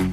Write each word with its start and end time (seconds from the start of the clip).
Good 0.00 0.06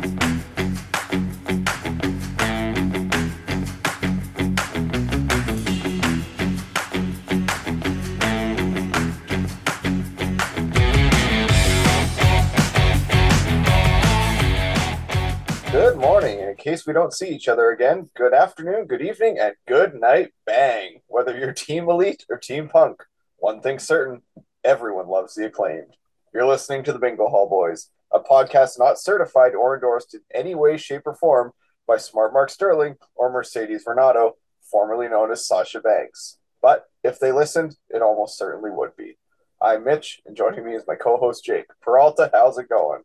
morning. 15.95 16.39
In 16.39 16.55
case 16.57 16.85
we 16.85 16.91
don't 16.91 17.13
see 17.13 17.29
each 17.29 17.47
other 17.47 17.71
again, 17.71 18.09
good 18.13 18.33
afternoon, 18.33 18.87
good 18.87 19.01
evening, 19.01 19.37
and 19.39 19.55
good 19.65 19.93
night, 19.93 20.33
bang. 20.45 20.99
Whether 21.07 21.37
you're 21.37 21.53
Team 21.53 21.87
Elite 21.87 22.25
or 22.29 22.37
Team 22.37 22.67
Punk, 22.67 23.03
one 23.37 23.61
thing's 23.61 23.87
certain 23.87 24.23
everyone 24.65 25.07
loves 25.07 25.35
the 25.35 25.45
acclaimed. 25.45 25.95
You're 26.33 26.45
listening 26.45 26.83
to 26.83 26.91
the 26.91 26.99
Bingo 26.99 27.29
Hall 27.29 27.47
Boys, 27.47 27.89
a 28.11 28.19
podcast 28.19 28.79
not 28.79 28.99
certified 28.99 29.53
or 29.55 29.75
endorsed 29.75 30.13
in 30.13 30.21
any 30.33 30.55
way, 30.55 30.77
shape, 30.77 31.03
or 31.05 31.15
form 31.15 31.51
by 31.87 31.97
Smart 31.97 32.33
Mark 32.33 32.49
Sterling 32.49 32.95
or 33.15 33.31
Mercedes 33.31 33.83
Varnado, 33.85 34.33
formerly 34.61 35.07
known 35.07 35.31
as 35.31 35.47
Sasha 35.47 35.79
Banks. 35.79 36.37
But 36.61 36.85
if 37.03 37.19
they 37.19 37.31
listened, 37.31 37.75
it 37.89 38.01
almost 38.01 38.37
certainly 38.37 38.71
would 38.71 38.95
be. 38.95 39.17
I'm 39.61 39.83
Mitch, 39.83 40.21
and 40.25 40.35
joining 40.35 40.65
me 40.65 40.75
is 40.75 40.83
my 40.87 40.95
co 40.95 41.17
host 41.17 41.43
Jake. 41.43 41.65
Peralta, 41.81 42.29
how's 42.33 42.57
it 42.57 42.69
going? 42.69 43.01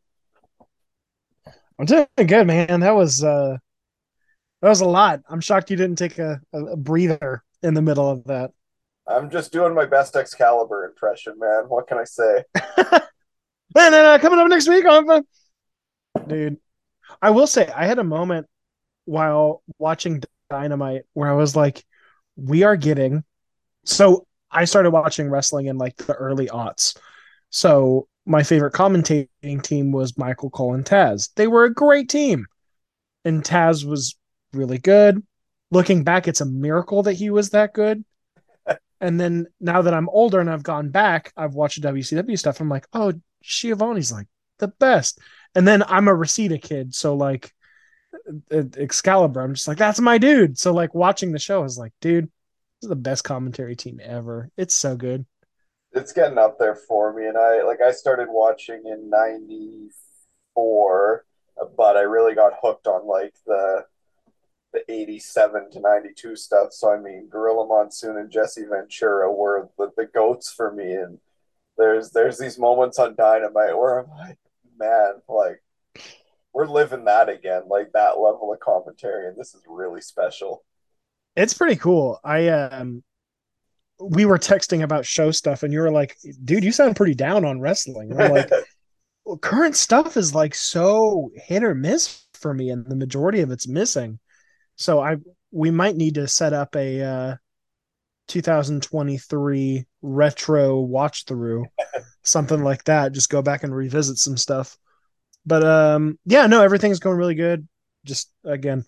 I'm 1.79 1.87
doing 1.87 2.07
good, 2.27 2.47
man. 2.47 2.81
That 2.81 2.95
was 2.95 3.25
uh 3.25 3.57
that 4.61 4.69
was 4.69 4.81
a 4.81 4.87
lot. 4.87 5.21
I'm 5.29 5.41
shocked 5.41 5.71
you 5.71 5.77
didn't 5.77 5.97
take 5.97 6.19
a, 6.19 6.41
a, 6.53 6.65
a 6.65 6.77
breather 6.77 7.43
in 7.63 7.75
the 7.75 7.83
middle 7.83 8.09
of 8.09 8.25
that. 8.25 8.53
I'm 9.09 9.31
just 9.31 9.53
doing 9.53 9.75
my 9.75 9.87
best 9.87 10.15
Excalibur 10.15 10.85
impression, 10.85 11.35
man. 11.39 11.65
What 11.69 11.89
can 11.89 11.99
I 11.99 12.05
say? 12.05 12.45
and 13.77 13.95
then 13.95 14.05
uh, 14.05 14.19
coming 14.19 14.39
up 14.39 14.49
next 14.49 14.69
week 14.69 14.85
on 14.87 15.07
the 15.07 15.25
dude. 16.27 16.59
I 17.21 17.31
will 17.31 17.47
say 17.47 17.69
I 17.69 17.87
had 17.87 17.99
a 17.99 18.05
moment 18.05 18.47
while 19.05 19.63
watching 19.79 20.23
Dynamite 20.51 21.03
where 21.13 21.31
I 21.31 21.35
was 21.35 21.55
like, 21.55 21.85
we 22.37 22.63
are 22.63 22.77
getting 22.77 23.25
so 23.85 24.27
I 24.51 24.65
started 24.65 24.91
watching 24.91 25.31
wrestling 25.31 25.67
in 25.67 25.79
like 25.79 25.97
the 25.97 26.15
early 26.15 26.47
aughts. 26.47 26.97
So 27.51 28.09
my 28.27 28.43
favorite 28.43 28.75
commentating 28.75 29.63
team 29.63 29.93
was 29.93 30.19
Michael 30.19 30.51
Cole 30.51 30.75
and 30.75 30.85
Taz. 30.85 31.31
They 31.35 31.47
were 31.47 31.65
a 31.65 31.75
great 31.75 32.09
team. 32.09 32.47
And 33.25 33.43
Taz 33.43 33.85
was 33.85 34.17
really 34.53 34.79
good. 34.79 35.23
Looking 35.71 36.05
back, 36.05 36.29
it's 36.29 36.41
a 36.41 36.47
miracle 36.47 37.03
that 37.05 37.15
he 37.15 37.31
was 37.31 37.51
that 37.51 37.73
good. 37.73 38.05
And 39.03 39.21
then 39.21 39.47
now 39.61 39.83
that 39.83 39.93
I'm 39.93 40.09
older 40.09 40.41
and 40.41 40.49
I've 40.49 40.63
gone 40.63 40.89
back, 40.89 41.33
I've 41.37 41.55
watched 41.55 41.83
WCW 41.83 42.39
stuff. 42.39 42.61
I'm 42.61 42.71
like, 42.71 42.87
oh, 42.95 43.13
Schiavone's 43.43 44.11
like 44.11 44.29
the 44.59 44.69
best. 44.69 45.19
And 45.55 45.69
then 45.69 45.83
I'm 45.83 46.09
a 46.09 46.15
Reseda 46.15 46.57
kid. 46.57 46.95
So, 46.95 47.15
like, 47.15 47.53
uh, 48.51 48.57
uh, 48.57 48.63
Excalibur, 48.79 49.43
I'm 49.43 49.55
just 49.55 49.69
like, 49.69 49.77
that's 49.77 50.01
my 50.01 50.17
dude. 50.17 50.59
So, 50.59 50.73
like, 50.73 50.95
watching 50.95 51.33
the 51.33 51.39
show 51.39 51.65
is 51.65 51.77
like, 51.77 51.93
dude, 52.01 52.25
this 52.25 52.85
is 52.85 52.89
the 52.89 52.97
best 52.97 53.25
commentary 53.25 53.77
team 53.77 54.01
ever. 54.03 54.49
It's 54.57 54.75
so 54.75 54.97
good 54.97 55.27
it's 55.95 56.13
getting 56.13 56.39
up 56.39 56.59
there 56.59 56.75
for 56.75 57.13
me 57.13 57.27
and 57.27 57.37
i 57.37 57.63
like 57.63 57.81
i 57.81 57.93
started 57.93 58.29
watching 58.31 58.83
in 58.87 59.11
94 59.11 61.25
but 61.77 61.97
i 61.97 62.01
really 62.01 62.35
got 62.35 62.55
hooked 62.63 62.87
on 62.87 63.07
like 63.07 63.35
the 63.47 63.85
the 64.73 64.91
87 64.91 65.71
to 65.73 65.81
92 65.81 66.37
stuff. 66.37 66.73
So 66.73 66.93
i 66.93 66.99
mean 66.99 67.29
gorilla 67.31 67.67
monsoon 67.67 68.17
and 68.17 68.31
jesse 68.31 68.65
ventura 68.65 69.33
were 69.33 69.69
the, 69.79 69.91
the 69.97 70.07
goats 70.07 70.53
for 70.53 70.73
me. 70.73 70.93
And 70.93 71.19
there's 71.77 72.11
there's 72.11 72.39
these 72.39 72.59
moments 72.59 72.99
on 72.99 73.15
dynamite 73.17 73.77
where 73.77 74.01
i'm 74.01 74.11
like 74.11 74.39
man 74.79 75.15
like 75.29 75.63
we're 76.53 76.67
living 76.67 77.07
that 77.07 77.29
again 77.29 77.63
like 77.69 77.93
that 77.93 78.19
level 78.19 78.53
of 78.53 78.61
commentary. 78.61 79.29
And 79.29 79.37
this 79.37 79.55
is 79.55 79.63
really 79.67 80.01
special. 80.01 80.65
It's 81.37 81.55
pretty 81.55 81.77
cool. 81.77 82.19
I 82.25 82.49
um 82.49 83.03
we 84.01 84.25
were 84.25 84.39
texting 84.39 84.83
about 84.83 85.07
show 85.07 85.31
stuff 85.31 85.63
and 85.63 85.73
you 85.73 85.81
were 85.81 85.91
like, 85.91 86.17
dude, 86.45 86.65
you 86.65 86.73
sound 86.73 86.97
pretty 86.97 87.15
down 87.15 87.45
on 87.45 87.61
wrestling. 87.61 88.11
And 88.11 88.23
I'm 88.23 88.33
like, 88.33 88.51
well, 89.25 89.39
current 89.39 89.77
stuff 89.77 90.17
is 90.17 90.35
like 90.35 90.55
so 90.55 91.31
hit 91.35 91.63
or 91.63 91.75
miss 91.75 92.25
for 92.35 92.53
me, 92.53 92.71
and 92.71 92.85
the 92.87 92.97
majority 92.97 93.41
of 93.41 93.51
it's 93.51 93.69
missing. 93.69 94.19
So 94.77 95.01
I 95.01 95.17
we 95.51 95.71
might 95.71 95.97
need 95.97 96.15
to 96.15 96.29
set 96.29 96.53
up 96.53 96.75
a 96.77 97.03
uh 97.03 97.37
2023 98.29 99.87
retro 100.01 100.81
watch 100.81 101.25
through, 101.27 101.67
something 102.23 102.63
like 102.63 102.85
that. 102.85 103.13
Just 103.13 103.31
go 103.31 103.43
back 103.43 103.63
and 103.65 103.75
revisit 103.75 104.19
some 104.19 104.37
stuff. 104.37 104.77
But 105.45 105.65
um 105.65 106.19
yeah, 106.25 106.47
no, 106.47 106.63
everything's 106.63 107.01
going 107.01 107.17
really 107.19 107.35
good. 107.35 107.67
Just 108.05 108.31
again, 108.45 108.85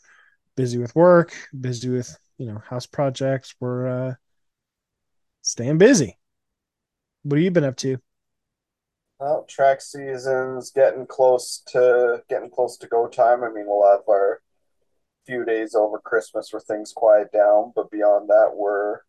busy 0.57 0.79
with 0.79 0.95
work, 0.95 1.35
busy 1.59 1.89
with, 1.89 2.17
you 2.39 2.47
know, 2.47 2.59
house 2.59 2.87
projects. 2.87 3.55
We're 3.61 3.87
uh 3.87 4.15
staying 5.43 5.79
busy. 5.79 6.19
What 7.23 7.39
have 7.39 7.45
you 7.45 7.51
been 7.51 7.65
up 7.65 7.77
to? 7.77 7.99
Well, 9.19 9.45
track 9.49 9.81
season's 9.81 10.71
getting 10.71 11.07
close 11.07 11.63
to 11.69 12.23
getting 12.29 12.51
close 12.51 12.77
to 12.79 12.87
go 12.87 13.09
time. 13.09 13.43
I 13.45 13.49
mean, 13.49 13.65
we'll 13.67 13.91
have 13.91 14.03
our 14.09 14.41
few 15.27 15.45
days 15.45 15.75
over 15.75 15.99
Christmas 15.99 16.53
where 16.53 16.61
things 16.61 16.93
quiet 16.95 17.33
down, 17.33 17.73
but 17.75 17.91
beyond 17.91 18.29
that, 18.29 18.53
we're 18.55 19.01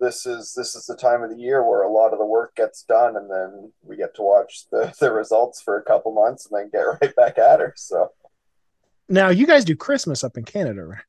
this 0.00 0.26
is 0.26 0.54
this 0.54 0.74
is 0.74 0.86
the 0.86 0.96
time 0.96 1.22
of 1.22 1.30
the 1.30 1.36
year 1.36 1.68
where 1.68 1.82
a 1.82 1.90
lot 1.90 2.12
of 2.12 2.18
the 2.18 2.26
work 2.26 2.54
gets 2.56 2.82
done, 2.82 3.16
and 3.16 3.30
then 3.30 3.72
we 3.82 3.96
get 3.96 4.14
to 4.16 4.22
watch 4.22 4.66
the 4.70 4.94
the 5.00 5.12
results 5.12 5.62
for 5.62 5.78
a 5.78 5.82
couple 5.82 6.12
months, 6.12 6.46
and 6.46 6.58
then 6.58 6.70
get 6.70 6.86
right 7.02 7.16
back 7.16 7.38
at 7.38 7.60
her. 7.60 7.72
So 7.76 8.10
now 9.08 9.30
you 9.30 9.46
guys 9.46 9.64
do 9.64 9.76
Christmas 9.76 10.24
up 10.24 10.36
in 10.36 10.44
Canada, 10.44 10.84
right? 10.84 11.02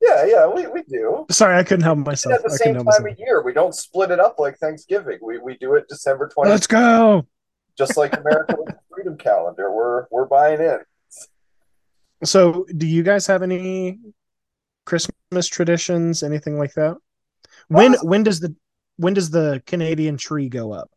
Yeah, 0.00 0.24
yeah, 0.26 0.46
we, 0.46 0.66
we 0.68 0.82
do. 0.82 1.26
Sorry, 1.28 1.58
I 1.58 1.64
couldn't 1.64 1.82
help 1.82 1.98
myself. 1.98 2.36
At 2.36 2.44
the 2.44 2.50
same 2.50 2.76
time 2.76 2.84
myself. 2.84 3.10
of 3.10 3.18
year, 3.18 3.42
we 3.42 3.52
don't 3.52 3.74
split 3.74 4.12
it 4.12 4.20
up 4.20 4.38
like 4.38 4.56
Thanksgiving. 4.58 5.18
We 5.20 5.38
we 5.38 5.56
do 5.56 5.74
it 5.74 5.88
December 5.88 6.28
20th. 6.28 6.46
Let's 6.46 6.66
go. 6.66 7.26
Just 7.76 7.96
like 7.96 8.16
America 8.16 8.54
with 8.58 8.68
the 8.68 8.78
Freedom 8.92 9.16
Calendar, 9.16 9.72
we're 9.72 10.06
we're 10.10 10.26
buying 10.26 10.60
in. 10.60 10.78
So, 12.24 12.66
do 12.76 12.86
you 12.86 13.02
guys 13.02 13.26
have 13.26 13.42
any 13.42 13.98
Christmas 14.84 15.46
traditions, 15.46 16.22
anything 16.22 16.58
like 16.58 16.74
that? 16.74 16.96
When 17.68 17.94
uh, 17.94 17.98
when 18.02 18.22
does 18.22 18.40
the 18.40 18.54
when 18.96 19.14
does 19.14 19.30
the 19.30 19.62
Canadian 19.66 20.16
tree 20.16 20.48
go 20.48 20.72
up? 20.72 20.90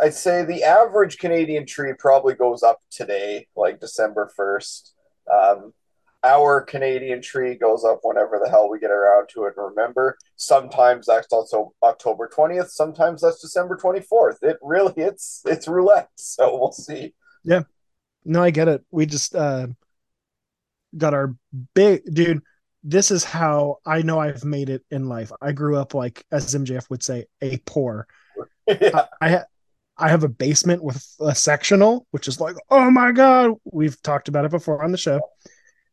I'd 0.00 0.14
say 0.14 0.44
the 0.44 0.62
average 0.62 1.18
Canadian 1.18 1.66
tree 1.66 1.94
probably 1.98 2.34
goes 2.34 2.62
up 2.62 2.80
today, 2.90 3.48
like 3.56 3.80
December 3.80 4.30
first. 4.36 4.92
Um, 5.32 5.72
our 6.22 6.60
Canadian 6.60 7.22
tree 7.22 7.54
goes 7.54 7.84
up 7.84 8.00
whenever 8.02 8.40
the 8.42 8.50
hell 8.50 8.68
we 8.68 8.78
get 8.78 8.90
around 8.90 9.28
to 9.30 9.44
it. 9.44 9.54
And 9.56 9.66
remember, 9.74 10.18
sometimes 10.36 11.06
that's 11.06 11.32
also 11.32 11.72
October 11.82 12.28
20th, 12.34 12.70
sometimes 12.70 13.22
that's 13.22 13.40
December 13.40 13.76
24th. 13.76 14.42
It 14.42 14.58
really 14.60 14.94
it's 14.96 15.42
it's 15.46 15.68
roulette. 15.68 16.08
So 16.16 16.58
we'll 16.58 16.72
see. 16.72 17.14
Yeah. 17.44 17.62
No, 18.24 18.42
I 18.42 18.50
get 18.50 18.68
it. 18.68 18.84
We 18.90 19.06
just 19.06 19.34
uh 19.34 19.68
got 20.96 21.14
our 21.14 21.34
big 21.74 22.02
dude. 22.12 22.42
This 22.82 23.10
is 23.10 23.24
how 23.24 23.78
I 23.84 24.02
know 24.02 24.18
I've 24.18 24.44
made 24.44 24.70
it 24.70 24.82
in 24.90 25.08
life. 25.08 25.32
I 25.40 25.52
grew 25.52 25.76
up 25.76 25.94
like 25.94 26.24
as 26.30 26.54
MJF 26.54 26.88
would 26.90 27.02
say, 27.02 27.26
a 27.40 27.58
poor. 27.58 28.06
I, 28.70 29.04
I 29.20 29.42
I 29.98 30.08
have 30.08 30.24
a 30.24 30.28
basement 30.28 30.82
with 30.82 31.04
a 31.20 31.34
sectional, 31.34 32.06
which 32.10 32.28
is 32.28 32.40
like, 32.40 32.56
oh 32.70 32.90
my 32.90 33.12
god, 33.12 33.52
we've 33.64 34.00
talked 34.02 34.28
about 34.28 34.44
it 34.44 34.50
before 34.50 34.84
on 34.84 34.92
the 34.92 34.98
show. 34.98 35.20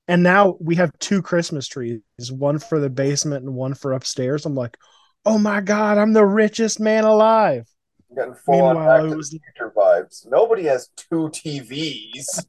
And 0.07 0.21
now 0.21 0.57
we 0.59 0.75
have 0.75 0.91
two 0.99 1.21
Christmas 1.21 1.67
trees, 1.67 2.01
one 2.29 2.59
for 2.59 2.79
the 2.79 2.89
basement 2.89 3.45
and 3.45 3.55
one 3.55 3.73
for 3.73 3.93
upstairs. 3.93 4.45
I'm 4.45 4.55
like, 4.55 4.77
oh 5.25 5.37
my 5.37 5.61
god, 5.61 5.97
I'm 5.97 6.11
the 6.11 6.25
richest 6.25 6.81
man 6.81 7.05
alive. 7.05 7.65
I'm 8.09 8.15
getting 8.17 8.35
full 8.35 8.55
Meanwhile, 8.55 9.03
on 9.03 9.09
back 9.09 9.17
was... 9.17 9.29
future 9.29 9.71
vibes. 9.75 10.27
Nobody 10.29 10.63
has 10.63 10.89
two 10.97 11.29
TVs. 11.29 12.45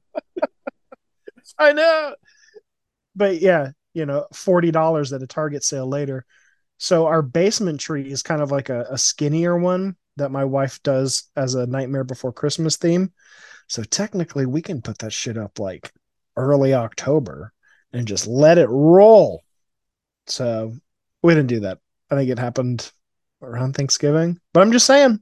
I 1.58 1.72
know. 1.72 2.14
But 3.14 3.40
yeah, 3.40 3.70
you 3.92 4.06
know, 4.06 4.26
forty 4.32 4.70
dollars 4.70 5.12
at 5.12 5.22
a 5.22 5.26
Target 5.26 5.64
sale 5.64 5.88
later. 5.88 6.24
So 6.78 7.06
our 7.06 7.22
basement 7.22 7.80
tree 7.80 8.10
is 8.10 8.22
kind 8.22 8.42
of 8.42 8.50
like 8.50 8.68
a, 8.68 8.86
a 8.90 8.98
skinnier 8.98 9.56
one 9.56 9.96
that 10.16 10.30
my 10.30 10.44
wife 10.44 10.82
does 10.82 11.30
as 11.36 11.54
a 11.54 11.66
Nightmare 11.66 12.04
Before 12.04 12.32
Christmas 12.32 12.76
theme. 12.76 13.12
So 13.68 13.82
technically, 13.82 14.46
we 14.46 14.62
can 14.62 14.82
put 14.82 14.98
that 14.98 15.12
shit 15.12 15.38
up 15.38 15.58
like 15.58 15.92
early 16.36 16.74
October 16.74 17.52
and 17.92 18.06
just 18.06 18.26
let 18.26 18.58
it 18.58 18.68
roll. 18.68 19.42
So 20.26 20.74
we 21.22 21.34
didn't 21.34 21.48
do 21.48 21.60
that. 21.60 21.78
I 22.10 22.16
think 22.16 22.30
it 22.30 22.38
happened 22.38 22.90
around 23.40 23.74
Thanksgiving. 23.74 24.38
But 24.52 24.60
I'm 24.60 24.72
just 24.72 24.86
saying, 24.86 25.20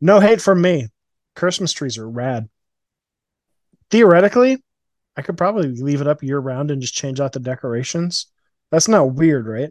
no 0.00 0.20
hate 0.20 0.40
from 0.40 0.62
me. 0.62 0.88
Christmas 1.34 1.72
trees 1.72 1.98
are 1.98 2.08
rad. 2.08 2.48
Theoretically, 3.90 4.62
I 5.16 5.22
could 5.22 5.36
probably 5.36 5.68
leave 5.68 6.00
it 6.00 6.06
up 6.06 6.22
year 6.22 6.38
round 6.38 6.70
and 6.70 6.80
just 6.80 6.94
change 6.94 7.20
out 7.20 7.32
the 7.32 7.40
decorations. 7.40 8.26
That's 8.70 8.88
not 8.88 9.14
weird, 9.14 9.46
right? 9.46 9.70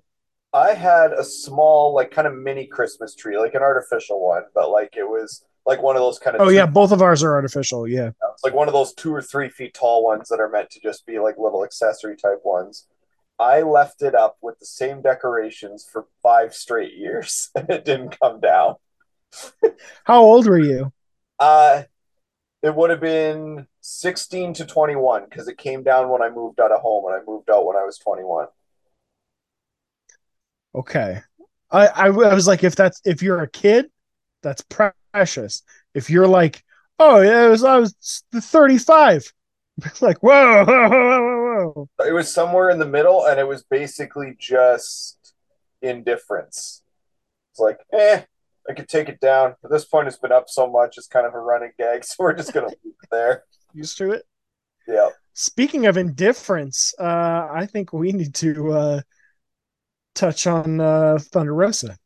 I 0.54 0.74
had 0.74 1.14
a 1.14 1.24
small, 1.24 1.94
like, 1.96 2.12
kind 2.12 2.28
of 2.28 2.36
mini 2.36 2.68
Christmas 2.68 3.16
tree, 3.16 3.38
like 3.38 3.56
an 3.56 3.62
artificial 3.62 4.22
one, 4.22 4.44
but 4.54 4.70
like 4.70 4.96
it 4.98 5.08
was 5.08 5.46
like 5.66 5.82
one 5.82 5.96
of 5.96 6.02
those 6.02 6.20
kind 6.20 6.36
of 6.36 6.42
Oh 6.42 6.50
yeah, 6.50 6.66
both 6.66 6.92
of 6.92 7.02
ours 7.02 7.24
are 7.24 7.34
artificial. 7.34 7.88
Yeah. 7.88 8.12
It's 8.34 8.44
like 8.44 8.54
one 8.54 8.68
of 8.68 8.74
those 8.74 8.94
two 8.94 9.14
or 9.14 9.22
three 9.22 9.50
feet 9.50 9.74
tall 9.74 10.04
ones 10.04 10.30
that 10.30 10.40
are 10.40 10.50
meant 10.50 10.70
to 10.72 10.80
just 10.80 11.06
be 11.06 11.20
like 11.20 11.38
little 11.38 11.64
accessory 11.64 12.18
type 12.18 12.42
ones. 12.44 12.88
I 13.40 13.62
left 13.62 14.02
it 14.04 14.14
up 14.14 14.38
with 14.42 14.60
the 14.60 14.66
same 14.66 15.02
decorations 15.02 15.88
for 15.92 16.06
five 16.22 16.54
straight 16.54 16.94
years 16.94 17.50
and 17.56 17.70
it 17.70 17.86
didn't 17.86 18.20
come 18.20 18.40
down. 18.40 18.76
How 20.04 20.22
old 20.22 20.48
were 20.48 20.60
you? 20.60 20.92
Uh 21.40 21.84
it 22.62 22.76
would 22.76 22.90
have 22.90 23.02
been 23.02 23.68
16 23.82 24.54
to 24.54 24.66
21 24.66 25.26
because 25.26 25.48
it 25.48 25.58
came 25.58 25.84
down 25.84 26.10
when 26.10 26.22
I 26.22 26.30
moved 26.30 26.60
out 26.60 26.72
of 26.72 26.82
home 26.82 27.06
and 27.08 27.16
I 27.16 27.26
moved 27.26 27.50
out 27.50 27.66
when 27.66 27.76
I 27.76 27.84
was 27.84 27.98
21. 27.98 28.48
Okay. 30.74 31.22
I, 31.70 31.88
I 31.88 32.06
I 32.08 32.34
was 32.34 32.48
like, 32.48 32.64
if 32.64 32.76
that's 32.76 33.02
if 33.06 33.22
you're 33.22 33.42
a 33.42 33.50
kid, 33.50 33.90
that's 34.44 34.64
precious. 34.64 35.64
If 35.94 36.10
you're 36.10 36.28
like, 36.28 36.64
oh 37.00 37.22
yeah, 37.22 37.48
it 37.48 37.50
was 37.50 37.64
I 37.64 37.78
was 37.78 38.24
35. 38.34 39.34
It's 39.86 40.02
like, 40.02 40.18
whoa, 40.22 40.66
whoa, 40.66 40.90
whoa, 40.90 41.88
whoa. 41.98 42.08
It 42.08 42.14
was 42.14 42.32
somewhere 42.32 42.70
in 42.70 42.80
the 42.80 42.86
middle 42.86 43.26
and 43.26 43.40
it 43.40 43.48
was 43.48 43.64
basically 43.64 44.36
just 44.40 45.34
indifference. 45.82 46.84
It's 47.52 47.60
like, 47.60 47.80
eh, 47.94 48.24
I 48.70 48.74
could 48.74 48.88
take 48.88 49.10
it 49.10 49.20
down. 49.20 49.56
At 49.64 49.72
this 49.72 49.86
point, 49.86 50.08
it's 50.08 50.18
been 50.18 50.32
up 50.32 50.50
so 50.50 50.70
much, 50.70 50.98
it's 50.98 51.08
kind 51.08 51.26
of 51.26 51.34
a 51.34 51.40
running 51.40 51.72
gag, 51.78 52.04
so 52.06 52.18
we're 52.20 52.34
just 52.34 52.54
gonna 52.54 52.68
leave 52.68 52.96
it 53.02 53.10
there. 53.12 53.44
Used 53.74 53.98
to 53.98 54.12
it. 54.12 54.24
Yeah. 54.88 55.10
Speaking 55.34 55.86
of 55.86 55.98
indifference, 55.98 56.94
uh, 57.00 57.48
I 57.52 57.66
think 57.66 57.94
we 57.94 58.12
need 58.12 58.36
to 58.36 58.72
uh, 58.72 59.02
touch 60.14 60.48
on 60.48 60.80
uh, 60.80 61.20
Thunder 61.20 61.54
Rosa. 61.54 61.98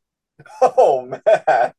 Oh 0.62 1.06
man. 1.06 1.74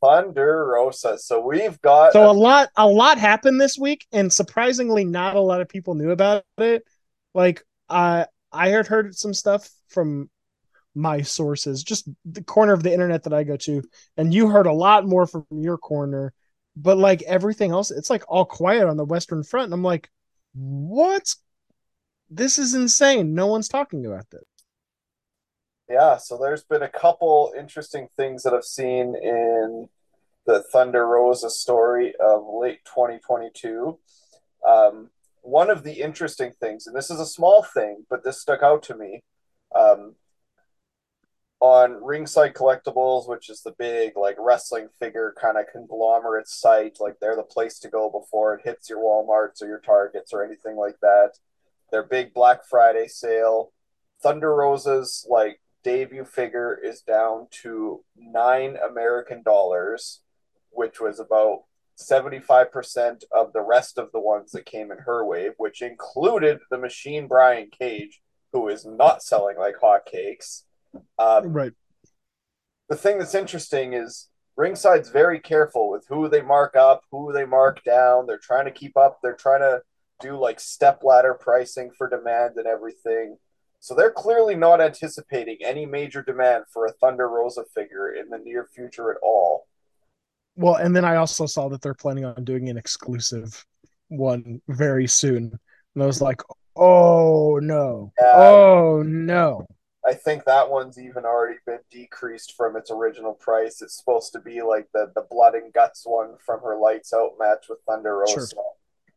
Thunder 0.00 0.66
Rosa. 0.66 1.18
So 1.18 1.40
we've 1.40 1.80
got 1.80 2.12
So 2.12 2.30
a 2.30 2.32
lot, 2.32 2.68
a 2.76 2.86
lot 2.86 3.18
happened 3.18 3.60
this 3.60 3.76
week, 3.78 4.06
and 4.12 4.32
surprisingly, 4.32 5.04
not 5.04 5.36
a 5.36 5.40
lot 5.40 5.60
of 5.60 5.68
people 5.68 5.94
knew 5.94 6.10
about 6.10 6.44
it. 6.56 6.84
Like, 7.34 7.62
uh, 7.88 8.24
I 8.52 8.68
had 8.68 8.86
heard 8.86 9.14
some 9.14 9.34
stuff 9.34 9.68
from 9.88 10.30
my 10.94 11.22
sources, 11.22 11.82
just 11.82 12.08
the 12.24 12.42
corner 12.42 12.72
of 12.72 12.82
the 12.82 12.92
internet 12.92 13.24
that 13.24 13.32
I 13.32 13.44
go 13.44 13.56
to, 13.58 13.82
and 14.16 14.32
you 14.32 14.48
heard 14.48 14.66
a 14.66 14.72
lot 14.72 15.06
more 15.06 15.26
from 15.26 15.46
your 15.50 15.78
corner. 15.78 16.32
But 16.80 16.98
like 16.98 17.22
everything 17.22 17.72
else, 17.72 17.90
it's 17.90 18.10
like 18.10 18.24
all 18.28 18.44
quiet 18.44 18.88
on 18.88 18.96
the 18.96 19.04
Western 19.04 19.42
Front. 19.42 19.66
And 19.66 19.74
I'm 19.74 19.82
like, 19.82 20.10
what's 20.54 21.36
this 22.30 22.58
is 22.58 22.74
insane. 22.74 23.34
No 23.34 23.46
one's 23.46 23.68
talking 23.68 24.04
about 24.04 24.30
this. 24.30 24.44
yeah, 25.88 26.16
so 26.18 26.36
there's 26.36 26.64
been 26.64 26.82
a 26.82 26.88
couple 26.88 27.52
interesting 27.58 28.08
things 28.16 28.42
that 28.42 28.52
I've 28.52 28.64
seen 28.64 29.16
in 29.16 29.88
the 30.46 30.62
Thunder 30.62 31.06
Rosa 31.06 31.50
story 31.50 32.14
of 32.20 32.44
late 32.46 32.84
2022. 32.84 33.98
Um, 34.66 35.10
one 35.42 35.70
of 35.70 35.82
the 35.82 36.00
interesting 36.00 36.52
things, 36.60 36.86
and 36.86 36.94
this 36.94 37.10
is 37.10 37.20
a 37.20 37.26
small 37.26 37.62
thing, 37.62 38.04
but 38.10 38.24
this 38.24 38.40
stuck 38.40 38.62
out 38.62 38.82
to 38.84 38.94
me. 38.94 39.22
Um, 39.74 40.14
on 41.60 42.02
Ringside 42.02 42.54
Collectibles, 42.54 43.28
which 43.28 43.50
is 43.50 43.62
the 43.62 43.74
big 43.78 44.16
like 44.16 44.36
wrestling 44.38 44.88
figure 45.00 45.34
kind 45.40 45.58
of 45.58 45.66
conglomerate 45.72 46.48
site, 46.48 46.98
like 47.00 47.18
they're 47.20 47.36
the 47.36 47.42
place 47.42 47.78
to 47.80 47.88
go 47.88 48.10
before 48.10 48.54
it 48.54 48.64
hits 48.64 48.88
your 48.88 49.00
Walmarts 49.00 49.62
or 49.62 49.66
your 49.66 49.80
Targets 49.80 50.32
or 50.32 50.44
anything 50.44 50.76
like 50.76 51.00
that. 51.00 51.32
Their 51.90 52.04
big 52.04 52.32
Black 52.32 52.64
Friday 52.64 53.08
sale, 53.08 53.72
Thunder 54.22 54.54
Rosa's 54.54 55.26
like 55.28 55.60
debut 55.82 56.24
figure 56.24 56.78
is 56.80 57.00
down 57.02 57.48
to 57.62 58.04
nine 58.16 58.76
American 58.76 59.42
dollars, 59.42 60.20
which 60.70 61.00
was 61.00 61.18
about 61.18 61.62
75% 61.98 63.24
of 63.32 63.52
the 63.52 63.62
rest 63.62 63.98
of 63.98 64.12
the 64.12 64.20
ones 64.20 64.52
that 64.52 64.66
came 64.66 64.92
in 64.92 64.98
her 64.98 65.24
wave, 65.24 65.52
which 65.56 65.82
included 65.82 66.58
the 66.70 66.78
machine 66.78 67.26
Brian 67.26 67.70
Cage, 67.76 68.20
who 68.52 68.68
is 68.68 68.86
not 68.86 69.22
selling 69.22 69.56
like 69.58 69.76
hotcakes. 69.82 70.62
Um, 71.18 71.52
Right. 71.52 71.72
the 72.88 72.96
thing 72.96 73.18
that's 73.18 73.34
interesting 73.34 73.92
is 73.92 74.28
Ringside's 74.56 75.10
very 75.10 75.38
careful 75.40 75.90
with 75.90 76.06
who 76.08 76.28
they 76.28 76.42
mark 76.42 76.74
up, 76.76 77.02
who 77.10 77.32
they 77.32 77.44
mark 77.44 77.84
down. 77.84 78.26
They're 78.26 78.38
trying 78.38 78.64
to 78.64 78.70
keep 78.72 78.96
up. 78.96 79.18
They're 79.22 79.36
trying 79.36 79.60
to 79.60 79.82
do 80.20 80.36
like 80.36 80.58
step 80.58 81.04
ladder 81.04 81.34
pricing 81.34 81.90
for 81.96 82.08
demand 82.08 82.56
and 82.56 82.66
everything. 82.66 83.36
So 83.80 83.94
they're 83.94 84.10
clearly 84.10 84.56
not 84.56 84.80
anticipating 84.80 85.58
any 85.64 85.86
major 85.86 86.22
demand 86.22 86.64
for 86.72 86.86
a 86.86 86.92
Thunder 86.92 87.28
Rosa 87.28 87.64
figure 87.72 88.10
in 88.10 88.28
the 88.28 88.38
near 88.38 88.66
future 88.74 89.12
at 89.12 89.18
all. 89.22 89.66
Well, 90.56 90.74
and 90.74 90.96
then 90.96 91.04
I 91.04 91.16
also 91.16 91.46
saw 91.46 91.68
that 91.68 91.80
they're 91.82 91.94
planning 91.94 92.24
on 92.24 92.42
doing 92.44 92.68
an 92.68 92.76
exclusive 92.76 93.64
one 94.08 94.60
very 94.66 95.06
soon. 95.06 95.56
And 95.94 96.02
I 96.02 96.06
was 96.06 96.20
like, 96.20 96.42
oh 96.74 97.60
no. 97.62 98.12
Yeah. 98.20 98.32
Oh 98.34 99.02
no. 99.06 99.68
I 100.08 100.14
think 100.14 100.44
that 100.44 100.70
one's 100.70 100.98
even 100.98 101.26
already 101.26 101.58
been 101.66 101.80
decreased 101.90 102.54
from 102.56 102.76
its 102.76 102.90
original 102.90 103.34
price. 103.34 103.82
It's 103.82 103.98
supposed 103.98 104.32
to 104.32 104.40
be 104.40 104.62
like 104.62 104.88
the 104.94 105.12
the 105.14 105.26
blood 105.30 105.54
and 105.54 105.72
guts 105.72 106.04
one 106.06 106.36
from 106.44 106.60
her 106.60 106.78
lights 106.78 107.12
out 107.12 107.32
match 107.38 107.66
with 107.68 107.78
Thunder 107.86 108.16
Rosa. 108.18 108.48
Sure. 108.54 108.64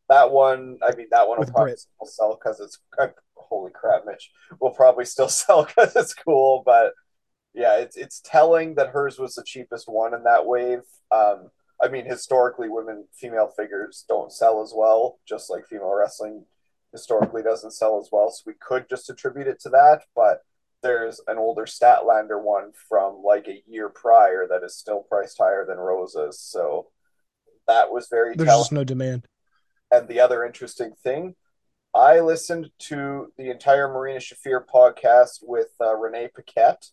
That 0.09 0.31
one, 0.31 0.79
I 0.85 0.93
mean, 0.95 1.07
that 1.11 1.29
one 1.29 1.37
will 1.37 1.45
With 1.45 1.53
probably 1.53 1.71
Britt. 1.71 1.79
still 1.79 2.05
sell 2.05 2.35
because 2.35 2.59
it's 2.59 2.77
uh, 2.99 3.07
holy 3.35 3.71
crap, 3.71 4.05
Mitch. 4.05 4.29
Will 4.59 4.71
probably 4.71 5.05
still 5.05 5.29
sell 5.43 5.63
because 5.63 5.95
it's 5.95 6.13
cool, 6.13 6.63
but 6.65 6.93
yeah, 7.53 7.77
it's 7.77 7.95
it's 7.95 8.21
telling 8.25 8.75
that 8.75 8.89
hers 8.89 9.17
was 9.17 9.35
the 9.35 9.43
cheapest 9.45 9.87
one 9.87 10.13
in 10.13 10.23
that 10.23 10.45
wave. 10.45 10.81
Um, 11.11 11.51
I 11.81 11.87
mean, 11.87 12.05
historically, 12.05 12.67
women 12.67 13.05
female 13.13 13.47
figures 13.55 14.03
don't 14.09 14.31
sell 14.31 14.61
as 14.61 14.73
well, 14.75 15.19
just 15.25 15.49
like 15.49 15.65
female 15.65 15.93
wrestling 15.95 16.43
historically 16.91 17.41
doesn't 17.41 17.71
sell 17.71 17.97
as 17.97 18.09
well. 18.11 18.29
So 18.29 18.43
we 18.45 18.53
could 18.59 18.89
just 18.89 19.09
attribute 19.09 19.47
it 19.47 19.61
to 19.61 19.69
that, 19.69 20.01
but 20.13 20.43
there's 20.83 21.21
an 21.27 21.37
older 21.37 21.65
Statlander 21.65 22.41
one 22.41 22.71
from 22.89 23.21
like 23.23 23.47
a 23.47 23.61
year 23.67 23.89
prior 23.89 24.47
that 24.49 24.63
is 24.63 24.75
still 24.75 25.01
priced 25.07 25.37
higher 25.37 25.65
than 25.65 25.77
Rosa's. 25.77 26.39
So 26.39 26.87
that 27.67 27.91
was 27.91 28.07
very 28.09 28.35
There's 28.35 28.47
telling. 28.47 28.61
just 28.61 28.71
no 28.71 28.83
demand. 28.83 29.25
And 29.91 30.07
the 30.07 30.19
other 30.19 30.43
interesting 30.45 30.93
thing, 31.03 31.35
I 31.93 32.21
listened 32.21 32.71
to 32.79 33.31
the 33.37 33.49
entire 33.51 33.87
Marina 33.89 34.19
Shafir 34.19 34.63
podcast 34.65 35.39
with 35.43 35.67
uh, 35.81 35.95
Renee 35.95 36.29
Paquette. 36.33 36.87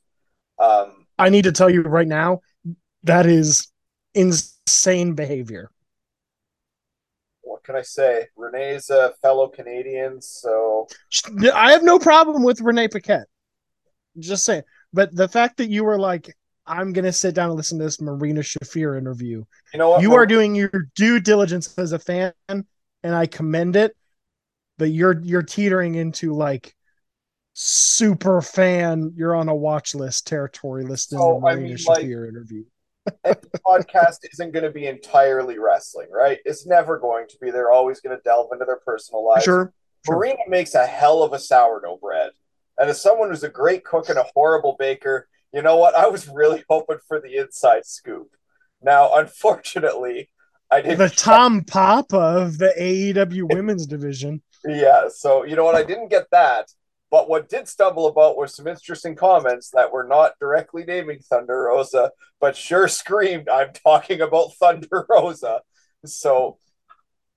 Um, 0.58 1.06
I 1.18 1.28
need 1.28 1.42
to 1.44 1.52
tell 1.52 1.70
you 1.70 1.82
right 1.82 2.08
now, 2.08 2.40
that 3.04 3.24
is 3.26 3.68
insane 4.14 5.14
behavior. 5.14 5.70
what 7.42 7.62
can 7.64 7.76
I 7.76 7.82
say? 7.82 8.26
Renee's 8.36 8.90
a 8.90 9.12
fellow 9.22 9.48
Canadian, 9.48 10.20
so 10.20 10.88
I 11.54 11.72
have 11.72 11.82
no 11.84 11.98
problem 11.98 12.42
with 12.42 12.60
Renee 12.60 12.88
Paquette. 12.88 13.26
Just 14.18 14.44
saying. 14.44 14.62
But 14.92 15.14
the 15.14 15.28
fact 15.28 15.56
that 15.58 15.68
you 15.70 15.84
were 15.84 15.98
like, 15.98 16.34
I'm 16.66 16.92
gonna 16.92 17.12
sit 17.12 17.34
down 17.34 17.48
and 17.48 17.56
listen 17.56 17.78
to 17.78 17.84
this 17.84 18.00
Marina 18.00 18.40
Shafir 18.40 18.98
interview. 18.98 19.44
you 19.72 19.78
know 19.78 19.90
what? 19.90 20.02
You 20.02 20.14
are 20.14 20.26
doing 20.26 20.54
your 20.54 20.70
due 20.94 21.18
diligence 21.20 21.76
as 21.78 21.92
a 21.92 21.98
fan, 21.98 22.32
and 22.48 22.64
I 23.04 23.26
commend 23.26 23.76
it. 23.76 23.96
But 24.78 24.90
you're 24.90 25.20
you're 25.22 25.42
teetering 25.42 25.94
into 25.96 26.34
like 26.34 26.74
super 27.54 28.40
fan. 28.40 29.12
You're 29.16 29.34
on 29.34 29.48
a 29.48 29.54
watch 29.54 29.94
list 29.94 30.26
territory 30.26 30.84
listening 30.84 31.20
So, 31.20 31.40
to 31.40 31.46
I 31.46 31.54
Marina 31.54 31.74
mean, 31.74 31.78
like- 31.86 32.04
Shafir 32.04 32.28
interview. 32.28 32.64
podcast 33.66 34.18
isn't 34.32 34.52
going 34.52 34.64
to 34.64 34.70
be 34.70 34.86
entirely 34.86 35.58
wrestling, 35.58 36.08
right? 36.12 36.38
It's 36.44 36.66
never 36.66 36.98
going 36.98 37.26
to 37.28 37.38
be. 37.40 37.50
They're 37.50 37.72
always 37.72 38.00
going 38.02 38.14
to 38.14 38.22
delve 38.22 38.50
into 38.52 38.66
their 38.66 38.80
personal 38.84 39.26
lives. 39.26 39.44
Sure. 39.44 39.72
Sure. 40.04 40.16
Marina 40.16 40.40
makes 40.46 40.74
a 40.74 40.84
hell 40.86 41.22
of 41.22 41.32
a 41.32 41.38
sourdough 41.38 41.98
bread. 42.02 42.30
And 42.78 42.90
as 42.90 43.00
someone 43.00 43.30
who's 43.30 43.42
a 43.42 43.48
great 43.48 43.84
cook 43.84 44.08
and 44.08 44.18
a 44.18 44.26
horrible 44.34 44.76
baker, 44.78 45.28
you 45.52 45.62
know 45.62 45.76
what? 45.76 45.94
I 45.94 46.08
was 46.08 46.28
really 46.28 46.64
hoping 46.70 46.98
for 47.06 47.20
the 47.20 47.36
inside 47.36 47.86
scoop. 47.86 48.30
Now, 48.82 49.14
unfortunately, 49.14 50.30
I 50.70 50.80
didn't. 50.82 50.98
The 50.98 51.08
Tom 51.08 51.64
Papa 51.64 52.16
of 52.16 52.58
the 52.58 52.72
AEW 52.78 53.52
women's 53.54 53.86
division. 53.86 54.42
Yeah, 54.64 55.08
so 55.08 55.44
you 55.44 55.56
know 55.56 55.64
what? 55.64 55.74
I 55.74 55.82
didn't 55.82 56.08
get 56.08 56.26
that. 56.32 56.68
But 57.10 57.28
what 57.28 57.48
did 57.48 57.66
stumble 57.68 58.06
about 58.06 58.36
were 58.36 58.46
some 58.46 58.66
interesting 58.66 59.14
comments 59.14 59.70
that 59.70 59.92
were 59.92 60.06
not 60.06 60.32
directly 60.40 60.84
naming 60.84 61.20
Thunder 61.20 61.64
Rosa, 61.64 62.12
but 62.38 62.54
sure 62.54 62.86
screamed, 62.86 63.48
I'm 63.48 63.72
talking 63.72 64.20
about 64.20 64.52
Thunder 64.60 65.06
Rosa. 65.08 65.62
So 66.04 66.58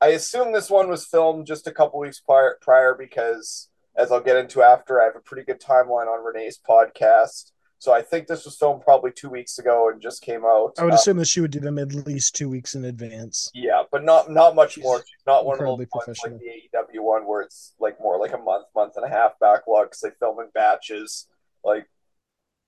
I 0.02 0.08
assume 0.08 0.52
this 0.52 0.70
one 0.70 0.90
was 0.90 1.06
filmed 1.06 1.48
just 1.48 1.68
a 1.68 1.72
couple 1.72 2.00
weeks 2.00 2.20
prior, 2.20 2.58
prior 2.62 2.96
because, 2.96 3.70
as 3.96 4.12
I'll 4.12 4.22
get 4.22 4.38
into 4.38 4.62
after, 4.62 5.02
I 5.02 5.06
have 5.06 5.16
a 5.16 5.20
pretty 5.20 5.44
good 5.44 5.60
timeline 5.62 6.08
on 6.08 6.24
Renee's 6.24 6.60
podcast. 6.60 7.52
So 7.80 7.92
I 7.92 8.02
think 8.04 8.28
this 8.28 8.46
was 8.46 8.56
filmed 8.58 8.84
probably 8.84 9.12
two 9.12 9.30
weeks 9.30 9.58
ago 9.58 9.90
and 9.90 10.00
just 10.00 10.22
came 10.22 10.46
out. 10.46 10.74
I 10.78 10.84
would 10.84 10.94
Uh, 10.94 10.96
assume 10.96 11.18
that 11.18 11.26
she 11.26 11.42
would 11.42 11.50
do 11.52 11.60
them 11.60 11.80
at 11.80 11.94
least 11.94 12.36
two 12.36 12.48
weeks 12.48 12.76
in 12.76 12.86
advance. 12.86 13.50
yeah, 13.56 13.82
but 13.92 14.04
not 14.04 14.30
not 14.30 14.54
much 14.56 14.74
She's 14.74 14.84
more. 14.84 15.00
She's 15.00 15.26
not 15.26 15.46
one 15.46 15.56
of 15.60 15.66
those 15.66 15.88
ones 15.92 16.20
like 16.24 16.38
the 16.40 16.70
AEW 16.78 17.02
one 17.02 17.26
where 17.26 17.42
it's 17.42 17.74
like 17.80 18.00
more 18.00 18.20
like 18.20 18.34
a 18.34 18.38
month, 18.38 18.68
month 18.76 18.94
and 18.98 19.06
a 19.06 19.10
half 19.10 19.32
backlog 19.40 19.88
because 19.88 20.02
they 20.02 20.12
film 20.20 20.40
in 20.40 20.50
batches. 20.54 21.28
Like 21.64 21.90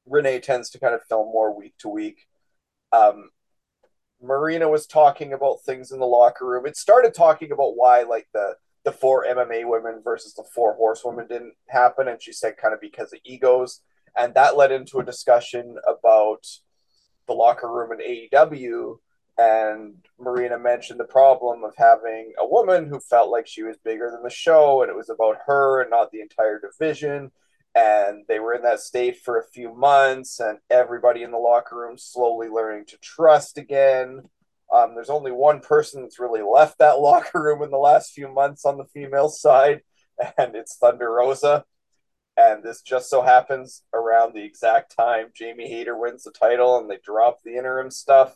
Renee 0.07 0.39
tends 0.39 0.71
to 0.71 0.79
kind 0.79 0.95
of 0.95 1.03
film 1.07 1.27
more 1.27 1.55
week 1.55 1.75
to 1.79 1.89
week. 1.89 2.25
Um, 2.91 3.29
Marina 4.21 4.67
was 4.67 4.87
talking 4.87 5.31
about 5.33 5.61
things 5.61 5.91
in 5.91 5.99
the 5.99 6.05
locker 6.07 6.45
room. 6.45 6.65
It 6.65 6.75
started 6.75 7.13
talking 7.13 7.51
about 7.51 7.75
why 7.77 8.01
like 8.03 8.27
the 8.33 8.55
the 8.83 8.91
four 8.91 9.25
MMA 9.25 9.63
women 9.65 10.01
versus 10.03 10.33
the 10.33 10.43
four 10.43 10.75
horsewomen 10.75 11.27
didn't 11.27 11.53
happen, 11.69 12.07
and 12.07 12.21
she 12.21 12.33
said 12.33 12.57
kind 12.57 12.73
of 12.73 12.81
because 12.81 13.13
of 13.13 13.19
egos, 13.23 13.81
and 14.15 14.33
that 14.33 14.57
led 14.57 14.71
into 14.71 14.99
a 14.99 15.05
discussion 15.05 15.77
about 15.87 16.45
the 17.27 17.33
locker 17.33 17.71
room 17.71 17.91
in 17.91 17.99
AEW. 17.99 18.99
And 19.35 19.95
Marina 20.19 20.59
mentioned 20.59 20.99
the 20.99 21.05
problem 21.05 21.63
of 21.63 21.73
having 21.75 22.33
a 22.37 22.45
woman 22.45 22.87
who 22.87 22.99
felt 22.99 23.31
like 23.31 23.47
she 23.47 23.63
was 23.63 23.77
bigger 23.83 24.11
than 24.11 24.21
the 24.21 24.29
show, 24.29 24.81
and 24.81 24.91
it 24.91 24.95
was 24.95 25.09
about 25.09 25.37
her 25.47 25.81
and 25.81 25.89
not 25.89 26.11
the 26.11 26.21
entire 26.21 26.59
division. 26.59 27.31
And 27.73 28.25
they 28.27 28.39
were 28.39 28.53
in 28.53 28.61
that 28.61 28.81
state 28.81 29.17
for 29.17 29.39
a 29.39 29.47
few 29.47 29.73
months. 29.73 30.39
And 30.39 30.59
everybody 30.69 31.23
in 31.23 31.31
the 31.31 31.39
locker 31.39 31.75
room 31.75 31.97
slowly 31.97 32.47
learning 32.47 32.85
to 32.89 32.97
trust 32.97 33.57
again 33.57 34.29
um, 34.73 34.95
there's 34.95 35.09
only 35.09 35.31
one 35.31 35.59
person 35.59 36.01
that's 36.01 36.19
really 36.19 36.41
left 36.41 36.77
that 36.79 36.99
locker 36.99 37.41
room 37.41 37.61
in 37.61 37.71
the 37.71 37.77
last 37.77 38.11
few 38.11 38.27
months 38.27 38.65
on 38.65 38.77
the 38.77 38.85
female 38.85 39.29
side 39.29 39.81
and 40.37 40.55
it's 40.55 40.77
thunder 40.77 41.11
rosa 41.11 41.63
and 42.35 42.63
this 42.63 42.81
just 42.81 43.09
so 43.09 43.21
happens 43.21 43.83
around 43.93 44.33
the 44.33 44.43
exact 44.43 44.95
time 44.95 45.27
jamie 45.33 45.69
hayter 45.69 45.97
wins 45.97 46.23
the 46.23 46.31
title 46.31 46.77
and 46.77 46.89
they 46.89 46.97
drop 47.03 47.39
the 47.43 47.55
interim 47.55 47.91
stuff 47.91 48.35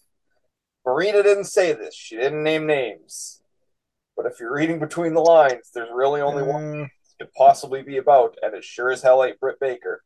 marina 0.85 1.23
didn't 1.23 1.45
say 1.45 1.73
this 1.73 1.95
she 1.95 2.15
didn't 2.15 2.43
name 2.43 2.65
names 2.65 3.41
but 4.15 4.25
if 4.25 4.39
you're 4.39 4.53
reading 4.53 4.79
between 4.79 5.13
the 5.13 5.21
lines 5.21 5.71
there's 5.73 5.89
really 5.93 6.21
only 6.21 6.43
uh... 6.43 6.45
one 6.45 6.89
could 7.17 7.33
possibly 7.33 7.81
be 7.81 7.97
about, 7.97 8.37
and 8.41 8.53
it 8.53 8.63
sure 8.63 8.91
as 8.91 9.01
hell 9.01 9.23
ain't 9.23 9.39
Britt 9.39 9.59
Baker. 9.59 10.03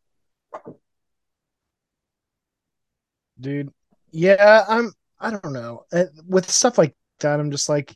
Dude, 3.39 3.71
yeah, 4.11 4.65
I'm. 4.67 4.93
I 5.21 5.31
don't 5.31 5.53
know. 5.53 5.85
Uh, 5.93 6.05
with 6.27 6.49
stuff 6.49 6.77
like 6.77 6.95
that, 7.19 7.39
I'm 7.39 7.51
just 7.51 7.69
like, 7.69 7.95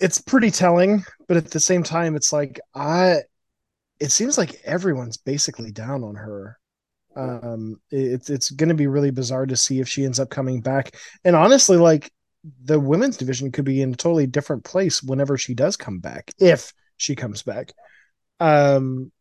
it's 0.00 0.20
pretty 0.20 0.50
telling, 0.50 1.04
but 1.28 1.36
at 1.36 1.50
the 1.50 1.60
same 1.60 1.82
time, 1.82 2.16
it's 2.16 2.32
like 2.32 2.58
I. 2.74 3.18
It 4.00 4.10
seems 4.10 4.38
like 4.38 4.62
everyone's 4.64 5.18
basically 5.18 5.72
down 5.72 6.02
on 6.02 6.14
her. 6.14 6.58
Um, 7.14 7.80
it's 7.90 8.30
it's 8.30 8.50
going 8.50 8.70
to 8.70 8.74
be 8.74 8.86
really 8.86 9.10
bizarre 9.10 9.44
to 9.44 9.56
see 9.56 9.78
if 9.78 9.88
she 9.88 10.04
ends 10.06 10.18
up 10.18 10.30
coming 10.30 10.62
back. 10.62 10.96
And 11.22 11.36
honestly, 11.36 11.76
like 11.76 12.10
the 12.64 12.80
women's 12.80 13.18
division 13.18 13.52
could 13.52 13.66
be 13.66 13.82
in 13.82 13.92
a 13.92 13.96
totally 13.96 14.26
different 14.26 14.64
place 14.64 15.02
whenever 15.02 15.36
she 15.36 15.54
does 15.54 15.76
come 15.76 15.98
back, 15.98 16.32
if 16.38 16.72
she 16.96 17.14
comes 17.14 17.42
back. 17.42 17.74
Um, 18.38 19.12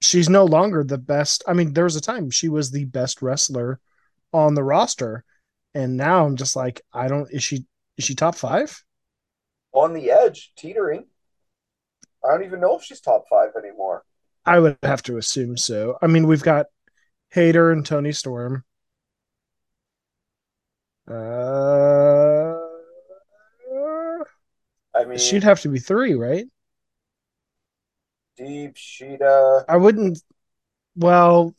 she's 0.00 0.28
no 0.28 0.44
longer 0.44 0.84
the 0.84 0.98
best. 0.98 1.42
I 1.48 1.52
mean, 1.52 1.72
there 1.72 1.84
was 1.84 1.96
a 1.96 2.00
time 2.00 2.30
she 2.30 2.48
was 2.48 2.70
the 2.70 2.84
best 2.84 3.22
wrestler 3.22 3.80
on 4.32 4.54
the 4.54 4.62
roster, 4.62 5.24
and 5.74 5.96
now 5.96 6.26
I'm 6.26 6.36
just 6.36 6.56
like, 6.56 6.82
I 6.92 7.08
don't. 7.08 7.28
Is 7.32 7.42
she 7.42 7.66
is 7.96 8.04
she 8.04 8.14
top 8.14 8.34
five? 8.34 8.82
On 9.72 9.94
the 9.94 10.10
edge, 10.10 10.52
teetering. 10.56 11.06
I 12.24 12.32
don't 12.32 12.44
even 12.44 12.60
know 12.60 12.76
if 12.76 12.84
she's 12.84 13.00
top 13.00 13.24
five 13.28 13.50
anymore. 13.58 14.04
I 14.44 14.58
would 14.58 14.78
have 14.82 15.02
to 15.04 15.16
assume 15.16 15.56
so. 15.56 15.98
I 16.02 16.06
mean, 16.06 16.26
we've 16.26 16.42
got 16.42 16.66
Hayter 17.30 17.72
and 17.72 17.84
Toni 17.84 18.12
Storm. 18.12 18.64
Uh, 21.08 22.54
I 24.94 25.04
mean, 25.06 25.18
she'd 25.18 25.42
have 25.42 25.60
to 25.62 25.68
be 25.68 25.78
three, 25.78 26.14
right? 26.14 26.46
Deep 28.36 28.74
Shida. 28.74 29.64
I 29.68 29.76
wouldn't. 29.76 30.18
Well, 30.94 31.54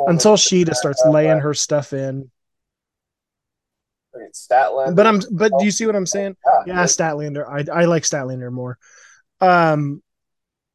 until 0.00 0.36
Shida 0.36 0.74
starts 0.74 1.02
laying 1.06 1.38
her 1.38 1.54
stuff 1.54 1.92
in. 1.92 2.30
Statlander. 4.32 4.96
But 4.96 5.06
I'm. 5.06 5.20
But 5.30 5.52
do 5.58 5.64
you 5.64 5.70
see 5.70 5.86
what 5.86 5.96
I'm 5.96 6.06
saying? 6.06 6.36
Yeah, 6.66 6.74
yeah 6.74 6.84
Statlander. 6.84 7.46
I 7.48 7.82
I 7.82 7.84
like 7.84 8.02
Statlander 8.02 8.50
more. 8.50 8.78
Um, 9.40 10.02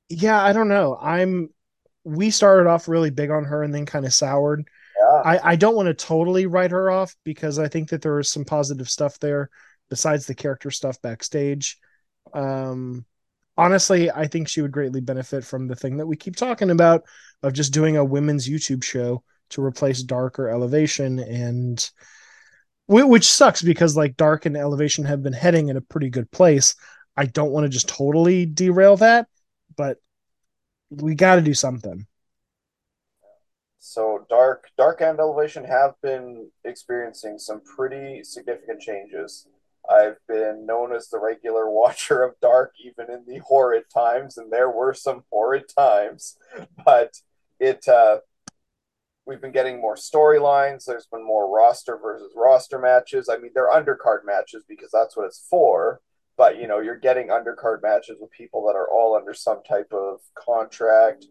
yeah, 0.10 0.42
I 0.42 0.54
don't 0.54 0.70
know. 0.70 0.98
I'm. 1.00 1.50
We 2.04 2.32
started 2.32 2.70
off 2.70 2.88
really 2.88 3.12
big 3.12 3.30
on 3.30 3.44
her 3.46 3.64
and 3.64 3.74
then 3.74 3.86
kind 3.86 4.06
of 4.06 4.14
soured. 4.14 4.68
Yeah. 5.00 5.22
I 5.26 5.52
I 5.52 5.56
don't 5.56 5.76
want 5.76 5.88
to 5.88 5.94
totally 5.94 6.46
write 6.46 6.72
her 6.72 6.90
off 6.90 7.16
because 7.24 7.60
I 7.60 7.68
think 7.68 7.90
that 7.90 8.02
there 8.02 8.20
is 8.20 8.32
some 8.32 8.46
positive 8.46 8.90
stuff 8.90 9.20
there 9.20 9.50
besides 9.90 10.26
the 10.26 10.36
character 10.36 10.72
stuff 10.72 11.02
backstage. 11.02 11.78
Um, 12.34 13.06
honestly, 13.58 14.10
I 14.10 14.28
think 14.28 14.48
she 14.48 14.62
would 14.62 14.72
greatly 14.72 15.02
benefit 15.02 15.44
from 15.44 15.68
the 15.68 15.76
thing 15.76 15.98
that 15.98 16.08
we 16.08 16.16
keep 16.16 16.36
talking 16.36 16.70
about 16.70 17.04
of 17.44 17.54
just 17.54 17.74
doing 17.74 17.98
a 17.98 18.06
women's 18.06 18.48
YouTube 18.48 18.84
show 18.84 19.24
to 19.50 19.64
replace 19.64 20.04
Dark 20.04 20.40
or 20.40 20.50
Elevation 20.50 21.20
and 21.20 21.90
which 22.90 23.32
sucks 23.32 23.62
because 23.62 23.96
like 23.96 24.18
Dark 24.18 24.46
and 24.46 24.58
Elevation 24.58 25.06
have 25.06 25.22
been 25.22 25.34
heading 25.34 25.70
in 25.70 25.78
a 25.78 25.82
pretty 25.82 26.10
good 26.10 26.30
place. 26.32 26.76
I 27.16 27.26
don't 27.26 27.52
want 27.52 27.66
to 27.66 27.70
just 27.70 27.88
totally 27.88 28.46
derail 28.46 28.98
that, 28.98 29.28
but 29.78 29.98
we 30.90 31.14
got 31.14 31.36
to 31.36 31.42
do 31.42 31.54
something. 31.54 32.08
So 33.78 34.26
Dark, 34.30 34.70
Dark 34.78 35.02
and 35.02 35.20
Elevation 35.20 35.64
have 35.66 35.94
been 36.02 36.50
experiencing 36.66 37.38
some 37.38 37.62
pretty 37.62 38.24
significant 38.24 38.82
changes. 38.82 39.48
I've 39.90 40.18
been 40.28 40.66
known 40.66 40.94
as 40.94 41.10
the 41.10 41.20
regular 41.20 41.70
watcher 41.70 42.24
of 42.24 42.40
Dark, 42.42 42.74
even 42.84 43.12
in 43.12 43.24
the 43.28 43.40
horrid 43.40 43.84
times, 43.94 44.38
and 44.38 44.52
there 44.52 44.70
were 44.70 44.94
some 44.94 45.24
horrid 45.32 45.66
times. 45.70 46.38
But 46.84 47.14
it, 47.60 47.88
uh, 47.88 48.20
we've 49.30 49.42
been 49.42 49.52
getting 49.52 49.80
more 49.80 49.96
storylines. 49.96 50.86
There's 50.86 51.08
been 51.08 51.26
more 51.26 51.50
roster 51.50 51.98
versus 51.98 52.34
roster 52.36 52.80
matches. 52.80 53.30
I 53.30 53.38
mean, 53.38 53.52
they're 53.54 53.70
undercard 53.70 54.26
matches 54.26 54.64
because 54.68 54.90
that's 54.92 55.16
what 55.16 55.26
it's 55.26 55.46
for. 55.50 56.02
But 56.36 56.58
you 56.60 56.68
know, 56.68 56.80
you're 56.80 57.00
getting 57.00 57.28
undercard 57.28 57.82
matches 57.82 58.18
with 58.20 58.32
people 58.32 58.66
that 58.66 58.76
are 58.76 58.90
all 58.90 59.16
under 59.16 59.34
some 59.34 59.62
type 59.64 59.94
of 59.94 60.20
contract 60.36 61.28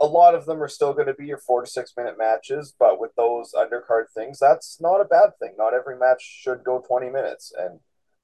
a 0.00 0.06
lot 0.06 0.34
of 0.34 0.46
them 0.46 0.62
are 0.62 0.68
still 0.68 0.92
going 0.92 1.06
to 1.06 1.14
be 1.14 1.26
your 1.26 1.38
four 1.38 1.62
to 1.62 1.70
six 1.70 1.92
minute 1.96 2.16
matches, 2.18 2.74
but 2.78 3.00
with 3.00 3.14
those 3.16 3.52
undercard 3.54 4.04
things, 4.14 4.38
that's 4.38 4.80
not 4.80 5.00
a 5.00 5.04
bad 5.04 5.30
thing. 5.38 5.54
Not 5.56 5.74
every 5.74 5.98
match 5.98 6.22
should 6.22 6.64
go 6.64 6.82
20 6.86 7.10
minutes, 7.10 7.52
and 7.58 7.80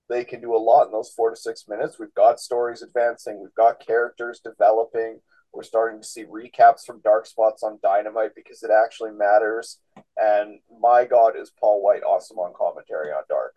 they 0.09 0.25
can 0.25 0.41
do 0.41 0.55
a 0.55 0.59
lot 0.59 0.87
in 0.87 0.93
those 0.93 1.11
four 1.11 1.31
to 1.31 1.37
six 1.37 1.65
minutes. 1.69 1.99
We've 1.99 2.15
got 2.15 2.41
stories 2.41 2.83
advancing, 2.83 3.41
we've 3.41 3.55
got 3.55 3.85
characters 3.85 4.41
developing. 4.41 5.21
We're 5.53 5.63
starting 5.63 6.01
to 6.01 6.07
see 6.07 6.25
recaps 6.25 6.85
from 6.87 7.01
dark 7.03 7.27
spots 7.27 7.63
on 7.63 7.79
Dynamite 7.83 8.35
because 8.35 8.63
it 8.63 8.71
actually 8.71 9.11
matters. 9.13 9.79
And 10.17 10.61
my 10.81 11.05
God, 11.05 11.35
is 11.37 11.51
Paul 11.59 11.83
White 11.83 12.03
awesome 12.03 12.39
on 12.39 12.53
commentary 12.57 13.11
on 13.13 13.23
Dark? 13.29 13.55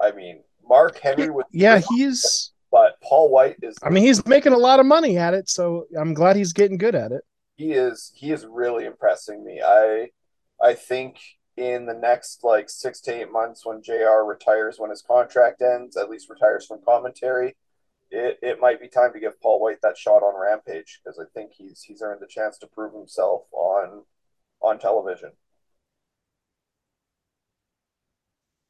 I 0.00 0.12
mean, 0.12 0.42
Mark 0.68 0.98
Henry 0.98 1.30
was 1.30 1.44
yeah, 1.52 1.80
he's 1.90 2.52
but 2.72 3.00
Paul 3.02 3.30
White 3.30 3.56
is. 3.62 3.76
I 3.82 3.90
mean, 3.90 4.04
he's 4.04 4.26
making 4.26 4.52
a 4.52 4.58
lot 4.58 4.80
of 4.80 4.86
money 4.86 5.16
at 5.16 5.34
it, 5.34 5.48
so 5.48 5.86
I'm 5.98 6.14
glad 6.14 6.36
he's 6.36 6.52
getting 6.52 6.78
good 6.78 6.94
at 6.94 7.12
it 7.12 7.22
he 7.56 7.72
is 7.72 8.12
he 8.14 8.32
is 8.32 8.46
really 8.46 8.84
impressing 8.84 9.44
me. 9.44 9.60
I 9.64 10.10
I 10.62 10.74
think 10.74 11.18
in 11.56 11.86
the 11.86 11.94
next 11.94 12.44
like 12.44 12.68
six 12.68 13.00
to 13.02 13.14
eight 13.14 13.32
months 13.32 13.64
when 13.64 13.82
JR 13.82 14.24
retires 14.24 14.78
when 14.78 14.90
his 14.90 15.02
contract 15.02 15.62
ends, 15.62 15.96
at 15.96 16.10
least 16.10 16.30
retires 16.30 16.66
from 16.66 16.84
commentary, 16.84 17.56
it, 18.10 18.38
it 18.42 18.60
might 18.60 18.80
be 18.80 18.88
time 18.88 19.12
to 19.12 19.20
give 19.20 19.40
Paul 19.40 19.60
White 19.60 19.80
that 19.82 19.96
shot 19.96 20.22
on 20.22 20.40
Rampage 20.40 21.00
because 21.02 21.18
I 21.18 21.24
think 21.34 21.52
he's 21.52 21.82
he's 21.82 22.02
earned 22.02 22.20
the 22.20 22.26
chance 22.28 22.58
to 22.58 22.66
prove 22.66 22.94
himself 22.94 23.42
on 23.52 24.04
on 24.60 24.78
television. 24.78 25.32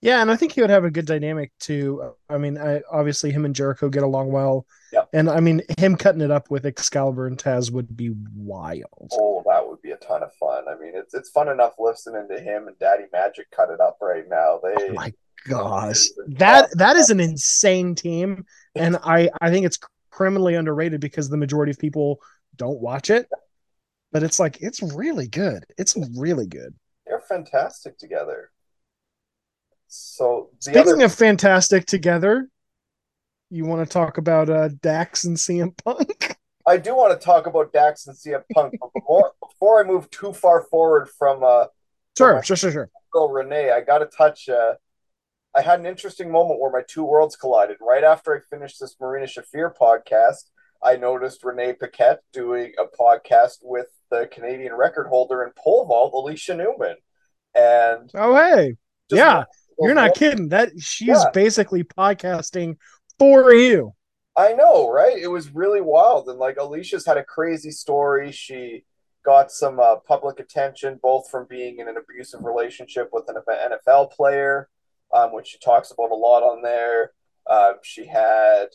Yeah, 0.02 0.20
and 0.20 0.30
I 0.30 0.36
think 0.36 0.52
he 0.52 0.60
would 0.60 0.70
have 0.70 0.84
a 0.84 0.90
good 0.90 1.06
dynamic 1.06 1.52
too. 1.58 2.00
Uh, 2.02 2.32
I 2.32 2.38
mean, 2.38 2.58
I, 2.58 2.80
obviously 2.92 3.32
him 3.32 3.44
and 3.44 3.54
Jericho 3.54 3.88
get 3.88 4.02
along 4.02 4.30
well. 4.30 4.66
Yeah. 4.92 5.04
And 5.12 5.28
I 5.28 5.40
mean, 5.40 5.62
him 5.78 5.96
cutting 5.96 6.20
it 6.20 6.30
up 6.30 6.50
with 6.50 6.66
Excalibur 6.66 7.26
and 7.26 7.36
Taz 7.36 7.72
would 7.72 7.96
be 7.96 8.12
wild. 8.36 9.10
Oh, 9.14 9.42
that 9.46 9.66
would 9.66 9.82
be 9.82 9.92
a 9.92 9.96
ton 9.96 10.22
of 10.22 10.32
fun. 10.34 10.64
I 10.68 10.78
mean, 10.80 10.92
it's 10.94 11.14
it's 11.14 11.30
fun 11.30 11.48
enough 11.48 11.74
listening 11.78 12.28
to 12.28 12.38
him 12.38 12.68
and 12.68 12.78
Daddy 12.78 13.04
Magic 13.12 13.50
cut 13.50 13.70
it 13.70 13.80
up 13.80 13.98
right 14.00 14.28
now. 14.28 14.60
They 14.62 14.90
oh 14.90 14.92
my 14.92 15.12
gosh, 15.48 16.06
that 16.28 16.70
that 16.76 16.96
is 16.96 17.10
an 17.10 17.20
insane 17.20 17.94
team, 17.94 18.44
and 18.74 18.96
I 19.02 19.30
I 19.40 19.50
think 19.50 19.66
it's 19.66 19.78
criminally 20.10 20.54
underrated 20.54 21.00
because 21.00 21.28
the 21.28 21.36
majority 21.36 21.70
of 21.70 21.78
people 21.78 22.20
don't 22.56 22.80
watch 22.80 23.10
it. 23.10 23.28
But 24.12 24.22
it's 24.22 24.40
like 24.40 24.58
it's 24.60 24.82
really 24.82 25.28
good. 25.28 25.64
It's 25.76 25.96
really 26.16 26.46
good. 26.46 26.74
They're 27.06 27.20
fantastic 27.20 27.98
together. 27.98 28.50
So 29.88 30.50
speaking 30.58 30.80
other... 30.80 31.04
of 31.04 31.14
fantastic 31.14 31.86
together, 31.86 32.48
you 33.50 33.64
want 33.64 33.86
to 33.86 33.92
talk 33.92 34.18
about 34.18 34.48
uh, 34.48 34.70
Dax 34.80 35.24
and 35.24 35.36
CM 35.36 35.76
Punk? 35.84 36.36
I 36.66 36.78
do 36.78 36.96
want 36.96 37.18
to 37.18 37.24
talk 37.24 37.46
about 37.46 37.72
Dax 37.72 38.08
and 38.08 38.16
CM 38.16 38.42
Punk, 38.52 38.74
but 38.80 38.92
before 38.92 39.32
before 39.40 39.84
I 39.84 39.86
move 39.86 40.10
too 40.10 40.32
far 40.32 40.62
forward 40.62 41.08
from 41.08 41.44
uh, 41.44 41.66
sure, 42.16 42.42
sure, 42.42 42.56
sure, 42.56 42.72
sure. 42.72 42.90
Girl 43.12 43.28
Renee, 43.28 43.70
I 43.70 43.82
got 43.82 43.98
to 43.98 44.06
touch. 44.06 44.48
Uh, 44.48 44.74
I 45.56 45.62
had 45.62 45.80
an 45.80 45.86
interesting 45.86 46.30
moment 46.30 46.60
where 46.60 46.70
my 46.70 46.82
two 46.86 47.04
worlds 47.04 47.34
collided. 47.34 47.78
Right 47.80 48.04
after 48.04 48.36
I 48.36 48.40
finished 48.54 48.78
this 48.78 48.96
Marina 49.00 49.26
Shafir 49.26 49.72
podcast, 49.74 50.50
I 50.82 50.96
noticed 50.96 51.44
Renee 51.44 51.72
Paquette 51.72 52.20
doing 52.32 52.72
a 52.78 52.84
podcast 52.84 53.58
with 53.62 53.86
the 54.10 54.28
Canadian 54.30 54.74
record 54.74 55.06
holder 55.06 55.44
in 55.44 55.52
pole 55.56 55.86
vault, 55.86 56.12
Alysha 56.12 56.56
Newman. 56.56 56.96
And 57.54 58.10
oh 58.14 58.34
hey, 58.36 58.76
yeah, 59.10 59.44
You're 59.78 59.94
not 59.94 60.14
kidding. 60.14 60.50
That 60.50 60.72
she's 60.78 61.08
yeah. 61.08 61.30
basically 61.32 61.84
podcasting 61.84 62.76
for 63.18 63.54
you. 63.54 63.94
I 64.36 64.52
know, 64.52 64.90
right? 64.90 65.16
It 65.16 65.28
was 65.28 65.54
really 65.54 65.80
wild. 65.80 66.28
And 66.28 66.38
like 66.38 66.56
Alysha's 66.56 67.06
had 67.06 67.16
a 67.16 67.24
crazy 67.24 67.70
story. 67.70 68.30
She 68.30 68.84
got 69.24 69.50
some 69.50 69.80
uh, 69.80 69.96
public 70.06 70.38
attention, 70.38 71.00
both 71.02 71.30
from 71.30 71.46
being 71.48 71.78
in 71.78 71.88
an 71.88 71.96
abusive 71.96 72.44
relationship 72.44 73.08
with 73.12 73.28
an 73.28 73.36
NFL 73.48 74.12
player, 74.12 74.68
um, 75.14 75.32
which 75.32 75.48
she 75.48 75.58
talks 75.58 75.90
about 75.90 76.10
a 76.10 76.14
lot 76.14 76.42
on 76.42 76.62
there. 76.62 77.12
Uh, 77.48 77.74
she 77.82 78.06
had 78.06 78.66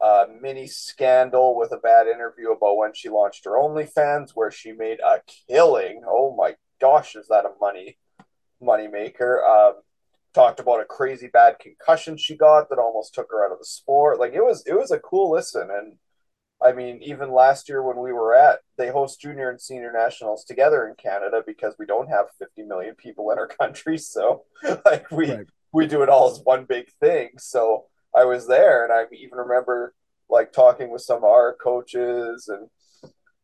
a 0.00 0.26
mini 0.40 0.66
scandal 0.66 1.56
with 1.56 1.72
a 1.72 1.78
bad 1.78 2.06
interview 2.06 2.50
about 2.50 2.76
when 2.76 2.92
she 2.94 3.08
launched 3.08 3.44
her 3.44 3.52
OnlyFans, 3.52 4.30
where 4.34 4.50
she 4.50 4.72
made 4.72 4.98
a 5.00 5.20
killing. 5.48 6.02
Oh 6.06 6.34
my 6.36 6.54
gosh, 6.80 7.16
is 7.16 7.28
that 7.28 7.44
a 7.44 7.52
money 7.60 7.98
money 8.60 8.88
maker? 8.88 9.44
Um, 9.44 9.74
talked 10.34 10.58
about 10.58 10.80
a 10.80 10.84
crazy 10.84 11.28
bad 11.28 11.58
concussion 11.60 12.16
she 12.16 12.36
got 12.36 12.68
that 12.68 12.78
almost 12.78 13.14
took 13.14 13.30
her 13.30 13.46
out 13.46 13.52
of 13.52 13.58
the 13.58 13.64
sport. 13.64 14.18
Like 14.18 14.32
it 14.32 14.42
was 14.42 14.64
it 14.66 14.74
was 14.74 14.90
a 14.90 14.98
cool 14.98 15.30
listen 15.30 15.68
and 15.70 15.96
I 16.64 16.72
mean, 16.72 17.00
even 17.02 17.30
last 17.30 17.68
year 17.68 17.82
when 17.82 17.98
we 17.98 18.12
were 18.12 18.34
at, 18.34 18.60
they 18.78 18.88
host 18.88 19.20
junior 19.20 19.50
and 19.50 19.60
senior 19.60 19.92
nationals 19.92 20.44
together 20.44 20.86
in 20.88 20.94
Canada 20.94 21.42
because 21.46 21.74
we 21.78 21.84
don't 21.84 22.08
have 22.08 22.26
50 22.38 22.62
million 22.62 22.94
people 22.94 23.30
in 23.30 23.38
our 23.38 23.46
country. 23.46 23.98
So, 23.98 24.44
like, 24.84 25.10
we 25.10 25.30
right. 25.30 25.46
We 25.74 25.86
do 25.86 26.02
it 26.02 26.08
all 26.08 26.30
as 26.30 26.40
one 26.44 26.64
big 26.64 26.90
thing. 27.00 27.30
So, 27.38 27.86
I 28.14 28.24
was 28.24 28.46
there, 28.46 28.84
and 28.84 28.92
I 28.92 29.12
even 29.14 29.38
remember 29.38 29.94
like 30.30 30.52
talking 30.52 30.90
with 30.90 31.02
some 31.02 31.18
of 31.18 31.24
our 31.24 31.56
coaches 31.62 32.48
and 32.48 32.68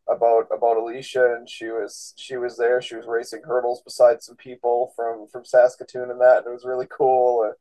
about 0.08 0.46
about 0.54 0.76
Alysha, 0.78 1.36
and 1.36 1.48
she 1.48 1.66
was 1.66 2.14
she 2.16 2.36
was 2.36 2.56
there. 2.56 2.80
She 2.80 2.96
was 2.96 3.06
racing 3.06 3.42
hurdles 3.44 3.82
beside 3.82 4.22
some 4.22 4.36
people 4.36 4.92
from 4.96 5.26
from 5.32 5.44
Saskatoon 5.44 6.10
and 6.10 6.20
that, 6.20 6.38
and 6.38 6.46
it 6.46 6.52
was 6.52 6.64
really 6.64 6.86
cool. 6.88 7.44
And 7.44 7.54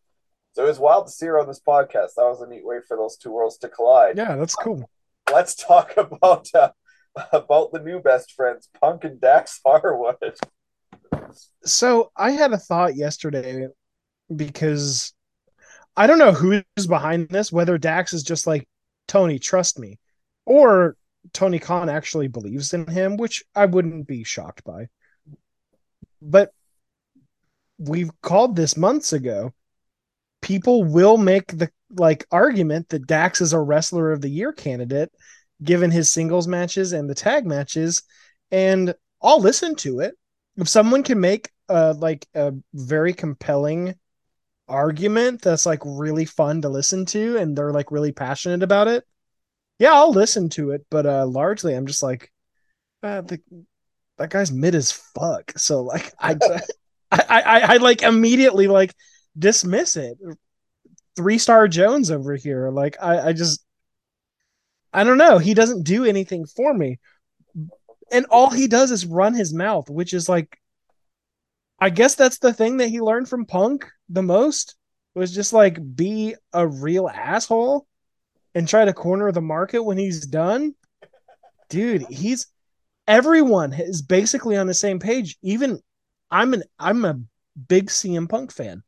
so 0.54 0.64
it 0.64 0.68
was 0.68 0.80
wild 0.80 1.08
to 1.08 1.12
see 1.12 1.26
her 1.26 1.40
on 1.40 1.48
this 1.48 1.60
podcast. 1.60 2.16
That 2.16 2.30
was 2.30 2.42
a 2.42 2.48
neat 2.48 2.66
way 2.66 2.78
for 2.88 2.96
those 2.96 3.18
two 3.18 3.32
worlds 3.32 3.58
to 3.60 3.70
collide. 3.70 4.18
Yeah, 4.18 4.36
that's 4.36 4.56
cool 4.56 4.90
let's 5.32 5.56
talk 5.56 5.96
about 5.98 6.48
uh, 6.54 6.72
about 7.32 7.72
the 7.72 7.80
new 7.80 8.00
best 8.00 8.34
friends, 8.34 8.70
Punk 8.80 9.04
and 9.04 9.20
Dax 9.20 9.60
Harwood. 9.66 10.38
So 11.64 12.12
I 12.16 12.32
had 12.32 12.54
a 12.54 12.58
thought 12.58 12.96
yesterday 12.96 13.68
because 14.36 15.14
I 15.96 16.08
don't 16.08 16.20
know 16.20 16.32
who's 16.32 16.88
behind 16.88 17.30
this, 17.30 17.52
whether 17.52 17.78
Dax 17.78 18.14
is 18.14 18.24
just 18.24 18.48
like 18.48 18.68
Tony, 19.08 19.40
trust 19.40 19.80
me, 19.80 20.00
or 20.46 20.96
Tony 21.34 21.60
Khan 21.60 21.90
actually 21.90 22.28
believes 22.28 22.74
in 22.74 22.88
him, 22.88 23.18
which 23.18 23.44
I 23.56 23.66
wouldn't 23.66 24.08
be 24.08 24.24
shocked 24.24 24.64
by. 24.64 24.88
But 26.22 26.52
we've 27.78 28.12
called 28.22 28.56
this 28.56 28.78
months 28.78 29.14
ago. 29.14 29.54
People 30.42 30.84
will 30.84 31.18
make 31.18 31.48
the 31.48 31.70
like 31.98 32.26
argument 32.32 32.90
that 32.90 33.08
Dax 33.08 33.42
is 33.42 33.54
a 33.54 33.60
wrestler 33.60 34.12
of 34.12 34.22
the 34.22 34.30
year 34.30 34.54
candidate 34.54 35.12
given 35.64 35.92
his 35.92 36.12
singles 36.12 36.48
matches 36.48 36.94
and 36.94 37.10
the 37.10 37.16
tag 37.16 37.46
matches 37.46 38.04
and 38.52 38.94
I'll 39.22 39.42
listen 39.42 39.76
to 39.78 40.00
it. 40.00 40.16
If 40.56 40.70
someone 40.70 41.04
can 41.04 41.20
make 41.20 41.50
a 41.68 41.94
like 41.94 42.26
a 42.34 42.54
very 42.74 43.14
compelling 43.14 43.96
argument 44.70 45.42
that's 45.42 45.66
like 45.66 45.82
really 45.84 46.26
fun 46.26 46.62
to 46.62 46.70
listen 46.70 47.06
to 47.08 47.38
and 47.38 47.58
they're 47.58 47.72
like 47.72 47.92
really 47.92 48.12
passionate 48.12 48.64
about 48.64 48.88
it, 48.88 49.04
yeah, 49.80 49.94
I'll 49.94 50.12
listen 50.12 50.50
to 50.50 50.72
it, 50.72 50.86
but 50.90 51.06
uh 51.06 51.26
largely 51.26 51.76
I'm 51.76 51.88
just 51.88 52.04
like 52.04 52.32
uh, 53.04 53.22
the 53.22 53.40
that 54.18 54.30
guy's 54.30 54.52
mid 54.52 54.76
as 54.76 54.92
fuck. 54.92 55.52
So 55.58 55.82
like 55.82 56.14
I 56.20 56.38
I, 57.12 57.22
I 57.30 57.60
I 57.74 57.78
like 57.78 58.04
immediately 58.04 58.68
like 58.68 58.94
dismiss 59.38 59.96
it 59.96 60.18
three 61.20 61.38
star 61.38 61.68
Jones 61.68 62.12
over 62.12 62.36
here. 62.36 62.70
Like 62.70 62.96
I, 63.02 63.30
I 63.30 63.34
just 63.34 63.64
I 64.94 65.04
don't 65.04 65.18
know. 65.18 65.38
He 65.38 65.54
doesn't 65.54 65.84
do 65.84 66.06
anything 66.06 66.46
for 66.46 66.74
me. 66.74 67.00
And 68.12 68.26
all 68.28 68.50
he 68.50 68.68
does 68.68 68.90
is 68.90 69.06
run 69.06 69.34
his 69.34 69.54
mouth, 69.54 69.90
which 69.90 70.14
is 70.14 70.30
like 70.30 70.58
I 71.80 71.90
guess 71.90 72.16
that's 72.16 72.40
the 72.40 72.54
thing 72.54 72.78
that 72.78 72.88
he 72.88 73.02
learned 73.02 73.28
from 73.30 73.46
Punk 73.46 73.86
the 74.10 74.24
most 74.24 74.76
was 75.16 75.34
just 75.34 75.54
like 75.54 75.80
be 75.96 76.36
a 76.54 76.68
real 76.68 77.08
asshole 77.08 77.88
and 78.56 78.68
try 78.68 78.86
to 78.86 78.94
corner 78.94 79.32
the 79.32 79.42
market 79.42 79.84
when 79.84 79.98
he's 79.98 80.26
done. 80.26 80.74
Dude, 81.70 82.06
he's 82.10 82.48
everyone 83.08 83.74
is 83.74 84.02
basically 84.02 84.58
on 84.58 84.68
the 84.68 84.74
same 84.74 85.00
page. 85.00 85.38
Even 85.42 85.80
I'm 86.32 86.54
an 86.54 86.64
I'm 86.78 87.06
a 87.06 87.20
big 87.68 87.88
CM 87.88 88.30
Punk 88.30 88.52
fan 88.52 88.84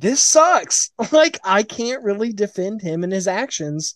this 0.00 0.22
sucks. 0.22 0.90
Like 1.12 1.38
I 1.44 1.62
can't 1.62 2.02
really 2.02 2.32
defend 2.32 2.82
him 2.82 3.04
and 3.04 3.12
his 3.12 3.28
actions, 3.28 3.94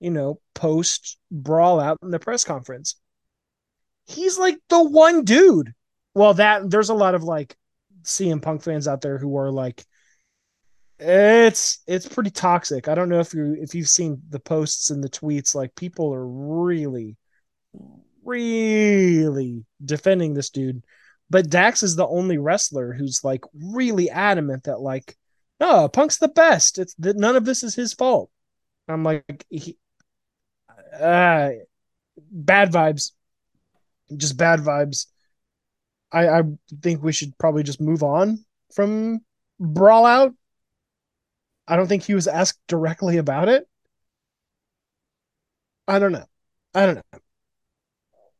you 0.00 0.10
know, 0.10 0.40
post 0.54 1.18
brawl 1.30 1.80
out 1.80 1.98
in 2.02 2.10
the 2.10 2.18
press 2.18 2.44
conference. 2.44 2.96
He's 4.06 4.38
like 4.38 4.58
the 4.68 4.82
one 4.82 5.24
dude. 5.24 5.72
Well, 6.14 6.34
that 6.34 6.70
there's 6.70 6.90
a 6.90 6.94
lot 6.94 7.14
of 7.14 7.22
like 7.22 7.56
CM 8.02 8.42
Punk 8.42 8.62
fans 8.62 8.88
out 8.88 9.00
there 9.00 9.18
who 9.18 9.36
are 9.36 9.50
like 9.50 9.84
it's 10.98 11.80
it's 11.86 12.08
pretty 12.08 12.30
toxic. 12.30 12.88
I 12.88 12.94
don't 12.94 13.08
know 13.08 13.20
if 13.20 13.32
you 13.34 13.56
if 13.60 13.74
you've 13.74 13.88
seen 13.88 14.20
the 14.30 14.40
posts 14.40 14.90
and 14.90 15.02
the 15.02 15.08
tweets 15.08 15.54
like 15.54 15.74
people 15.74 16.12
are 16.12 16.26
really 16.26 17.16
really 18.24 19.64
defending 19.84 20.34
this 20.34 20.50
dude. 20.50 20.84
But 21.30 21.50
Dax 21.50 21.82
is 21.82 21.94
the 21.94 22.06
only 22.06 22.38
wrestler 22.38 22.92
who's 22.92 23.22
like 23.22 23.44
really 23.54 24.10
adamant 24.10 24.64
that 24.64 24.80
like 24.80 25.16
no, 25.60 25.88
Punk's 25.88 26.18
the 26.18 26.28
best. 26.28 26.78
It's 26.78 26.94
that 26.94 27.16
none 27.16 27.36
of 27.36 27.44
this 27.44 27.62
is 27.62 27.74
his 27.74 27.92
fault. 27.92 28.30
I'm 28.86 29.02
like, 29.02 29.44
he, 29.50 29.76
uh, 30.98 31.50
bad 32.30 32.72
vibes, 32.72 33.12
just 34.16 34.36
bad 34.36 34.60
vibes. 34.60 35.06
I 36.12 36.28
I 36.28 36.42
think 36.82 37.02
we 37.02 37.12
should 37.12 37.36
probably 37.38 37.62
just 37.62 37.80
move 37.80 38.02
on 38.02 38.44
from 38.72 39.20
Brawl 39.60 40.06
Out. 40.06 40.34
I 41.66 41.76
don't 41.76 41.86
think 41.86 42.04
he 42.04 42.14
was 42.14 42.26
asked 42.26 42.60
directly 42.66 43.18
about 43.18 43.48
it. 43.48 43.68
I 45.86 45.98
don't 45.98 46.12
know. 46.12 46.26
I 46.74 46.86
don't 46.86 46.96
know. 46.96 47.20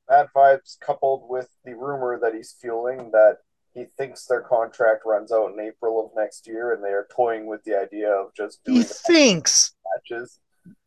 Bad 0.08 0.28
vibes 0.34 0.78
coupled 0.80 1.28
with 1.28 1.48
the 1.64 1.74
rumor 1.74 2.18
that 2.22 2.34
he's 2.34 2.54
fueling 2.58 3.10
that 3.12 3.38
he 3.74 3.84
thinks 3.96 4.24
their 4.24 4.40
contract 4.40 5.02
runs 5.04 5.30
out 5.30 5.52
in 5.52 5.60
April 5.60 6.04
of 6.04 6.10
next 6.16 6.46
year, 6.46 6.72
and 6.72 6.82
they 6.82 6.88
are 6.90 7.06
toying 7.14 7.46
with 7.46 7.62
the 7.64 7.78
idea 7.78 8.10
of 8.10 8.34
just 8.34 8.64
doing. 8.64 8.78
He 8.78 8.84
thinks 8.84 9.74
matches. 9.94 10.40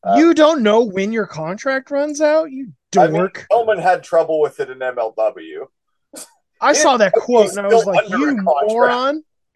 Um, 0.04 0.20
you 0.20 0.34
don't 0.34 0.62
know 0.64 0.84
when 0.84 1.12
your 1.12 1.28
contract 1.28 1.92
runs 1.92 2.22
out, 2.22 2.52
you 2.52 2.74
dork. 2.92 3.48
I 3.52 3.64
mean, 3.64 3.78
had 3.78 4.04
trouble 4.04 4.40
with 4.42 4.60
it 4.60 4.70
in 4.70 4.80
MLW. 4.80 5.68
I 6.62 6.74
saw 6.74 6.98
that 6.98 7.14
quote 7.14 7.50
and 7.52 7.60
I 7.60 7.68
was 7.68 7.86
like, 7.86 8.10
"You 8.10 8.38
moron." 8.38 9.24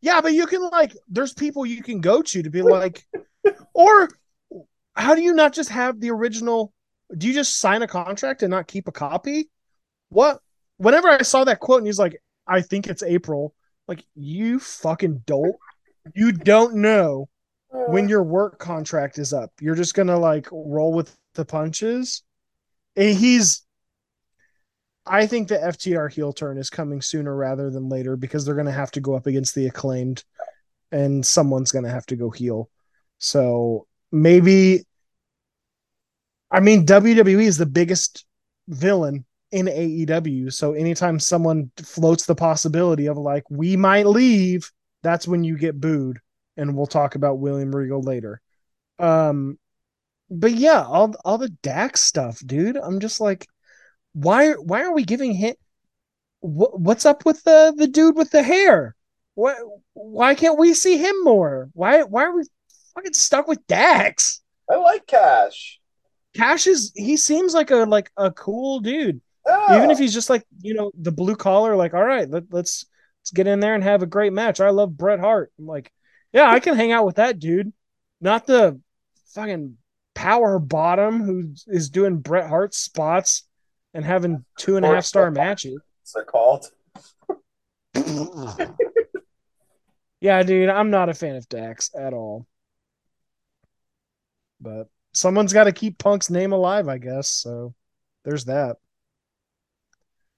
yeah, 0.00 0.20
but 0.20 0.32
you 0.32 0.46
can 0.46 0.68
like, 0.70 0.96
there's 1.08 1.34
people 1.34 1.66
you 1.66 1.82
can 1.82 2.00
go 2.00 2.22
to 2.22 2.42
to 2.42 2.50
be 2.50 2.62
like, 2.62 3.04
or 3.74 4.08
how 4.94 5.14
do 5.14 5.22
you 5.22 5.34
not 5.34 5.52
just 5.52 5.70
have 5.70 6.00
the 6.00 6.10
original? 6.10 6.72
Do 7.16 7.26
you 7.26 7.34
just 7.34 7.58
sign 7.58 7.82
a 7.82 7.86
contract 7.86 8.42
and 8.42 8.50
not 8.50 8.68
keep 8.68 8.88
a 8.88 8.92
copy? 8.92 9.50
What 10.08 10.40
whenever 10.76 11.08
I 11.08 11.22
saw 11.22 11.44
that 11.44 11.60
quote 11.60 11.78
and 11.78 11.86
he's 11.86 11.98
like, 11.98 12.22
I 12.46 12.60
think 12.60 12.86
it's 12.86 13.02
April, 13.02 13.54
like, 13.88 14.04
you 14.14 14.58
fucking 14.58 15.22
dolt. 15.26 15.56
You 16.14 16.32
don't 16.32 16.76
know 16.76 17.28
when 17.70 18.08
your 18.08 18.22
work 18.22 18.58
contract 18.58 19.18
is 19.18 19.32
up. 19.32 19.52
You're 19.60 19.74
just 19.74 19.94
gonna 19.94 20.18
like 20.18 20.48
roll 20.50 20.92
with 20.92 21.16
the 21.34 21.44
punches. 21.44 22.22
And 22.96 23.16
he's 23.16 23.62
I 25.04 25.26
think 25.26 25.48
the 25.48 25.58
FTR 25.58 26.12
heel 26.12 26.32
turn 26.32 26.58
is 26.58 26.70
coming 26.70 27.02
sooner 27.02 27.34
rather 27.34 27.70
than 27.70 27.88
later 27.88 28.16
because 28.16 28.44
they're 28.44 28.54
gonna 28.54 28.70
have 28.70 28.92
to 28.92 29.00
go 29.00 29.14
up 29.14 29.26
against 29.26 29.54
the 29.54 29.66
acclaimed 29.66 30.24
and 30.92 31.24
someone's 31.24 31.72
gonna 31.72 31.90
have 31.90 32.06
to 32.06 32.16
go 32.16 32.30
heel. 32.30 32.70
So 33.18 33.86
maybe 34.12 34.84
I 36.50 36.60
mean 36.60 36.86
WWE 36.86 37.44
is 37.44 37.58
the 37.58 37.66
biggest 37.66 38.24
villain 38.68 39.24
in 39.50 39.66
AEW. 39.66 40.52
So 40.52 40.72
anytime 40.72 41.18
someone 41.18 41.70
floats 41.82 42.26
the 42.26 42.34
possibility 42.34 43.06
of 43.06 43.18
like 43.18 43.44
we 43.50 43.76
might 43.76 44.06
leave, 44.06 44.70
that's 45.02 45.26
when 45.26 45.44
you 45.44 45.58
get 45.58 45.80
booed. 45.80 46.20
And 46.56 46.76
we'll 46.76 46.86
talk 46.86 47.14
about 47.16 47.38
William 47.38 47.74
Regal 47.74 48.02
later. 48.02 48.40
Um 48.98 49.58
but 50.30 50.52
yeah, 50.52 50.82
all 50.82 51.14
all 51.24 51.38
the 51.38 51.50
Dax 51.62 52.02
stuff, 52.02 52.40
dude. 52.44 52.76
I'm 52.76 53.00
just 53.00 53.20
like, 53.20 53.46
why 54.12 54.52
why 54.52 54.82
are 54.82 54.92
we 54.94 55.04
giving 55.04 55.32
him 55.32 55.54
what, 56.40 56.78
what's 56.78 57.06
up 57.06 57.24
with 57.24 57.42
the 57.44 57.74
the 57.76 57.86
dude 57.86 58.16
with 58.16 58.30
the 58.30 58.42
hair? 58.42 58.96
What 59.34 59.56
why 59.94 60.34
can't 60.34 60.58
we 60.58 60.74
see 60.74 60.98
him 60.98 61.14
more? 61.22 61.70
Why 61.72 62.02
why 62.02 62.24
are 62.24 62.36
we 62.36 62.44
fucking 62.94 63.14
stuck 63.14 63.48
with 63.48 63.66
Dax? 63.66 64.40
I 64.70 64.76
like 64.76 65.06
Cash. 65.06 65.80
Cash 66.34 66.66
is 66.66 66.92
he 66.94 67.16
seems 67.16 67.54
like 67.54 67.70
a 67.70 67.84
like 67.84 68.10
a 68.16 68.30
cool 68.30 68.80
dude 68.80 69.20
Ah, 69.46 69.76
Even 69.76 69.90
if 69.90 69.98
he's 69.98 70.14
just 70.14 70.30
like, 70.30 70.44
you 70.60 70.74
know, 70.74 70.92
the 70.98 71.12
blue 71.12 71.34
collar, 71.34 71.74
like, 71.74 71.94
all 71.94 72.04
right, 72.04 72.28
let, 72.28 72.44
let's 72.50 72.86
let's 73.20 73.30
get 73.32 73.46
in 73.46 73.60
there 73.60 73.74
and 73.74 73.82
have 73.82 74.02
a 74.02 74.06
great 74.06 74.32
match. 74.32 74.60
I 74.60 74.70
love 74.70 74.96
Bret 74.96 75.20
Hart. 75.20 75.52
I'm 75.58 75.66
like, 75.66 75.92
yeah, 76.32 76.50
I 76.50 76.60
can 76.60 76.76
hang 76.76 76.92
out 76.92 77.04
with 77.04 77.16
that 77.16 77.38
dude. 77.38 77.72
Not 78.20 78.46
the 78.46 78.80
fucking 79.34 79.76
power 80.14 80.58
bottom 80.58 81.22
who 81.22 81.54
is 81.66 81.90
doing 81.90 82.18
Bret 82.18 82.48
Hart 82.48 82.74
spots 82.74 83.44
and 83.94 84.04
having 84.04 84.44
two 84.56 84.76
and 84.76 84.84
a 84.84 84.88
half 84.88 85.04
star 85.04 85.30
matches. 85.30 85.80
they're 86.14 86.24
called. 86.24 86.66
yeah, 90.20 90.42
dude, 90.42 90.68
I'm 90.68 90.90
not 90.90 91.08
a 91.08 91.14
fan 91.14 91.36
of 91.36 91.48
Dax 91.48 91.90
at 91.94 92.12
all. 92.14 92.46
But 94.60 94.88
someone's 95.12 95.52
got 95.52 95.64
to 95.64 95.72
keep 95.72 95.98
Punk's 95.98 96.30
name 96.30 96.52
alive, 96.52 96.88
I 96.88 96.98
guess. 96.98 97.28
So 97.28 97.74
there's 98.24 98.46
that. 98.46 98.76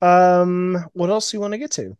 Um, 0.01 0.85
what 0.93 1.11
else 1.11 1.31
do 1.31 1.37
you 1.37 1.41
want 1.41 1.53
to 1.53 1.59
get 1.59 1.71
to? 1.73 1.97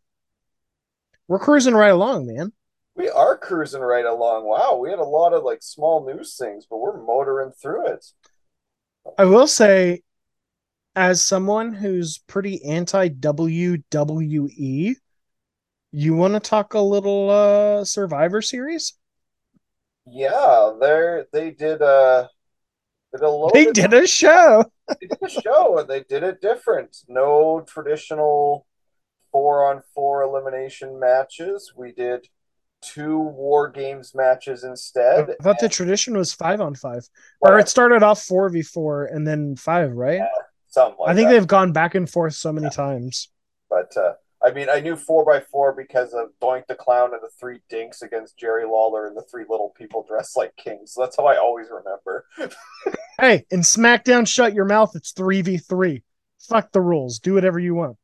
We're 1.29 1.39
cruising 1.39 1.75
right 1.75 1.93
along, 1.93 2.27
man. 2.27 2.53
We 2.97 3.09
are 3.09 3.37
cruising 3.37 3.81
right 3.81 4.05
along. 4.05 4.45
Wow, 4.45 4.77
we 4.77 4.91
had 4.91 4.99
a 4.99 5.05
lot 5.05 5.33
of 5.33 5.43
like 5.43 5.63
small 5.63 6.07
news 6.07 6.37
things, 6.37 6.67
but 6.69 6.79
we're 6.79 7.01
motoring 7.01 7.53
through 7.53 7.89
it. 7.89 8.05
I 9.19 9.25
will 9.25 9.47
say, 9.47 10.03
as 10.97 11.23
someone 11.23 11.73
who's 11.73 12.19
pretty 12.19 12.65
anti 12.65 13.09
WWE, 13.09 14.97
you 15.93 16.15
want 16.15 16.35
to 16.35 16.41
talk 16.41 16.75
a 16.75 16.81
little 16.81 17.31
uh 17.31 17.85
Survivor 17.85 18.43
Series? 18.43 18.95
Yeah, 20.07 20.73
they're 20.81 21.27
they 21.33 21.51
did 21.51 21.83
uh 21.83 22.29
did 23.13 23.23
a 23.23 23.49
They 23.53 23.67
did 23.67 23.95
a 23.95 24.07
show. 24.07 24.65
they 25.01 25.07
did 25.07 25.19
a 25.23 25.29
show 25.29 25.79
and 25.79 25.89
they 25.89 26.03
did 26.03 26.23
it 26.23 26.41
different. 26.41 26.97
No 27.09 27.65
traditional 27.67 28.67
four 29.33 29.69
on 29.69 29.83
four 29.95 30.23
elimination 30.23 30.99
matches. 30.99 31.73
We 31.77 31.93
did 31.93 32.27
two 32.83 33.19
war 33.19 33.69
games 33.69 34.15
matches 34.15 34.65
instead. 34.65 35.31
I 35.41 35.43
thought 35.43 35.59
the 35.59 35.69
tradition 35.69 36.17
was 36.17 36.33
five 36.33 36.61
on 36.61 36.75
five, 36.75 37.09
or 37.41 37.59
it 37.59 37.69
started 37.69 38.03
off 38.03 38.23
four 38.23 38.49
v 38.49 38.63
four 38.63 39.07
and 39.07 39.27
then 39.27 39.57
five, 39.57 39.93
right? 39.93 40.23
Something 40.75 40.99
like 41.01 41.11
I 41.11 41.15
think 41.15 41.29
that. 41.29 41.35
they've 41.35 41.47
gone 41.47 41.73
back 41.73 41.95
and 41.95 42.09
forth 42.11 42.35
so 42.35 42.53
many 42.53 42.69
times. 42.71 43.29
But 43.71 43.97
uh, 43.97 44.15
I 44.43 44.53
mean, 44.53 44.69
I 44.69 44.81
knew 44.81 44.97
four 44.97 45.25
by 45.25 45.41
four 45.41 45.73
because 45.73 46.13
of 46.13 46.29
Doink 46.43 46.67
the 46.67 46.75
Clown 46.75 47.15
and 47.15 47.23
the 47.23 47.31
three 47.41 47.61
dinks 47.71 48.03
against 48.03 48.37
Jerry 48.37 48.67
Lawler 48.67 49.07
and 49.07 49.17
the 49.17 49.23
three 49.23 49.45
little 49.49 49.73
people 49.77 50.05
dressed 50.07 50.37
like 50.37 50.55
kings. 50.57 50.93
So 50.93 51.01
that's 51.01 51.17
how 51.17 51.25
I 51.27 51.37
always 51.39 51.69
remember. 51.71 52.27
Hey, 53.21 53.45
in 53.53 53.61
SmackDown, 53.61 54.27
shut 54.27 54.55
your 54.55 54.65
mouth. 54.65 54.97
It's 54.97 55.13
three 55.13 55.41
v 55.41 55.57
three. 55.57 56.03
Fuck 56.49 56.73
the 56.73 56.81
rules. 56.81 57.21
Do 57.21 57.35
whatever 57.35 57.61
you 57.61 57.77
want. 57.77 57.97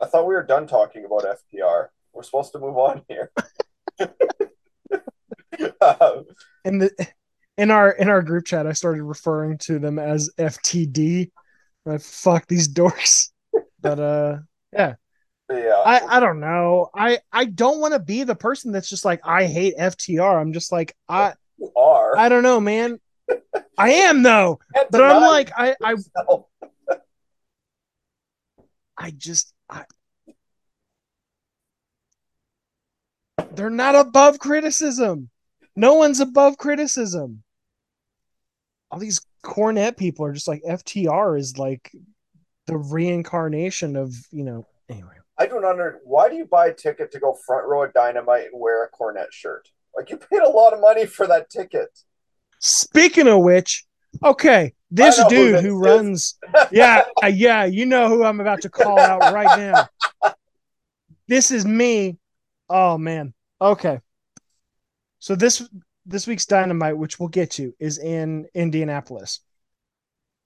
I 0.00 0.06
thought 0.06 0.26
we 0.26 0.34
were 0.34 0.42
done 0.42 0.66
talking 0.66 1.04
about 1.04 1.24
FTR. 1.24 1.88
We're 2.14 2.22
supposed 2.22 2.52
to 2.52 2.58
move 2.58 2.78
on 2.78 3.02
here. 3.06 3.30
Um, 5.80 6.24
In 6.64 6.78
the 6.78 6.90
in 7.58 7.70
our 7.70 7.90
in 7.90 8.08
our 8.08 8.22
group 8.22 8.46
chat, 8.46 8.66
I 8.66 8.72
started 8.72 9.02
referring 9.02 9.58
to 9.58 9.78
them 9.78 9.98
as 9.98 10.30
FTD. 10.38 11.30
Like, 11.84 12.00
fuck 12.00 12.46
these 12.46 12.68
dorks. 12.68 13.30
But 13.80 14.00
uh, 14.00 14.38
yeah, 14.72 14.94
Yeah. 15.50 15.82
I 15.84 16.16
I 16.16 16.20
don't 16.20 16.40
know. 16.40 16.88
I 16.94 17.18
I 17.32 17.44
don't 17.44 17.80
want 17.80 17.92
to 17.92 18.00
be 18.00 18.24
the 18.24 18.34
person 18.34 18.72
that's 18.72 18.88
just 18.88 19.04
like 19.04 19.20
I 19.24 19.44
hate 19.44 19.76
FTR. 19.78 20.40
I'm 20.40 20.52
just 20.52 20.72
like 20.72 20.96
I 21.08 21.34
you 21.58 21.70
are. 21.76 22.16
I 22.16 22.28
don't 22.28 22.42
know, 22.42 22.60
man. 22.60 22.98
I 23.78 23.90
am 23.90 24.22
though, 24.22 24.58
Can't 24.74 24.90
but 24.90 25.02
I'm 25.02 25.22
like 25.22 25.52
I 25.56 25.76
I. 25.82 25.96
I 28.96 29.10
just 29.10 29.52
I 29.68 29.84
They're 33.52 33.70
not 33.70 33.94
above 33.94 34.38
criticism. 34.38 35.30
No 35.76 35.94
one's 35.94 36.20
above 36.20 36.56
criticism. 36.56 37.42
All 38.90 38.98
these 38.98 39.20
Cornette 39.44 39.96
people 39.96 40.26
are 40.26 40.32
just 40.32 40.48
like 40.48 40.62
FTR 40.62 41.38
is 41.38 41.58
like 41.58 41.92
the 42.66 42.76
reincarnation 42.76 43.96
of, 43.96 44.14
you 44.30 44.44
know, 44.44 44.66
anyway. 44.88 45.14
I 45.38 45.46
don't 45.46 45.64
under. 45.64 46.00
Why 46.04 46.28
do 46.28 46.36
you 46.36 46.46
buy 46.46 46.68
a 46.68 46.74
ticket 46.74 47.12
to 47.12 47.20
go 47.20 47.34
front 47.46 47.66
row 47.66 47.84
at 47.84 47.92
Dynamite 47.92 48.46
and 48.52 48.60
wear 48.60 48.84
a 48.84 48.90
Cornette 48.90 49.32
shirt? 49.32 49.68
Like 49.96 50.10
you 50.10 50.16
paid 50.16 50.40
a 50.40 50.48
lot 50.48 50.72
of 50.72 50.80
money 50.80 51.06
for 51.06 51.26
that 51.26 51.50
ticket. 51.50 51.88
Speaking 52.60 53.28
of 53.28 53.42
which, 53.42 53.84
okay, 54.22 54.74
this 54.90 55.22
dude 55.28 55.62
who 55.62 55.70
who 55.70 55.78
runs 55.78 56.38
yeah, 56.70 57.04
uh, 57.22 57.26
yeah, 57.26 57.64
you 57.64 57.84
know 57.84 58.08
who 58.08 58.24
I'm 58.24 58.40
about 58.40 58.62
to 58.62 58.70
call 58.70 58.98
out 58.98 59.32
right 59.32 59.58
now. 59.58 60.32
This 61.26 61.50
is 61.50 61.66
me. 61.66 62.16
Oh 62.68 62.96
man. 62.98 63.34
Okay. 63.60 64.00
So 65.18 65.34
this 65.34 65.66
this 66.06 66.26
week's 66.26 66.46
Dynamite, 66.46 66.96
which 66.96 67.18
we'll 67.18 67.28
get 67.28 67.52
to, 67.52 67.74
is 67.78 67.98
in 67.98 68.46
Indianapolis. 68.54 69.40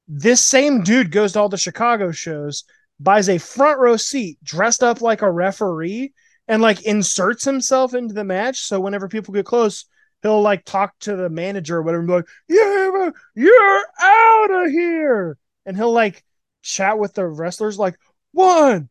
This 0.06 0.42
same 0.42 0.82
dude 0.82 1.10
goes 1.10 1.32
to 1.32 1.40
all 1.40 1.48
the 1.48 1.56
Chicago 1.56 2.12
shows, 2.12 2.64
buys 2.98 3.28
a 3.28 3.38
front 3.38 3.78
row 3.78 3.96
seat, 3.96 4.38
dressed 4.42 4.82
up 4.82 5.00
like 5.00 5.22
a 5.22 5.30
referee, 5.30 6.12
and 6.46 6.62
like 6.62 6.82
inserts 6.82 7.44
himself 7.44 7.94
into 7.94 8.14
the 8.14 8.24
match. 8.24 8.60
So 8.60 8.80
whenever 8.80 9.08
people 9.08 9.34
get 9.34 9.44
close, 9.44 9.84
he'll 10.22 10.40
like 10.40 10.64
talk 10.64 10.94
to 11.00 11.14
the 11.14 11.28
manager 11.28 11.76
or 11.76 11.82
whatever 11.82 12.00
and 12.00 12.08
be 12.08 12.14
like, 12.14 12.28
Yeah, 12.48 13.10
you're 13.34 13.84
out 14.00 14.50
of 14.50 14.70
here. 14.70 15.36
And 15.66 15.76
he'll 15.76 15.92
like 15.92 16.24
chat 16.62 16.98
with 16.98 17.14
the 17.14 17.26
wrestlers, 17.26 17.78
like, 17.78 17.98
one, 18.32 18.88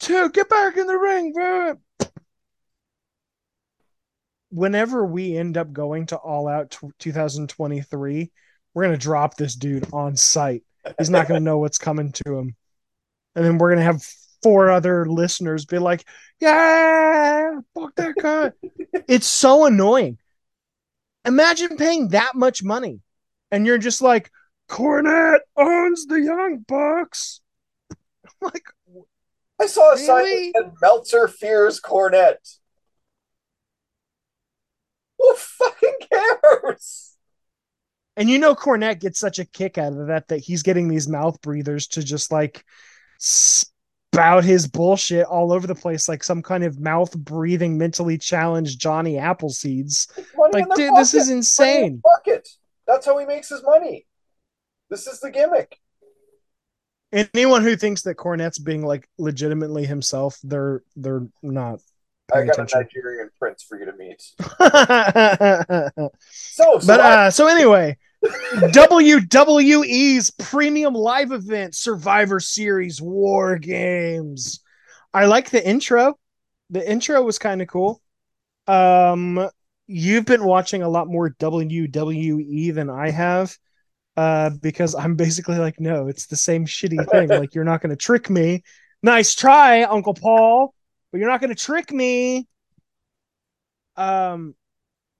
two, 0.00 0.30
get 0.30 0.48
back 0.48 0.76
in 0.76 0.86
the 0.86 0.98
ring. 0.98 1.32
Bro." 4.50 4.60
Whenever 4.60 5.04
we 5.04 5.36
end 5.36 5.56
up 5.56 5.72
going 5.72 6.06
to 6.06 6.16
All 6.16 6.48
Out 6.48 6.70
t- 6.70 6.88
2023, 6.98 8.30
we're 8.74 8.82
going 8.82 8.96
to 8.96 9.02
drop 9.02 9.36
this 9.36 9.54
dude 9.54 9.92
on 9.92 10.16
site. 10.16 10.62
He's 10.98 11.10
not 11.10 11.28
going 11.28 11.40
to 11.40 11.44
know 11.44 11.58
what's 11.58 11.78
coming 11.78 12.12
to 12.12 12.38
him. 12.38 12.56
And 13.34 13.44
then 13.44 13.58
we're 13.58 13.70
going 13.70 13.78
to 13.78 13.84
have 13.84 14.02
four 14.42 14.70
other 14.70 15.06
listeners 15.06 15.66
be 15.66 15.78
like, 15.78 16.04
yeah, 16.40 17.58
fuck 17.74 17.94
that 17.96 18.14
guy. 18.20 18.52
it's 19.08 19.26
so 19.26 19.66
annoying. 19.66 20.18
Imagine 21.24 21.76
paying 21.76 22.08
that 22.08 22.34
much 22.34 22.62
money 22.62 23.00
and 23.50 23.66
you're 23.66 23.78
just 23.78 24.00
like, 24.00 24.30
Cornette 24.68 25.40
owns 25.56 26.06
the 26.06 26.20
Young 26.20 26.64
Bucks. 26.66 27.40
like, 28.40 28.64
I 29.60 29.66
saw 29.66 29.92
a 29.92 29.98
sign 29.98 30.24
that 30.24 30.52
said 30.56 30.72
Meltzer 30.80 31.28
fears 31.28 31.80
Cornette. 31.80 32.58
Who 35.20 35.34
fucking 35.34 35.96
cares? 36.10 37.16
and 38.16 38.28
you 38.28 38.38
know, 38.38 38.54
Cornette 38.54 39.00
gets 39.00 39.18
such 39.18 39.38
a 39.38 39.44
kick 39.44 39.78
out 39.78 39.92
of 39.92 40.08
that 40.08 40.28
that 40.28 40.38
he's 40.38 40.62
getting 40.62 40.88
these 40.88 41.08
mouth 41.08 41.40
breathers 41.40 41.86
to 41.88 42.02
just 42.02 42.32
like 42.32 42.64
spout 43.18 44.44
his 44.44 44.66
bullshit 44.66 45.26
all 45.26 45.52
over 45.52 45.66
the 45.66 45.74
place, 45.74 46.08
like 46.08 46.24
some 46.24 46.42
kind 46.42 46.64
of 46.64 46.80
mouth 46.80 47.16
breathing, 47.16 47.78
mentally 47.78 48.18
challenged 48.18 48.80
Johnny 48.80 49.14
Appleseeds. 49.14 50.10
Like, 50.52 50.66
dude, 50.74 50.94
this 50.96 51.14
is 51.14 51.30
insane. 51.30 52.00
their 52.04 52.12
pocket. 52.16 52.48
That's 52.86 53.06
how 53.06 53.16
he 53.18 53.26
makes 53.26 53.48
his 53.48 53.62
money. 53.62 54.06
This 54.88 55.06
is 55.06 55.20
the 55.20 55.30
gimmick. 55.30 55.78
Anyone 57.12 57.62
who 57.62 57.76
thinks 57.76 58.02
that 58.02 58.16
Cornette's 58.16 58.58
being 58.58 58.84
like 58.84 59.08
legitimately 59.18 59.84
himself, 59.84 60.38
they're 60.42 60.82
they're 60.96 61.26
not. 61.42 61.80
I 62.32 62.44
got 62.44 62.58
a. 62.58 62.78
Nigerian 62.78 63.30
prince 63.38 63.62
for 63.62 63.78
you 63.78 63.86
to 63.86 63.92
meet. 63.92 64.22
but 64.58 66.12
So, 66.30 66.78
so 66.78 66.94
I- 66.94 67.26
uh, 67.26 67.30
so 67.30 67.46
anyway, 67.46 67.96
WWE's 68.24 70.30
premium 70.38 70.94
live 70.94 71.32
event 71.32 71.74
Survivor 71.74 72.40
Series 72.40 73.00
War 73.00 73.58
Games. 73.58 74.60
I 75.12 75.26
like 75.26 75.50
the 75.50 75.66
intro. 75.66 76.18
The 76.70 76.88
intro 76.88 77.22
was 77.22 77.38
kind 77.38 77.62
of 77.62 77.68
cool. 77.68 78.00
Um, 78.66 79.48
you've 79.86 80.26
been 80.26 80.44
watching 80.44 80.82
a 80.82 80.88
lot 80.88 81.08
more 81.08 81.30
WWE 81.30 82.74
than 82.74 82.90
I 82.90 83.10
have. 83.10 83.56
Uh, 84.16 84.50
because 84.60 84.94
I'm 84.94 85.14
basically 85.14 85.56
like, 85.56 85.80
no, 85.80 86.08
it's 86.08 86.26
the 86.26 86.36
same 86.36 86.66
shitty 86.66 87.08
thing. 87.10 87.28
like, 87.40 87.54
you're 87.54 87.64
not 87.64 87.80
going 87.80 87.90
to 87.90 87.96
trick 87.96 88.28
me. 88.28 88.62
Nice 89.02 89.34
try, 89.34 89.84
Uncle 89.84 90.12
Paul, 90.12 90.74
but 91.10 91.18
you're 91.18 91.28
not 91.28 91.40
going 91.40 91.54
to 91.54 91.64
trick 91.64 91.92
me. 91.92 92.46
Um, 93.96 94.54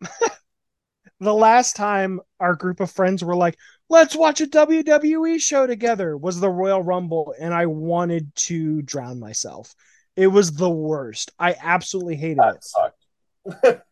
the 1.20 1.34
last 1.34 1.76
time 1.76 2.20
our 2.38 2.54
group 2.54 2.80
of 2.80 2.90
friends 2.90 3.22
were 3.22 3.36
like, 3.36 3.56
let's 3.88 4.16
watch 4.16 4.40
a 4.40 4.46
WWE 4.46 5.40
show 5.40 5.66
together 5.66 6.16
was 6.16 6.40
the 6.40 6.48
Royal 6.48 6.82
Rumble, 6.82 7.34
and 7.38 7.52
I 7.52 7.66
wanted 7.66 8.34
to 8.36 8.82
drown 8.82 9.20
myself. 9.20 9.74
It 10.16 10.28
was 10.28 10.52
the 10.52 10.70
worst. 10.70 11.32
I 11.38 11.56
absolutely 11.60 12.16
hated 12.16 12.38
that 12.38 12.56
it. 12.56 12.64
sucked. 12.64 13.82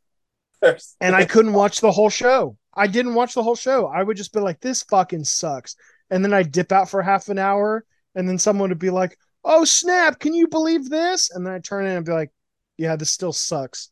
And 1.00 1.14
I 1.14 1.24
couldn't 1.24 1.52
watch 1.52 1.80
the 1.80 1.92
whole 1.92 2.10
show. 2.10 2.56
I 2.74 2.86
didn't 2.86 3.14
watch 3.14 3.34
the 3.34 3.42
whole 3.42 3.56
show. 3.56 3.86
I 3.86 4.02
would 4.02 4.16
just 4.16 4.32
be 4.32 4.40
like, 4.40 4.60
this 4.60 4.82
fucking 4.82 5.24
sucks. 5.24 5.76
And 6.10 6.24
then 6.24 6.34
I'd 6.34 6.52
dip 6.52 6.72
out 6.72 6.88
for 6.88 7.02
half 7.02 7.28
an 7.28 7.38
hour 7.38 7.84
and 8.14 8.28
then 8.28 8.38
someone 8.38 8.70
would 8.70 8.78
be 8.78 8.90
like, 8.90 9.16
"Oh 9.48 9.64
snap! 9.64 10.20
Can 10.20 10.34
you 10.34 10.46
believe 10.46 10.88
this?" 10.88 11.30
And 11.30 11.44
then 11.44 11.54
I 11.54 11.58
turn 11.58 11.86
in 11.86 11.96
and 11.96 12.06
be 12.06 12.12
like, 12.12 12.30
"Yeah, 12.76 12.94
this 12.94 13.10
still 13.10 13.32
sucks." 13.32 13.90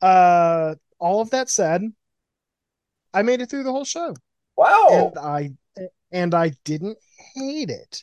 Uh, 0.00 0.74
all 0.98 1.20
of 1.20 1.30
that 1.30 1.50
said, 1.50 1.82
I 3.12 3.22
made 3.22 3.40
it 3.40 3.50
through 3.50 3.62
the 3.64 3.70
whole 3.72 3.84
show. 3.84 4.16
Wow. 4.56 4.86
And 4.90 5.18
I 5.18 5.50
and 6.10 6.34
I 6.34 6.50
didn't 6.64 6.98
hate 7.34 7.70
it. 7.70 8.02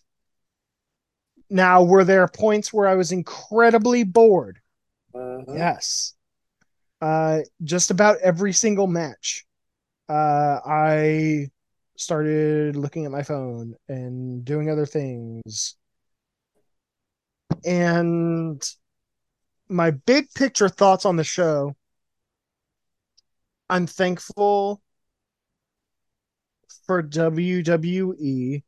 Now, 1.49 1.83
were 1.83 2.03
there 2.03 2.27
points 2.27 2.71
where 2.71 2.87
I 2.87 2.95
was 2.95 3.11
incredibly 3.11 4.03
bored? 4.03 4.59
Mhm. 5.13 5.55
Yes. 5.55 6.13
Uh, 7.01 7.41
just 7.63 7.91
about 7.91 8.17
every 8.19 8.53
single 8.53 8.87
match. 8.87 9.45
Uh, 10.07 10.59
I 10.65 11.51
started 11.97 12.75
looking 12.75 13.05
at 13.05 13.11
my 13.11 13.23
phone 13.23 13.75
and 13.87 14.43
doing 14.45 14.69
other 14.69 14.85
things. 14.85 15.75
And 17.65 18.61
my 19.69 19.91
big 19.91 20.31
picture 20.33 20.69
thoughts 20.69 21.05
on 21.05 21.15
the 21.15 21.23
show 21.23 21.75
I'm 23.69 23.87
thankful 23.87 24.81
for 26.85 27.01
WWE 27.01 28.63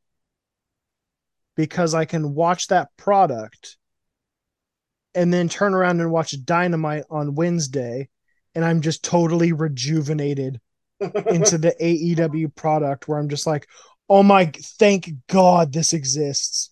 because 1.55 1.93
I 1.93 2.05
can 2.05 2.33
watch 2.33 2.67
that 2.67 2.89
product 2.97 3.77
and 5.13 5.33
then 5.33 5.47
turn 5.47 5.73
around 5.73 6.01
and 6.01 6.11
watch 6.11 6.35
Dynamite 6.43 7.03
on 7.09 7.35
Wednesday 7.35 8.09
and 8.55 8.63
I'm 8.63 8.81
just 8.81 9.03
totally 9.03 9.51
rejuvenated 9.51 10.59
into 10.99 11.57
the 11.57 11.75
AEW 11.81 12.55
product 12.55 13.07
where 13.07 13.19
I'm 13.19 13.29
just 13.29 13.45
like, 13.45 13.67
oh 14.09 14.23
my, 14.23 14.51
thank 14.79 15.11
God 15.27 15.73
this 15.73 15.93
exists. 15.93 16.71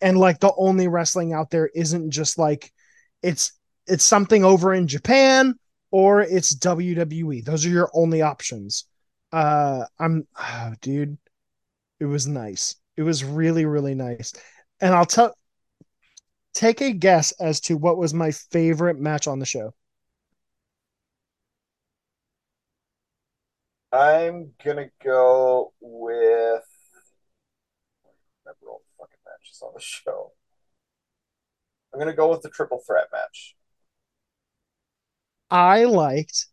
And 0.00 0.18
like 0.18 0.40
the 0.40 0.52
only 0.56 0.88
wrestling 0.88 1.32
out 1.32 1.50
there 1.50 1.70
isn't 1.74 2.10
just 2.10 2.38
like 2.38 2.72
it's 3.22 3.52
it's 3.86 4.04
something 4.04 4.44
over 4.44 4.74
in 4.74 4.86
Japan 4.88 5.54
or 5.90 6.20
it's 6.20 6.54
WWE. 6.54 7.40
Those 7.44 7.64
are 7.66 7.70
your 7.70 7.90
only 7.94 8.22
options. 8.22 8.84
Uh 9.32 9.84
I'm 9.98 10.26
oh, 10.38 10.74
dude, 10.80 11.18
it 12.00 12.06
was 12.06 12.26
nice. 12.26 12.76
It 12.96 13.02
was 13.02 13.24
really, 13.24 13.64
really 13.66 13.94
nice. 13.94 14.32
And 14.80 14.94
I'll 14.94 15.06
tell 15.06 15.34
take 16.54 16.80
a 16.80 16.92
guess 16.92 17.32
as 17.32 17.60
to 17.60 17.76
what 17.76 17.98
was 17.98 18.14
my 18.14 18.32
favorite 18.32 18.98
match 18.98 19.26
on 19.28 19.38
the 19.38 19.46
show. 19.46 19.74
I'm 23.92 24.52
gonna 24.64 24.90
go 25.02 25.72
with 25.80 26.64
remember 28.44 28.70
all 28.70 28.82
the 28.84 28.92
fucking 28.98 29.18
matches 29.56 29.62
on 29.62 29.72
the 29.74 29.80
show. 29.80 30.32
I'm 31.92 32.00
gonna 32.00 32.14
go 32.14 32.30
with 32.30 32.42
the 32.42 32.50
triple 32.50 32.82
threat 32.86 33.06
match. 33.12 33.56
I 35.50 35.84
liked 35.84 36.46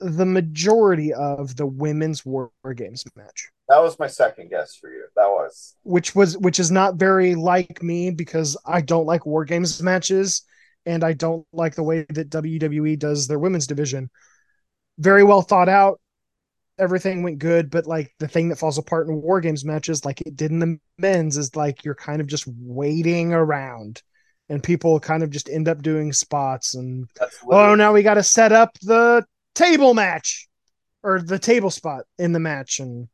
the 0.00 0.26
majority 0.26 1.12
of 1.12 1.56
the 1.56 1.66
women's 1.66 2.24
war 2.24 2.52
games 2.76 3.04
match 3.16 3.50
That 3.68 3.82
was 3.82 3.98
my 3.98 4.06
second 4.06 4.48
guess 4.48 4.76
for 4.76 4.90
you. 4.90 5.04
That 5.16 5.26
was 5.26 5.74
which 5.82 6.14
was 6.14 6.38
which 6.38 6.60
is 6.60 6.70
not 6.70 6.94
very 6.94 7.34
like 7.34 7.82
me 7.82 8.12
because 8.12 8.56
i 8.64 8.80
don't 8.80 9.06
like 9.06 9.26
war 9.26 9.44
games 9.44 9.82
matches 9.82 10.42
and 10.86 11.02
i 11.02 11.12
don't 11.12 11.44
like 11.52 11.74
the 11.74 11.82
way 11.82 12.06
that 12.10 12.30
wwe 12.30 12.96
does 12.96 13.26
their 13.26 13.40
women's 13.40 13.66
division 13.66 14.08
very 14.98 15.24
well 15.24 15.42
thought 15.42 15.68
out 15.68 16.00
everything 16.78 17.22
went 17.22 17.38
good 17.38 17.70
but 17.70 17.86
like 17.86 18.14
the 18.18 18.28
thing 18.28 18.48
that 18.48 18.58
falls 18.58 18.78
apart 18.78 19.08
in 19.08 19.20
war 19.20 19.40
games 19.40 19.64
matches 19.64 20.04
like 20.04 20.20
it 20.22 20.36
did 20.36 20.50
in 20.50 20.58
the 20.60 20.78
men's 20.98 21.36
is 21.36 21.56
like 21.56 21.84
you're 21.84 21.94
kind 21.94 22.20
of 22.20 22.26
just 22.26 22.44
waiting 22.46 23.32
around 23.32 24.02
and 24.48 24.62
people 24.62 24.98
kind 25.00 25.22
of 25.22 25.30
just 25.30 25.48
end 25.48 25.68
up 25.68 25.82
doing 25.82 26.12
spots 26.12 26.74
and 26.74 27.08
oh 27.50 27.74
now 27.74 27.92
we 27.92 28.02
got 28.02 28.14
to 28.14 28.22
set 28.22 28.52
up 28.52 28.78
the 28.80 29.24
table 29.54 29.94
match 29.94 30.48
or 31.02 31.20
the 31.20 31.38
table 31.38 31.70
spot 31.70 32.04
in 32.18 32.32
the 32.32 32.40
match. 32.40 32.80
And 32.80 33.08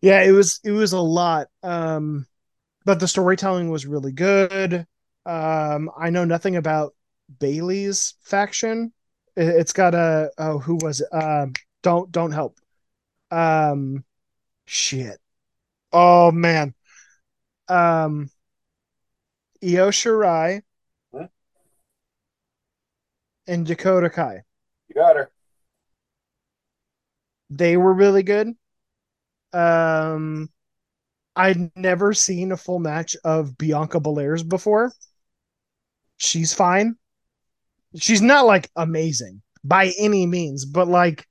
yeah 0.00 0.22
it 0.22 0.30
was 0.32 0.60
it 0.64 0.70
was 0.70 0.92
a 0.92 1.00
lot 1.00 1.48
um 1.62 2.26
but 2.84 3.00
the 3.00 3.08
storytelling 3.08 3.70
was 3.70 3.86
really 3.86 4.12
good. 4.12 4.86
Um 5.26 5.90
i 5.98 6.10
know 6.10 6.24
nothing 6.24 6.56
about 6.56 6.94
bayley's 7.40 8.14
faction. 8.22 8.92
It- 9.36 9.48
it's 9.48 9.72
got 9.72 9.94
a 9.94 10.30
oh 10.38 10.58
who 10.58 10.76
was 10.82 11.00
it? 11.00 11.08
Um 11.12 11.54
don't 11.82 12.10
don't 12.12 12.32
help 12.32 12.58
um 13.30 14.04
shit 14.66 15.18
oh 15.92 16.30
man 16.30 16.74
um 17.68 18.30
io 19.62 19.90
shirai 19.90 20.62
and 23.46 23.66
dakota 23.66 24.10
kai 24.10 24.42
you 24.88 24.94
got 24.94 25.16
her. 25.16 25.30
they 27.50 27.76
were 27.76 27.92
really 27.92 28.22
good. 28.22 28.54
Um, 29.52 30.50
I'd 31.36 31.74
never 31.76 32.12
seen 32.14 32.52
a 32.52 32.56
full 32.56 32.78
match 32.78 33.16
of 33.24 33.56
Bianca 33.56 34.00
Belair's 34.00 34.42
before. 34.42 34.92
She's 36.16 36.52
fine. 36.52 36.96
She's 37.96 38.22
not 38.22 38.46
like 38.46 38.70
amazing 38.76 39.42
by 39.64 39.92
any 39.98 40.26
means, 40.26 40.64
but 40.64 40.88
like 40.88 41.26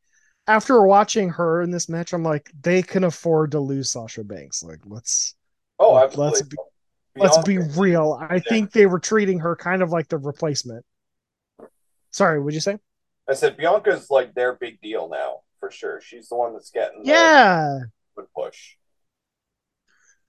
after 0.48 0.82
watching 0.82 1.30
her 1.30 1.62
in 1.62 1.72
this 1.72 1.90
match, 1.90 2.14
I'm 2.14 2.24
like, 2.24 2.52
they 2.62 2.82
can 2.82 3.04
afford 3.04 3.52
to 3.52 3.60
lose 3.60 3.92
Sasha 3.92 4.24
Banks. 4.24 4.64
Like, 4.64 4.80
let's 4.86 5.36
Oh, 5.80 5.94
Let's 5.94 6.16
absolutely. 6.16 6.48
be- 6.50 7.22
let's 7.22 7.38
be 7.44 7.58
real. 7.80 8.18
I 8.20 8.40
think 8.40 8.72
they 8.72 8.86
were 8.88 9.00
treating 9.00 9.40
her 9.40 9.56
kind 9.56 9.82
of 9.84 9.92
like 9.92 10.08
the 10.08 10.18
replacement. 10.18 10.86
Sorry, 12.12 12.40
would 12.42 12.54
you 12.54 12.60
say? 12.60 12.78
I 13.30 13.34
said 13.34 13.58
Bianca's 13.58 14.10
like 14.10 14.34
their 14.34 14.54
big 14.54 14.80
deal 14.82 15.10
now 15.10 15.42
for 15.60 15.70
sure. 15.70 16.00
She's 16.02 16.30
the 16.30 16.36
one 16.36 16.54
that's 16.54 16.72
getting 16.72 17.02
Yeah. 17.04 17.80
good 18.16 18.26
push. 18.36 18.76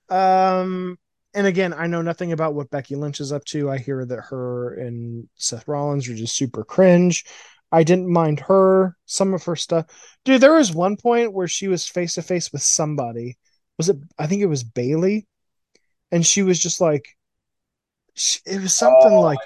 Um, 0.09 0.98
and 1.35 1.46
again, 1.46 1.72
I 1.72 1.87
know 1.87 2.02
nothing 2.02 2.33
about 2.33 2.54
what 2.54 2.70
Becky 2.70 2.96
Lynch 2.96 3.20
is 3.20 3.33
up 3.33 3.44
to. 3.46 3.70
I 3.70 3.78
hear 3.78 4.04
that 4.04 4.20
her 4.31 4.74
and 4.74 5.28
Seth 5.37 5.68
Rollins 5.68 6.09
are 6.09 6.14
just 6.14 6.37
super 6.37 6.64
cringe. 6.64 7.24
I 7.70 7.83
didn't 7.85 8.12
mind 8.12 8.40
her, 8.40 8.96
some 9.07 9.35
of 9.35 9.44
her 9.44 9.57
stuff. 9.57 9.87
Dude, 10.24 10.40
there 10.40 10.54
was 10.54 10.72
one 10.74 10.96
point 10.96 11.33
where 11.33 11.48
she 11.48 11.68
was 11.68 11.87
face 11.87 12.14
to 12.14 12.22
face 12.22 12.52
with 12.52 12.62
somebody. 12.62 13.37
Was 13.76 13.88
it, 13.88 13.96
I 14.18 14.26
think 14.26 14.42
it 14.42 14.46
was 14.46 14.64
Bayley? 14.64 15.26
And 16.11 16.24
she 16.26 16.42
was 16.42 16.59
just 16.59 16.81
like, 16.81 17.07
it 18.46 18.61
was 18.61 18.74
something 18.74 19.12
Oh, 19.12 19.20
like, 19.20 19.38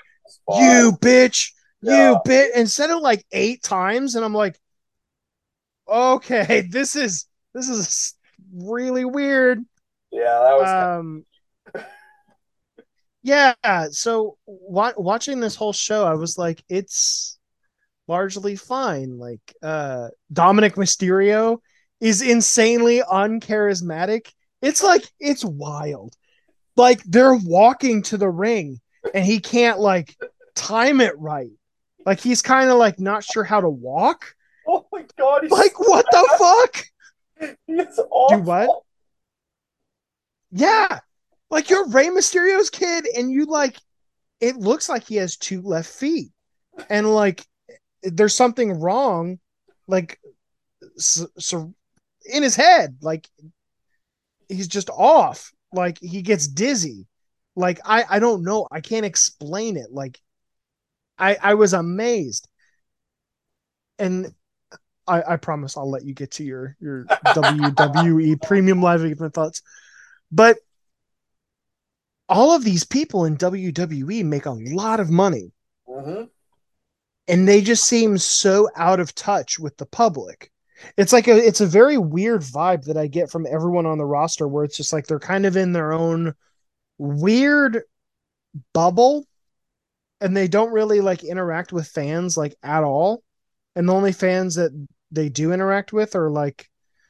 you 0.58 0.92
bitch, 1.00 1.52
Yeah. 1.82 2.12
you 2.12 2.16
bitch, 2.26 2.48
and 2.54 2.70
said 2.70 2.90
it 2.90 2.96
like 2.96 3.24
eight 3.32 3.62
times. 3.62 4.14
And 4.14 4.24
I'm 4.24 4.34
like, 4.34 4.58
okay, 5.88 6.62
this 6.70 6.96
is, 6.96 7.26
this 7.54 7.68
is 7.68 8.14
really 8.54 9.04
weird 9.04 9.60
Yeah, 10.10 10.40
that 10.40 10.56
was 10.56 10.72
kind 10.72 10.88
um 10.88 11.24
yeah 13.22 13.54
so 13.90 14.36
wa- 14.46 14.92
watching 14.96 15.40
this 15.40 15.54
whole 15.56 15.72
show 15.72 16.04
i 16.04 16.14
was 16.14 16.36
like 16.36 16.62
it's 16.68 17.38
largely 18.08 18.56
fine 18.56 19.18
like 19.18 19.40
uh 19.62 20.08
dominic 20.32 20.74
mysterio 20.74 21.58
is 22.00 22.20
insanely 22.20 23.00
uncharismatic 23.00 24.32
it's 24.60 24.82
like 24.82 25.04
it's 25.20 25.44
wild 25.44 26.14
like 26.76 27.02
they're 27.04 27.38
walking 27.44 28.02
to 28.02 28.16
the 28.16 28.28
ring 28.28 28.80
and 29.14 29.24
he 29.24 29.38
can't 29.38 29.78
like 29.78 30.16
time 30.54 31.00
it 31.00 31.18
right 31.18 31.50
like 32.04 32.20
he's 32.20 32.42
kind 32.42 32.70
of 32.70 32.76
like 32.76 32.98
not 32.98 33.22
sure 33.24 33.44
how 33.44 33.60
to 33.60 33.70
walk 33.70 34.34
oh 34.68 34.86
my 34.92 35.04
god, 35.16 35.42
he's 35.42 35.50
like 35.50 35.78
what 35.78 36.04
the 36.10 36.36
fuck 36.38 36.84
He's 37.66 37.98
awful. 38.10 38.38
Do 38.38 38.42
what? 38.42 38.82
Yeah. 40.50 41.00
Like 41.50 41.70
you're 41.70 41.88
Rey 41.88 42.08
Mysterio's 42.08 42.70
kid, 42.70 43.06
and 43.16 43.30
you 43.30 43.46
like 43.46 43.76
it 44.40 44.56
looks 44.56 44.88
like 44.88 45.04
he 45.04 45.16
has 45.16 45.36
two 45.36 45.62
left 45.62 45.90
feet. 45.90 46.30
And 46.88 47.12
like 47.12 47.44
there's 48.02 48.34
something 48.34 48.72
wrong, 48.80 49.38
like 49.86 50.20
so, 50.96 51.26
so 51.38 51.74
in 52.32 52.42
his 52.42 52.56
head. 52.56 52.98
Like 53.00 53.28
he's 54.48 54.68
just 54.68 54.90
off. 54.90 55.52
Like 55.72 55.98
he 56.00 56.22
gets 56.22 56.46
dizzy. 56.46 57.06
Like 57.56 57.80
I 57.84 58.04
I 58.08 58.18
don't 58.18 58.44
know. 58.44 58.66
I 58.70 58.80
can't 58.80 59.06
explain 59.06 59.76
it. 59.76 59.90
Like 59.90 60.20
I 61.18 61.36
I 61.40 61.54
was 61.54 61.72
amazed. 61.72 62.48
And 63.98 64.34
I, 65.06 65.22
I 65.34 65.36
promise 65.36 65.76
I'll 65.76 65.90
let 65.90 66.04
you 66.04 66.14
get 66.14 66.32
to 66.32 66.44
your 66.44 66.76
your 66.80 67.04
WWE 67.26 68.40
premium 68.42 68.82
live 68.82 69.04
event 69.04 69.34
thoughts. 69.34 69.62
But 70.30 70.58
all 72.28 72.54
of 72.54 72.64
these 72.64 72.84
people 72.84 73.24
in 73.24 73.36
WWE 73.36 74.24
make 74.24 74.46
a 74.46 74.50
lot 74.50 75.00
of 75.00 75.10
money 75.10 75.52
Mhm. 75.88 76.30
And 77.28 77.46
they 77.46 77.60
just 77.60 77.84
seem 77.84 78.18
so 78.18 78.68
out 78.76 79.00
of 79.00 79.14
touch 79.14 79.58
with 79.58 79.76
the 79.76 79.86
public. 79.86 80.50
It's 80.96 81.12
like 81.12 81.28
a 81.28 81.36
it's 81.36 81.60
a 81.60 81.66
very 81.66 81.96
weird 81.96 82.40
vibe 82.40 82.84
that 82.84 82.96
I 82.96 83.06
get 83.06 83.30
from 83.30 83.46
everyone 83.46 83.86
on 83.86 83.98
the 83.98 84.04
roster 84.04 84.48
where 84.48 84.64
it's 84.64 84.76
just 84.76 84.92
like 84.92 85.06
they're 85.06 85.20
kind 85.20 85.46
of 85.46 85.56
in 85.56 85.72
their 85.72 85.92
own 85.92 86.34
weird 86.98 87.82
bubble 88.74 89.26
and 90.20 90.36
they 90.36 90.48
don't 90.48 90.72
really 90.72 91.00
like 91.00 91.24
interact 91.24 91.72
with 91.72 91.88
fans 91.88 92.36
like 92.36 92.56
at 92.62 92.82
all. 92.82 93.22
And 93.76 93.88
the 93.88 93.94
only 93.94 94.12
fans 94.12 94.56
that 94.56 94.72
they 95.10 95.28
do 95.28 95.52
interact 95.52 95.92
with 95.92 96.16
are 96.16 96.30
like 96.30 96.68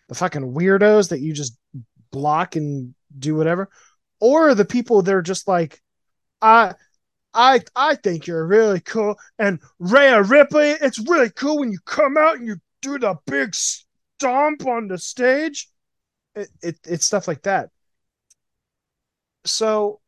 the 0.09 0.15
fucking 0.15 0.53
weirdos 0.53 1.09
that 1.11 1.21
you 1.21 1.33
just 1.33 1.57
block 2.11 2.57
and 2.57 2.95
do 3.19 3.35
whatever. 3.35 3.71
Or 4.21 4.55
the 4.55 4.65
people 4.65 5.03
that 5.03 5.15
are 5.15 5.23
just 5.23 5.49
like, 5.49 5.81
I 6.41 6.75
I 7.35 7.61
I 7.75 7.95
think 7.97 8.27
you're 8.27 8.47
really 8.47 8.81
cool. 8.81 9.17
And 9.39 9.61
Rhea 9.79 10.23
Ripley, 10.23 10.71
it's 10.71 10.99
really 11.09 11.31
cool 11.31 11.59
when 11.59 11.73
you 11.73 11.79
come 11.85 12.17
out 12.17 12.37
and 12.37 12.47
you 12.47 12.57
do 12.83 12.99
the 12.99 13.17
big 13.27 13.55
stomp 13.55 14.67
on 14.67 14.89
the 14.89 14.99
stage. 14.99 15.69
It, 16.35 16.49
it 16.63 16.79
it's 16.85 17.07
stuff 17.07 17.29
like 17.29 17.43
that. 17.43 17.71
So 19.45 20.01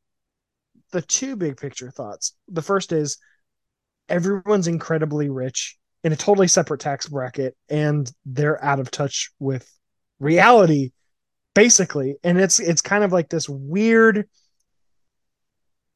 the 0.92 1.02
two 1.02 1.37
big 1.37 1.56
picture 1.56 1.90
thoughts. 1.90 2.34
The 2.48 2.62
first 2.62 2.92
is 2.92 3.18
everyone's 4.08 4.68
incredibly 4.68 5.28
rich 5.28 5.76
in 6.04 6.12
a 6.12 6.16
totally 6.16 6.48
separate 6.48 6.80
tax 6.80 7.08
bracket 7.08 7.56
and 7.68 8.10
they're 8.26 8.62
out 8.62 8.78
of 8.78 8.90
touch 8.90 9.30
with 9.38 9.68
reality 10.20 10.92
basically 11.54 12.16
and 12.22 12.38
it's 12.38 12.60
it's 12.60 12.82
kind 12.82 13.02
of 13.04 13.12
like 13.12 13.28
this 13.28 13.48
weird 13.48 14.28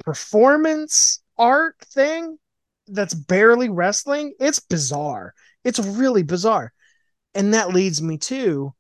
performance 0.05 1.21
art 1.37 1.77
thing 1.85 2.39
that's 2.87 3.15
barely 3.15 3.69
wrestling 3.69 4.33
it's 4.41 4.61
bizarre. 4.61 5.35
It's 5.65 5.79
really 5.79 6.23
bizarre. 6.23 6.73
And 7.35 7.55
that 7.55 7.73
leads 7.73 8.01
me 8.01 8.19
to 8.19 8.75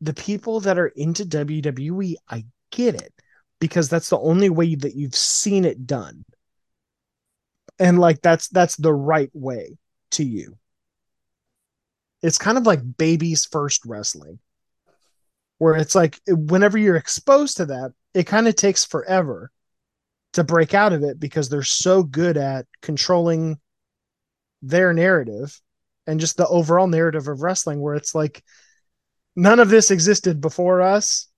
the 0.00 0.14
people 0.14 0.60
that 0.60 0.78
are 0.78 0.88
into 0.88 1.24
WWE 1.24 2.14
I 2.28 2.44
get 2.70 2.94
it 2.94 3.12
because 3.60 3.88
that's 3.88 4.08
the 4.08 4.18
only 4.18 4.50
way 4.50 4.74
that 4.74 4.94
you've 4.94 5.14
seen 5.14 5.64
it 5.64 5.86
done. 5.86 6.24
And 7.78 7.98
like 7.98 8.20
that's 8.20 8.48
that's 8.48 8.76
the 8.76 8.92
right 8.92 9.30
way 9.32 9.78
to 10.12 10.24
you. 10.24 10.58
It's 12.22 12.38
kind 12.38 12.58
of 12.58 12.66
like 12.66 12.96
baby's 12.98 13.46
first 13.46 13.84
wrestling 13.86 14.38
where 15.58 15.74
it's 15.74 15.94
like 15.94 16.20
whenever 16.26 16.78
you're 16.78 16.96
exposed 16.96 17.58
to 17.58 17.66
that 17.66 17.92
it 18.14 18.26
kind 18.26 18.48
of 18.48 18.56
takes 18.56 18.84
forever 18.84 19.50
to 20.34 20.44
break 20.44 20.74
out 20.74 20.92
of 20.92 21.02
it 21.02 21.18
because 21.18 21.48
they're 21.48 21.62
so 21.62 22.02
good 22.02 22.36
at 22.36 22.66
controlling 22.82 23.58
their 24.62 24.92
narrative 24.92 25.60
and 26.06 26.20
just 26.20 26.36
the 26.36 26.46
overall 26.46 26.86
narrative 26.86 27.28
of 27.28 27.42
wrestling 27.42 27.80
where 27.80 27.94
it's 27.94 28.14
like 28.14 28.42
none 29.34 29.60
of 29.60 29.68
this 29.68 29.90
existed 29.90 30.40
before 30.40 30.82
us 30.82 31.28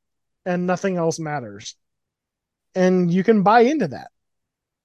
and 0.44 0.66
nothing 0.66 0.96
else 0.96 1.18
matters 1.18 1.76
and 2.74 3.12
you 3.12 3.24
can 3.24 3.42
buy 3.42 3.60
into 3.60 3.88
that. 3.88 4.10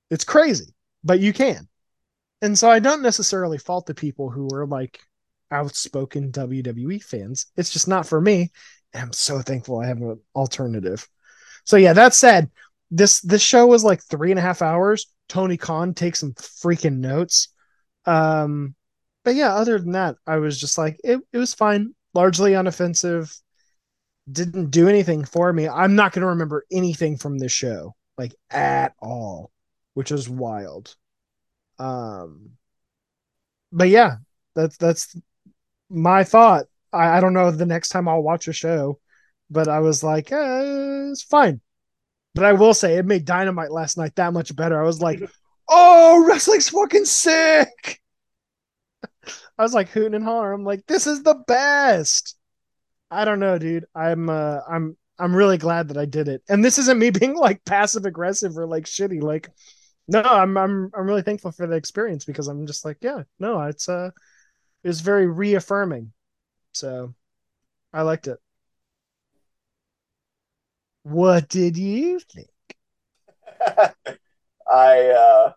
It's 0.09 0.23
crazy, 0.23 0.73
but 1.03 1.19
you 1.19 1.33
can. 1.33 1.67
And 2.41 2.57
so 2.57 2.69
I 2.69 2.79
don't 2.79 3.01
necessarily 3.01 3.57
fault 3.57 3.85
the 3.85 3.93
people 3.93 4.29
who 4.29 4.49
are 4.53 4.65
like 4.65 4.99
outspoken 5.51 6.31
WWE 6.31 7.03
fans. 7.03 7.47
It's 7.55 7.71
just 7.71 7.87
not 7.87 8.05
for 8.05 8.21
me. 8.21 8.51
And 8.93 9.03
I'm 9.03 9.13
so 9.13 9.39
thankful 9.41 9.79
I 9.79 9.87
have 9.87 9.97
an 9.97 10.19
alternative. 10.35 11.07
So 11.65 11.77
yeah, 11.77 11.93
that 11.93 12.13
said, 12.13 12.49
this 12.89 13.19
this 13.21 13.41
show 13.41 13.67
was 13.67 13.83
like 13.83 14.01
three 14.03 14.31
and 14.31 14.39
a 14.39 14.43
half 14.43 14.61
hours. 14.61 15.07
Tony 15.27 15.57
Khan 15.57 15.93
takes 15.93 16.19
some 16.19 16.33
freaking 16.33 16.99
notes. 16.99 17.49
Um, 18.05 18.75
but 19.25 19.35
yeah, 19.35 19.55
other 19.55 19.77
than 19.77 19.91
that, 19.91 20.15
I 20.25 20.37
was 20.37 20.59
just 20.59 20.77
like, 20.77 20.97
it, 21.03 21.19
it 21.33 21.37
was 21.37 21.53
fine, 21.53 21.93
largely 22.13 22.51
unoffensive 22.51 23.37
didn't 24.31 24.71
do 24.71 24.87
anything 24.87 25.23
for 25.23 25.51
me. 25.53 25.67
I'm 25.67 25.95
not 25.95 26.13
to 26.23 26.27
remember 26.27 26.65
anything 26.71 27.17
from 27.17 27.37
this 27.37 27.51
show, 27.51 27.95
like 28.17 28.35
at 28.49 28.93
all, 28.99 29.51
which 29.93 30.11
is 30.11 30.29
wild. 30.29 30.95
Um, 31.79 32.51
but 33.71 33.89
yeah, 33.89 34.17
that's 34.55 34.77
that's 34.77 35.15
my 35.89 36.23
thought. 36.23 36.65
I, 36.93 37.17
I 37.17 37.19
don't 37.21 37.33
know 37.33 37.51
the 37.51 37.65
next 37.65 37.89
time 37.89 38.07
I'll 38.07 38.23
watch 38.23 38.47
a 38.47 38.53
show, 38.53 38.99
but 39.49 39.67
I 39.67 39.79
was 39.79 40.03
like, 40.03 40.31
eh, 40.31 41.09
it's 41.11 41.23
fine. 41.23 41.61
But 42.37 42.45
I 42.45 42.53
will 42.53 42.75
say 42.75 42.97
it 42.97 43.05
made 43.07 43.25
Dynamite 43.25 43.71
last 43.71 43.97
night 43.97 44.15
that 44.17 44.31
much 44.31 44.55
better. 44.55 44.79
I 44.79 44.85
was 44.85 45.01
like, 45.01 45.27
oh, 45.67 46.23
wrestling's 46.27 46.69
fucking 46.69 47.05
sick. 47.05 47.99
I 49.57 49.63
was 49.63 49.73
like 49.73 49.89
hooting 49.89 50.13
and 50.13 50.23
hollering. 50.23 50.59
I'm 50.59 50.63
like, 50.63 50.85
this 50.85 51.07
is 51.07 51.23
the 51.23 51.33
best. 51.47 52.35
I 53.09 53.25
don't 53.25 53.39
know, 53.39 53.57
dude. 53.57 53.85
I'm 53.95 54.29
uh 54.29 54.59
I'm 54.69 54.95
I'm 55.17 55.35
really 55.35 55.57
glad 55.57 55.87
that 55.87 55.97
I 55.97 56.05
did 56.05 56.27
it. 56.27 56.43
And 56.47 56.63
this 56.63 56.77
isn't 56.77 56.99
me 56.99 57.09
being 57.19 57.35
like 57.35 57.65
passive 57.65 58.05
aggressive 58.05 58.55
or 58.55 58.67
like 58.67 58.85
shitty. 58.85 59.19
Like, 59.19 59.49
no, 60.07 60.21
I'm 60.21 60.55
I'm 60.57 60.91
I'm 60.95 61.07
really 61.07 61.23
thankful 61.23 61.51
for 61.51 61.65
the 61.65 61.75
experience 61.75 62.23
because 62.23 62.47
I'm 62.47 62.67
just 62.67 62.85
like, 62.85 62.97
yeah, 63.01 63.23
no, 63.39 63.59
it's 63.63 63.89
uh 63.89 64.11
it's 64.83 64.99
very 64.99 65.25
reaffirming. 65.25 66.11
So 66.73 67.15
I 67.91 68.03
liked 68.03 68.27
it. 68.27 68.37
What 71.07 71.47
did 71.47 71.77
you 71.77 72.19
think? 72.19 72.49
I 74.69 75.09
uh 75.09 75.53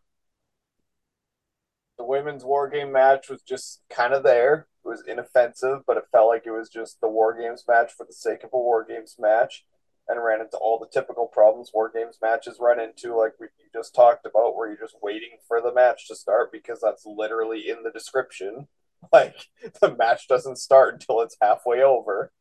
the 1.98 2.04
women's 2.04 2.44
war 2.44 2.68
game 2.68 2.92
match 2.92 3.28
was 3.28 3.42
just 3.42 3.80
kind 3.90 4.14
of 4.14 4.22
there. 4.22 4.68
It 4.84 4.88
was 4.88 5.02
inoffensive, 5.08 5.80
but 5.88 5.96
it 5.96 6.04
felt 6.12 6.28
like 6.28 6.44
it 6.46 6.52
was 6.52 6.68
just 6.68 7.00
the 7.00 7.08
War 7.08 7.36
Games 7.36 7.64
match 7.66 7.90
for 7.92 8.06
the 8.06 8.12
sake 8.12 8.44
of 8.44 8.50
a 8.52 8.56
War 8.56 8.84
Games 8.88 9.16
match 9.18 9.66
and 10.06 10.22
ran 10.22 10.40
into 10.40 10.56
all 10.56 10.78
the 10.78 10.86
typical 10.86 11.26
problems 11.26 11.72
War 11.74 11.90
Games 11.92 12.18
matches 12.22 12.58
run 12.60 12.78
into, 12.78 13.16
like 13.16 13.32
we 13.40 13.48
just 13.74 13.92
talked 13.92 14.26
about, 14.26 14.56
where 14.56 14.68
you're 14.68 14.78
just 14.78 14.96
waiting 15.02 15.36
for 15.48 15.60
the 15.60 15.74
match 15.74 16.06
to 16.08 16.14
start 16.14 16.52
because 16.52 16.80
that's 16.80 17.04
literally 17.04 17.68
in 17.68 17.82
the 17.82 17.90
description. 17.90 18.68
Like 19.14 19.34
the 19.80 19.96
match 19.96 20.28
doesn't 20.28 20.58
start 20.58 20.92
until 20.92 21.22
it's 21.22 21.36
halfway 21.40 21.82
over. 21.82 22.32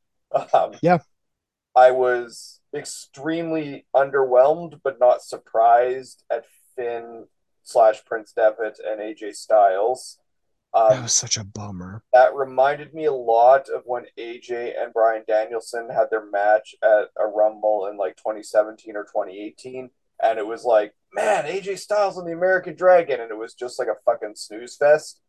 Um, 0.53 0.73
yeah. 0.81 0.97
I 1.73 1.91
was 1.91 2.58
extremely 2.75 3.85
underwhelmed, 3.95 4.81
but 4.83 4.99
not 4.99 5.21
surprised 5.21 6.23
at 6.31 6.45
Finn 6.75 7.25
slash 7.63 8.03
Prince 8.05 8.33
Devitt 8.33 8.79
and 8.85 8.99
AJ 8.99 9.35
Styles. 9.35 10.19
Um, 10.73 10.89
that 10.91 11.03
was 11.03 11.13
such 11.13 11.37
a 11.37 11.43
bummer. 11.43 12.03
That 12.13 12.35
reminded 12.35 12.93
me 12.93 13.05
a 13.05 13.13
lot 13.13 13.69
of 13.69 13.83
when 13.85 14.05
AJ 14.19 14.79
and 14.79 14.93
Bryan 14.93 15.23
Danielson 15.27 15.89
had 15.89 16.09
their 16.11 16.25
match 16.29 16.75
at 16.83 17.09
a 17.19 17.25
Rumble 17.25 17.87
in 17.87 17.97
like 17.97 18.17
2017 18.17 18.95
or 18.95 19.03
2018. 19.03 19.89
And 20.21 20.37
it 20.37 20.45
was 20.45 20.65
like, 20.65 20.93
man, 21.13 21.45
AJ 21.45 21.79
Styles 21.79 22.17
and 22.17 22.27
the 22.27 22.33
American 22.33 22.75
Dragon. 22.75 23.19
And 23.19 23.31
it 23.31 23.37
was 23.37 23.55
just 23.55 23.79
like 23.79 23.87
a 23.87 23.99
fucking 24.05 24.35
snooze 24.35 24.75
fest. 24.75 25.21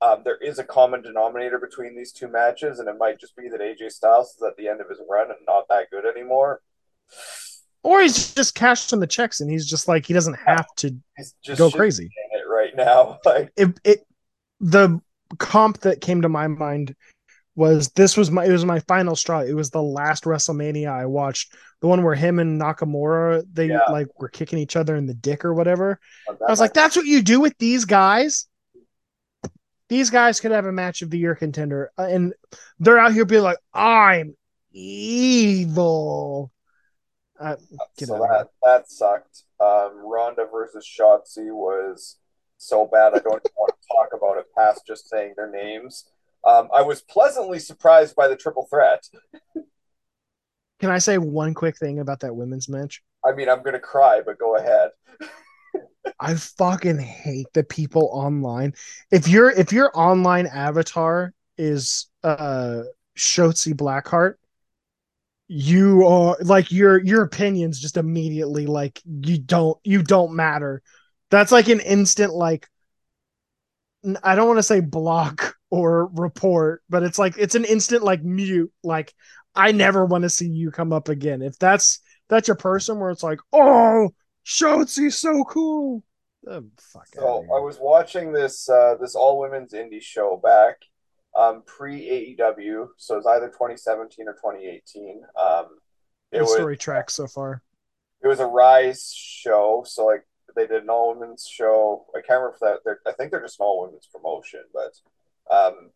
Um, 0.00 0.22
there 0.24 0.36
is 0.36 0.58
a 0.58 0.64
common 0.64 1.02
denominator 1.02 1.58
between 1.58 1.96
these 1.96 2.12
two 2.12 2.28
matches, 2.28 2.78
and 2.78 2.88
it 2.88 2.98
might 2.98 3.18
just 3.18 3.36
be 3.36 3.48
that 3.48 3.60
AJ 3.60 3.90
Styles 3.90 4.36
is 4.36 4.42
at 4.46 4.56
the 4.56 4.68
end 4.68 4.80
of 4.80 4.88
his 4.88 5.00
run 5.10 5.30
and 5.30 5.40
not 5.44 5.66
that 5.68 5.90
good 5.90 6.04
anymore. 6.06 6.60
Or 7.82 8.00
he's 8.00 8.34
just 8.34 8.54
cashing 8.54 9.00
the 9.00 9.06
checks 9.06 9.40
and 9.40 9.50
he's 9.50 9.66
just 9.66 9.88
like, 9.88 10.06
he 10.06 10.12
doesn't 10.12 10.38
have 10.44 10.66
to 10.76 10.96
go 11.56 11.70
crazy. 11.70 12.10
Right 12.48 12.74
now. 12.74 13.18
Like, 13.24 13.52
it, 13.56 13.78
it, 13.84 14.06
the 14.60 15.00
comp 15.38 15.80
that 15.80 16.00
came 16.00 16.22
to 16.22 16.28
my 16.28 16.48
mind 16.48 16.96
was 17.58 17.88
this 17.90 18.16
was 18.16 18.30
my 18.30 18.44
it 18.44 18.52
was 18.52 18.64
my 18.64 18.78
final 18.80 19.16
straw. 19.16 19.40
It 19.40 19.52
was 19.52 19.70
the 19.70 19.82
last 19.82 20.24
WrestleMania 20.24 20.88
I 20.88 21.06
watched, 21.06 21.54
the 21.80 21.88
one 21.88 22.04
where 22.04 22.14
him 22.14 22.38
and 22.38 22.60
Nakamura 22.60 23.44
they 23.52 23.66
yeah. 23.66 23.80
like 23.90 24.06
were 24.20 24.28
kicking 24.28 24.60
each 24.60 24.76
other 24.76 24.94
in 24.94 25.06
the 25.06 25.14
dick 25.14 25.44
or 25.44 25.52
whatever. 25.52 25.98
Oh, 26.28 26.36
I 26.46 26.50
was 26.50 26.60
like, 26.60 26.72
that's 26.72 26.94
what 26.94 27.04
you 27.04 27.20
do 27.20 27.40
with 27.40 27.58
these 27.58 27.84
guys. 27.84 28.46
These 29.88 30.10
guys 30.10 30.38
could 30.38 30.52
have 30.52 30.66
a 30.66 30.72
match 30.72 31.02
of 31.02 31.10
the 31.10 31.18
year 31.18 31.34
contender, 31.34 31.90
uh, 31.98 32.02
and 32.02 32.32
they're 32.78 32.98
out 32.98 33.12
here 33.12 33.24
being 33.24 33.42
like, 33.42 33.58
"I'm 33.74 34.36
evil." 34.70 36.52
Uh, 37.40 37.56
so 37.96 38.18
that 38.18 38.48
that 38.62 38.90
sucked. 38.90 39.44
Um, 39.60 39.92
Ronda 40.04 40.46
versus 40.50 40.86
Shotzi 40.86 41.52
was 41.52 42.16
so 42.56 42.86
bad 42.86 43.14
I 43.14 43.18
don't 43.18 43.44
want 43.56 43.74
to 43.80 43.88
talk 43.94 44.08
about 44.12 44.38
it 44.38 44.46
past 44.56 44.86
just 44.86 45.08
saying 45.08 45.34
their 45.36 45.50
names. 45.50 46.06
Um, 46.44 46.68
I 46.74 46.82
was 46.82 47.02
pleasantly 47.02 47.58
surprised 47.58 48.16
by 48.16 48.28
the 48.28 48.36
triple 48.36 48.66
threat. 48.68 49.04
Can 50.80 50.90
I 50.90 50.98
say 50.98 51.18
one 51.18 51.54
quick 51.54 51.76
thing 51.76 51.98
about 51.98 52.20
that 52.20 52.34
women's 52.34 52.68
match? 52.68 53.02
I 53.24 53.32
mean, 53.32 53.48
I'm 53.48 53.62
gonna 53.62 53.80
cry, 53.80 54.20
but 54.24 54.38
go 54.38 54.56
ahead. 54.56 54.90
I 56.20 56.34
fucking 56.34 56.98
hate 56.98 57.48
the 57.52 57.64
people 57.64 58.10
online. 58.12 58.74
If 59.10 59.28
your 59.28 59.50
if 59.50 59.72
your 59.72 59.90
online 59.94 60.46
avatar 60.46 61.32
is 61.56 62.06
uh 62.22 62.82
Shotzi 63.16 63.74
Blackheart, 63.74 64.34
you 65.48 66.06
are 66.06 66.36
like 66.42 66.70
your 66.70 67.02
your 67.02 67.22
opinions 67.22 67.80
just 67.80 67.96
immediately 67.96 68.66
like 68.66 69.00
you 69.06 69.38
don't 69.38 69.78
you 69.82 70.02
don't 70.02 70.34
matter 70.34 70.82
that's 71.30 71.50
like 71.50 71.68
an 71.68 71.80
instant 71.80 72.34
like 72.34 72.68
I 74.22 74.34
don't 74.34 74.46
want 74.46 74.58
to 74.58 74.62
say 74.62 74.80
block 74.80 75.56
or 75.70 76.06
report, 76.14 76.82
but 76.88 77.02
it's 77.02 77.18
like 77.18 77.36
it's 77.36 77.54
an 77.54 77.64
instant 77.64 78.02
like 78.02 78.22
mute. 78.22 78.72
Like 78.82 79.12
I 79.54 79.72
never 79.72 80.04
want 80.04 80.22
to 80.22 80.30
see 80.30 80.48
you 80.48 80.70
come 80.70 80.92
up 80.92 81.08
again. 81.08 81.42
If 81.42 81.58
that's 81.58 82.00
that's 82.28 82.48
your 82.48 82.56
person 82.56 82.98
where 82.98 83.10
it's 83.10 83.22
like, 83.22 83.40
oh, 83.52 84.10
Shotzi's 84.46 85.18
so 85.18 85.44
cool. 85.44 86.04
Oh, 86.46 86.64
fuck 86.78 87.08
so 87.12 87.44
I 87.54 87.60
was 87.60 87.78
watching 87.80 88.32
this 88.32 88.68
uh, 88.68 88.94
this 89.00 89.14
all 89.14 89.40
women's 89.40 89.72
indie 89.72 90.00
show 90.00 90.40
back 90.42 90.76
um, 91.38 91.62
pre 91.66 92.36
AEW, 92.38 92.88
so 92.96 93.16
it's 93.16 93.26
either 93.26 93.46
2017 93.48 94.26
or 94.26 94.32
2018. 94.32 95.22
Um, 95.40 95.66
it 96.32 96.40
the 96.40 96.46
story 96.46 96.74
was, 96.74 96.78
track 96.78 97.10
so 97.10 97.26
far. 97.26 97.62
It 98.22 98.28
was 98.28 98.40
a 98.40 98.46
Rise 98.46 99.14
show, 99.14 99.84
so 99.86 100.06
like 100.06 100.26
they 100.56 100.66
did 100.66 100.82
an 100.82 100.90
all 100.90 101.14
women's 101.14 101.46
show. 101.46 102.06
I 102.14 102.20
can't 102.20 102.40
remember 102.40 102.54
if 102.54 102.60
that. 102.60 102.80
They're, 102.84 102.98
I 103.06 103.12
think 103.12 103.30
they're 103.30 103.40
just 103.40 103.60
an 103.60 103.64
all 103.64 103.82
women's 103.86 104.08
promotion, 104.12 104.60
but 104.74 105.54
um, 105.54 105.90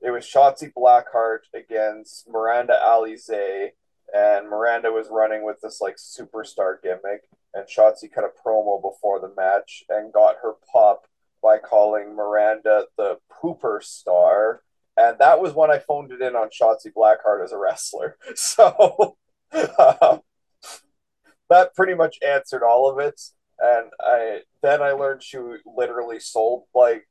it 0.00 0.10
was 0.10 0.24
Shotzi 0.24 0.72
Blackheart 0.72 1.40
against 1.54 2.28
Miranda 2.28 2.78
Alizé, 2.82 3.70
and 4.14 4.48
Miranda 4.48 4.90
was 4.90 5.08
running 5.10 5.44
with 5.44 5.60
this 5.60 5.80
like 5.80 5.96
superstar 5.96 6.82
gimmick, 6.82 7.28
and 7.52 7.66
Shotzi 7.68 8.10
cut 8.12 8.24
a 8.24 8.48
promo 8.48 8.80
before 8.80 9.20
the 9.20 9.34
match 9.36 9.84
and 9.90 10.12
got 10.12 10.36
her 10.42 10.54
pop 10.72 11.06
by 11.42 11.58
calling 11.58 12.16
Miranda 12.16 12.86
the 12.96 13.18
pooper 13.30 13.82
star. 13.82 14.62
And 14.96 15.18
that 15.18 15.40
was 15.40 15.52
when 15.52 15.70
I 15.70 15.78
phoned 15.78 16.12
it 16.12 16.22
in 16.22 16.34
on 16.34 16.48
Shotzi 16.48 16.92
Blackheart 16.96 17.44
as 17.44 17.52
a 17.52 17.58
wrestler. 17.58 18.16
So 18.34 19.16
um, 19.52 20.20
that 21.48 21.74
pretty 21.74 21.94
much 21.94 22.18
answered 22.26 22.62
all 22.62 22.90
of 22.90 22.98
it. 22.98 23.20
And 23.58 23.90
I 24.00 24.40
then 24.62 24.82
I 24.82 24.92
learned 24.92 25.22
she 25.22 25.38
literally 25.64 26.20
sold 26.20 26.64
like 26.74 27.08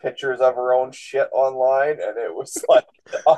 pictures 0.00 0.40
of 0.40 0.54
her 0.54 0.72
own 0.72 0.92
shit 0.92 1.28
online, 1.32 1.98
and 2.00 2.16
it 2.16 2.34
was 2.34 2.62
like, 2.68 2.86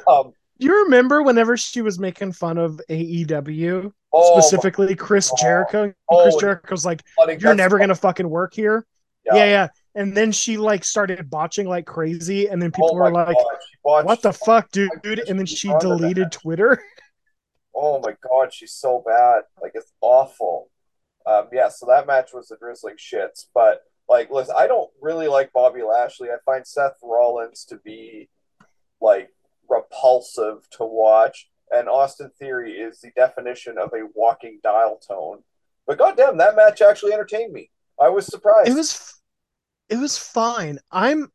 um, 0.08 0.32
do 0.58 0.66
you 0.66 0.84
remember 0.84 1.22
whenever 1.22 1.56
she 1.56 1.82
was 1.82 1.98
making 1.98 2.32
fun 2.32 2.58
of 2.58 2.80
AEW, 2.88 3.92
oh, 4.12 4.40
specifically 4.40 4.94
Chris 4.94 5.32
Jericho? 5.40 5.92
Oh, 6.10 6.22
Chris 6.22 6.36
Jericho's 6.36 6.84
like, 6.84 7.02
"You're 7.38 7.54
never 7.54 7.78
gonna 7.78 7.94
fucking 7.94 8.28
work 8.28 8.54
here." 8.54 8.86
Yeah. 9.24 9.36
yeah, 9.36 9.44
yeah. 9.44 9.68
And 9.94 10.16
then 10.16 10.32
she 10.32 10.56
like 10.56 10.84
started 10.84 11.28
botching 11.28 11.68
like 11.68 11.86
crazy, 11.86 12.48
and 12.48 12.60
then 12.62 12.70
people 12.70 12.92
oh 12.92 12.96
were 12.96 13.10
like, 13.10 13.36
"What 13.82 14.22
the 14.22 14.32
fuck, 14.32 14.70
dude?" 14.70 14.90
And 15.28 15.38
then 15.38 15.46
she 15.46 15.72
deleted 15.80 16.32
Twitter. 16.32 16.82
Oh 17.74 18.00
my 18.00 18.14
god, 18.22 18.52
she's 18.52 18.74
so 18.74 19.02
bad. 19.04 19.44
Like 19.60 19.72
it's 19.74 19.92
awful. 20.02 20.68
Um, 21.26 21.48
yeah, 21.52 21.68
so 21.68 21.86
that 21.86 22.06
match 22.06 22.30
was 22.34 22.48
the 22.48 22.56
drizzling 22.56 22.96
shits, 22.96 23.46
but 23.54 23.82
like, 24.08 24.30
listen, 24.30 24.54
I 24.58 24.66
don't 24.66 24.90
really 25.00 25.26
like 25.26 25.52
Bobby 25.52 25.82
Lashley. 25.82 26.28
I 26.28 26.36
find 26.44 26.66
Seth 26.66 26.98
Rollins 27.02 27.64
to 27.66 27.76
be 27.78 28.28
like 29.00 29.30
repulsive 29.68 30.68
to 30.72 30.84
watch, 30.84 31.48
and 31.70 31.88
Austin 31.88 32.30
Theory 32.38 32.72
is 32.72 33.00
the 33.00 33.10
definition 33.16 33.78
of 33.78 33.92
a 33.94 34.06
walking 34.14 34.60
dial 34.62 34.98
tone. 34.98 35.38
But 35.86 35.98
goddamn, 35.98 36.36
that 36.38 36.56
match 36.56 36.82
actually 36.82 37.12
entertained 37.12 37.52
me. 37.52 37.70
I 38.00 38.08
was 38.08 38.26
surprised. 38.26 38.68
It 38.68 38.74
was, 38.74 39.21
it 39.92 39.98
was 39.98 40.16
fine. 40.16 40.78
I'm. 40.90 41.30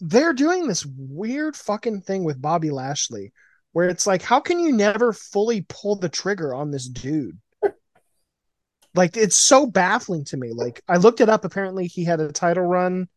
They're 0.00 0.32
doing 0.32 0.66
this 0.66 0.86
weird 0.86 1.56
fucking 1.56 2.02
thing 2.02 2.24
with 2.24 2.40
Bobby 2.40 2.70
Lashley, 2.70 3.32
where 3.72 3.88
it's 3.88 4.06
like, 4.06 4.22
how 4.22 4.40
can 4.40 4.60
you 4.60 4.72
never 4.72 5.12
fully 5.12 5.66
pull 5.68 5.96
the 5.96 6.08
trigger 6.08 6.54
on 6.54 6.70
this 6.70 6.88
dude? 6.88 7.38
like 8.94 9.16
it's 9.16 9.36
so 9.36 9.66
baffling 9.66 10.24
to 10.26 10.36
me. 10.36 10.52
Like 10.52 10.82
I 10.88 10.96
looked 10.96 11.20
it 11.20 11.28
up. 11.28 11.44
Apparently, 11.44 11.86
he 11.86 12.04
had 12.04 12.20
a 12.20 12.32
title 12.32 12.64
run 12.64 13.08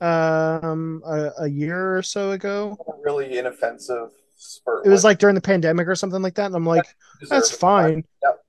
um 0.00 1.02
a, 1.06 1.30
a 1.40 1.48
year 1.48 1.96
or 1.96 2.02
so 2.02 2.32
ago. 2.32 2.76
really 3.02 3.38
inoffensive 3.38 4.10
spurt. 4.36 4.84
It 4.84 4.90
was 4.90 5.04
like 5.04 5.18
during 5.18 5.34
the 5.34 5.40
pandemic 5.40 5.88
or 5.88 5.94
something 5.94 6.22
like 6.22 6.34
that, 6.34 6.46
and 6.46 6.56
I'm 6.56 6.66
like, 6.66 6.84
that's 7.28 7.50
fine. 7.50 8.04
Yep. 8.22 8.40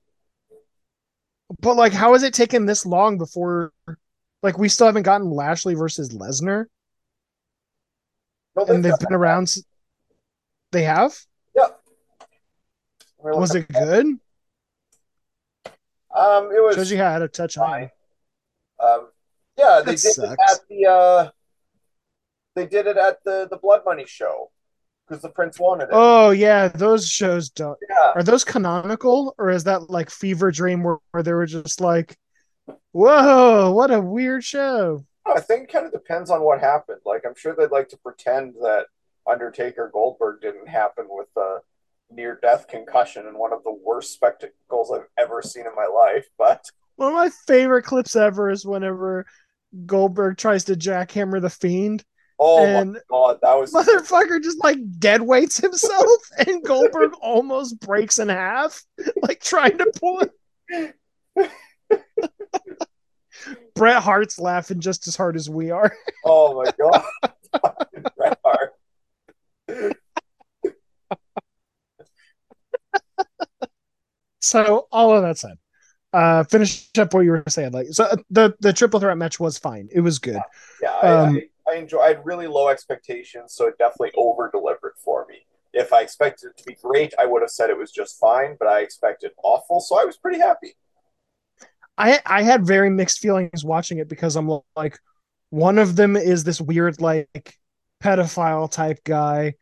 But 1.60 1.76
like, 1.76 1.92
how 1.92 2.12
has 2.12 2.22
it 2.22 2.34
taken 2.34 2.66
this 2.66 2.84
long 2.84 3.18
before? 3.18 3.72
Like, 4.46 4.58
we 4.58 4.68
still 4.68 4.86
haven't 4.86 5.02
gotten 5.02 5.28
Lashley 5.28 5.74
versus 5.74 6.10
Lesnar. 6.10 6.66
No, 8.54 8.64
and 8.64 8.84
they've 8.84 8.96
been 9.00 9.12
around. 9.12 9.52
They 10.70 10.84
have. 10.84 11.18
Yeah. 11.56 11.66
Was 13.18 13.56
it 13.56 13.66
good? 13.66 14.06
Um, 16.16 16.50
it 16.52 16.62
was 16.62 16.76
shows 16.76 16.92
you 16.92 16.98
how 16.98 17.18
to 17.18 17.26
touch 17.26 17.58
on. 17.58 17.90
Um, 18.78 19.08
yeah, 19.58 19.82
they 19.84 19.96
that 19.96 20.00
did 20.00 20.12
sucks. 20.12 20.30
it 20.30 20.38
at 20.48 20.60
the 20.68 20.86
uh, 20.86 21.30
they 22.54 22.66
did 22.66 22.86
it 22.86 22.96
at 22.96 23.24
the 23.24 23.48
the 23.50 23.56
Blood 23.56 23.82
Money 23.84 24.04
show 24.06 24.52
because 25.08 25.22
the 25.22 25.28
Prince 25.28 25.58
wanted 25.58 25.86
it. 25.86 25.90
Oh 25.92 26.30
yeah, 26.30 26.68
those 26.68 27.08
shows 27.08 27.50
don't. 27.50 27.78
Yeah. 27.90 28.12
Are 28.14 28.22
those 28.22 28.44
canonical 28.44 29.34
or 29.38 29.50
is 29.50 29.64
that 29.64 29.90
like 29.90 30.08
Fever 30.08 30.52
Dream 30.52 30.84
where, 30.84 30.98
where 31.10 31.24
they 31.24 31.32
were 31.32 31.46
just 31.46 31.80
like, 31.80 32.16
whoa, 32.96 33.72
what 33.72 33.90
a 33.90 34.00
weird 34.00 34.42
show? 34.42 35.04
I 35.26 35.40
think 35.40 35.64
it 35.64 35.72
kind 35.72 35.86
of 35.86 35.92
depends 35.92 36.30
on 36.30 36.42
what 36.42 36.60
happened. 36.60 37.00
Like 37.04 37.24
I'm 37.26 37.34
sure 37.36 37.54
they'd 37.54 37.70
like 37.70 37.88
to 37.90 37.98
pretend 37.98 38.54
that 38.62 38.86
Undertaker 39.28 39.90
Goldberg 39.92 40.40
didn't 40.40 40.68
happen 40.68 41.06
with 41.08 41.28
the 41.34 41.60
near 42.10 42.38
death 42.40 42.68
concussion 42.68 43.26
and 43.26 43.36
one 43.36 43.52
of 43.52 43.64
the 43.64 43.72
worst 43.72 44.12
spectacles 44.12 44.92
I've 44.92 45.08
ever 45.18 45.42
seen 45.42 45.66
in 45.66 45.74
my 45.74 45.86
life. 45.86 46.26
But 46.38 46.64
one 46.94 47.08
of 47.08 47.14
my 47.14 47.30
favorite 47.46 47.82
clips 47.82 48.16
ever 48.16 48.50
is 48.50 48.64
whenever 48.64 49.26
Goldberg 49.84 50.38
tries 50.38 50.64
to 50.64 50.74
jackhammer 50.74 51.40
the 51.40 51.50
fiend. 51.50 52.04
Oh 52.38 52.64
and 52.64 52.92
my 52.92 52.98
god, 53.10 53.38
that 53.42 53.54
was 53.54 53.72
motherfucker 53.72 54.42
just 54.42 54.62
like 54.62 54.78
dead 54.98 55.22
weights 55.22 55.58
himself, 55.58 56.20
and 56.46 56.62
Goldberg 56.62 57.12
almost 57.20 57.80
breaks 57.80 58.18
in 58.18 58.28
half, 58.28 58.82
like 59.22 59.40
trying 59.40 59.78
to 59.78 59.92
pull 59.98 60.22
it. 60.68 60.94
Bret 63.74 64.02
Hart's 64.02 64.38
laughing 64.38 64.80
just 64.80 65.06
as 65.06 65.16
hard 65.16 65.36
as 65.36 65.48
we 65.50 65.70
are. 65.70 65.92
Oh 66.24 66.62
my 66.62 66.70
god, 66.78 67.04
Bret 68.16 68.38
Hart. 68.44 68.72
so 74.40 74.88
all 74.90 75.14
of 75.14 75.22
that 75.22 75.38
said, 75.38 75.56
uh, 76.12 76.44
finish 76.44 76.88
up 76.98 77.12
what 77.12 77.20
you 77.20 77.30
were 77.30 77.44
saying. 77.48 77.72
Like, 77.72 77.88
so 77.90 78.04
uh, 78.04 78.16
the 78.30 78.54
the 78.60 78.72
triple 78.72 79.00
threat 79.00 79.18
match 79.18 79.38
was 79.38 79.58
fine. 79.58 79.88
It 79.92 80.00
was 80.00 80.18
good. 80.18 80.40
Yeah, 80.82 80.90
yeah 81.02 81.08
um, 81.08 81.36
I, 81.36 81.70
I, 81.70 81.74
I 81.74 81.78
enjoy. 81.78 81.98
I 82.00 82.08
had 82.08 82.24
really 82.24 82.46
low 82.46 82.68
expectations, 82.68 83.52
so 83.52 83.66
it 83.66 83.78
definitely 83.78 84.12
over 84.16 84.50
delivered 84.50 84.94
for 84.96 85.26
me. 85.28 85.46
If 85.72 85.92
I 85.92 86.00
expected 86.00 86.50
it 86.50 86.56
to 86.58 86.64
be 86.64 86.76
great, 86.82 87.12
I 87.18 87.26
would 87.26 87.42
have 87.42 87.50
said 87.50 87.68
it 87.68 87.76
was 87.76 87.92
just 87.92 88.18
fine. 88.18 88.56
But 88.58 88.68
I 88.68 88.80
expected 88.80 89.32
awful, 89.42 89.80
so 89.80 90.00
I 90.00 90.04
was 90.04 90.16
pretty 90.16 90.38
happy. 90.38 90.76
I 91.98 92.20
I 92.26 92.42
had 92.42 92.66
very 92.66 92.90
mixed 92.90 93.18
feelings 93.20 93.64
watching 93.64 93.98
it 93.98 94.08
because 94.08 94.36
I'm 94.36 94.50
like, 94.74 94.98
one 95.50 95.78
of 95.78 95.96
them 95.96 96.16
is 96.16 96.44
this 96.44 96.60
weird 96.60 97.00
like 97.00 97.56
pedophile 98.02 98.70
type 98.70 99.02
guy, 99.04 99.54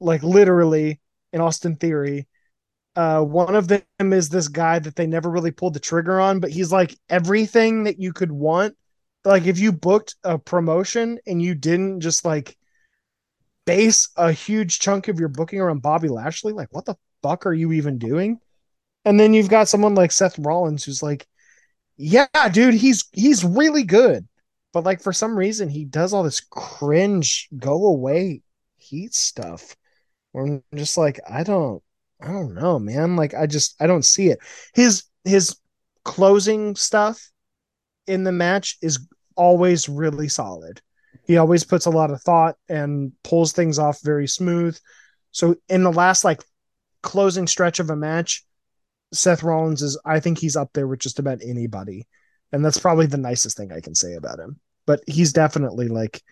like 0.00 0.22
literally 0.22 1.00
in 1.32 1.40
Austin 1.40 1.76
Theory, 1.76 2.26
uh, 2.96 3.20
one 3.20 3.54
of 3.54 3.68
them 3.68 3.82
is 4.00 4.30
this 4.30 4.48
guy 4.48 4.78
that 4.78 4.96
they 4.96 5.06
never 5.06 5.30
really 5.30 5.50
pulled 5.50 5.74
the 5.74 5.80
trigger 5.80 6.18
on, 6.18 6.40
but 6.40 6.50
he's 6.50 6.72
like 6.72 6.96
everything 7.10 7.84
that 7.84 8.00
you 8.00 8.12
could 8.12 8.32
want. 8.32 8.74
Like 9.24 9.44
if 9.44 9.58
you 9.58 9.70
booked 9.70 10.14
a 10.24 10.38
promotion 10.38 11.18
and 11.26 11.42
you 11.42 11.54
didn't 11.54 12.00
just 12.00 12.24
like 12.24 12.56
base 13.66 14.08
a 14.16 14.32
huge 14.32 14.78
chunk 14.78 15.08
of 15.08 15.20
your 15.20 15.28
booking 15.28 15.60
around 15.60 15.82
Bobby 15.82 16.08
Lashley, 16.08 16.54
like 16.54 16.68
what 16.70 16.86
the 16.86 16.96
fuck 17.22 17.44
are 17.44 17.52
you 17.52 17.72
even 17.72 17.98
doing? 17.98 18.40
And 19.04 19.20
then 19.20 19.34
you've 19.34 19.50
got 19.50 19.68
someone 19.68 19.94
like 19.94 20.10
Seth 20.10 20.38
Rollins 20.38 20.84
who's 20.84 21.02
like, 21.02 21.26
yeah, 21.96 22.26
dude, 22.52 22.74
he's 22.74 23.08
he's 23.12 23.44
really 23.44 23.84
good. 23.84 24.26
But 24.72 24.84
like 24.84 25.00
for 25.02 25.12
some 25.12 25.36
reason 25.36 25.68
he 25.68 25.84
does 25.84 26.12
all 26.12 26.22
this 26.22 26.40
cringe 26.40 27.48
go 27.56 27.86
away 27.86 28.42
heat 28.76 29.14
stuff. 29.14 29.76
I'm 30.34 30.62
just 30.74 30.98
like, 30.98 31.18
I 31.28 31.42
don't 31.42 31.82
I 32.20 32.28
don't 32.28 32.54
know, 32.54 32.78
man. 32.78 33.16
Like 33.16 33.34
I 33.34 33.46
just 33.46 33.80
I 33.80 33.86
don't 33.86 34.04
see 34.04 34.28
it. 34.28 34.38
His 34.74 35.04
his 35.24 35.56
closing 36.04 36.76
stuff 36.76 37.30
in 38.06 38.24
the 38.24 38.32
match 38.32 38.78
is 38.82 39.06
always 39.34 39.88
really 39.88 40.28
solid. 40.28 40.80
He 41.26 41.36
always 41.36 41.64
puts 41.64 41.86
a 41.86 41.90
lot 41.90 42.10
of 42.10 42.22
thought 42.22 42.56
and 42.68 43.12
pulls 43.24 43.52
things 43.52 43.78
off 43.78 44.00
very 44.02 44.28
smooth. 44.28 44.78
So 45.32 45.56
in 45.68 45.82
the 45.82 45.92
last 45.92 46.24
like 46.24 46.42
closing 47.02 47.46
stretch 47.46 47.80
of 47.80 47.90
a 47.90 47.96
match, 47.96 48.45
Seth 49.16 49.42
Rollins 49.42 49.82
is 49.82 49.98
I 50.04 50.20
think 50.20 50.38
he's 50.38 50.56
up 50.56 50.70
there 50.72 50.86
with 50.86 51.00
just 51.00 51.18
about 51.18 51.40
anybody. 51.42 52.06
And 52.52 52.64
that's 52.64 52.78
probably 52.78 53.06
the 53.06 53.16
nicest 53.16 53.56
thing 53.56 53.72
I 53.72 53.80
can 53.80 53.94
say 53.94 54.14
about 54.14 54.38
him. 54.38 54.60
But 54.86 55.00
he's 55.06 55.32
definitely 55.32 55.88
like 55.88 56.22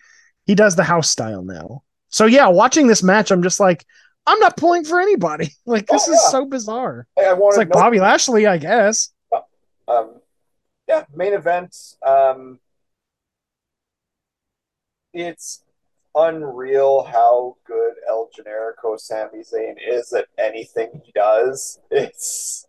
he 0.45 0.55
does 0.55 0.75
the 0.75 0.83
house 0.83 1.09
style 1.09 1.43
now. 1.43 1.83
So 2.09 2.25
yeah, 2.25 2.47
watching 2.47 2.87
this 2.87 3.03
match, 3.03 3.31
I'm 3.31 3.43
just 3.43 3.59
like, 3.59 3.85
I'm 4.25 4.39
not 4.39 4.57
pulling 4.57 4.85
for 4.85 4.99
anybody. 4.99 5.51
Like 5.65 5.87
this 5.87 6.07
oh, 6.07 6.11
yeah. 6.11 6.17
is 6.17 6.31
so 6.31 6.45
bizarre. 6.45 7.07
Hey, 7.17 7.33
it's 7.35 7.57
like 7.57 7.69
Bobby 7.69 7.99
Lashley, 7.99 8.47
I 8.47 8.57
guess. 8.57 9.09
Um, 9.87 10.21
yeah, 10.87 11.05
main 11.13 11.33
event. 11.33 11.75
Um, 12.05 12.59
it's 15.13 15.63
unreal 16.13 17.03
how 17.03 17.57
good 17.65 17.93
El 18.07 18.29
Generico 18.37 18.99
Sami 18.99 19.39
Zayn 19.39 19.75
is 19.85 20.13
at 20.13 20.27
anything 20.37 21.01
he 21.03 21.11
does. 21.13 21.79
It's 21.91 22.67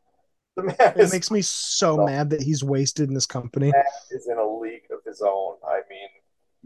the 0.56 0.62
man 0.64 0.76
It 0.96 1.12
makes 1.12 1.30
me 1.30 1.42
so 1.42 1.96
No. 1.96 2.06
mad 2.06 2.30
that 2.30 2.42
he's 2.42 2.64
wasted 2.64 3.08
in 3.08 3.14
this 3.14 3.26
company. 3.26 3.72
is 4.10 4.26
in 4.28 4.38
a 4.38 4.46
league 4.58 4.86
of 4.90 4.98
his 5.04 5.22
own. 5.22 5.56
I 5.66 5.80
mean, 5.88 6.08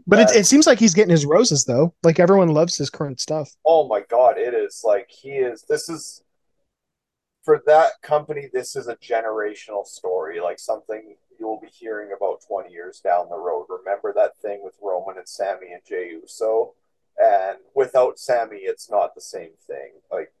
But 0.07 0.19
it, 0.19 0.35
it 0.37 0.45
seems 0.45 0.65
like 0.65 0.79
he's 0.79 0.93
getting 0.93 1.11
his 1.11 1.25
roses 1.25 1.65
though. 1.65 1.93
Like 2.03 2.19
everyone 2.19 2.49
loves 2.49 2.77
his 2.77 2.89
current 2.89 3.19
stuff. 3.19 3.49
oh 3.65 3.87
my 3.87 4.01
god, 4.09 4.37
it 4.37 4.53
is 4.53 4.81
like 4.83 5.09
he 5.09 5.31
is. 5.31 5.63
This 5.69 5.89
is 5.89 6.23
for 7.43 7.61
that 7.67 7.93
company. 8.01 8.49
This 8.53 8.75
is 8.75 8.87
a 8.87 8.95
generational 8.97 9.85
story, 9.85 10.39
like 10.39 10.59
something 10.59 11.15
you 11.39 11.47
will 11.47 11.59
be 11.59 11.69
hearing 11.71 12.11
about 12.15 12.41
twenty 12.47 12.71
years 12.71 12.99
down 12.99 13.27
the 13.29 13.37
road. 13.37 13.65
Remember 13.69 14.13
that 14.15 14.37
thing 14.41 14.61
with 14.63 14.75
Roman 14.81 15.17
and 15.17 15.27
Sami 15.27 15.71
and 15.73 15.81
Jey 15.87 16.09
Uso, 16.21 16.73
and 17.17 17.57
without 17.75 18.19
Sami, 18.19 18.57
it's 18.57 18.89
not 18.91 19.15
the 19.15 19.21
same 19.21 19.51
thing. 19.67 19.93
Like 20.11 20.31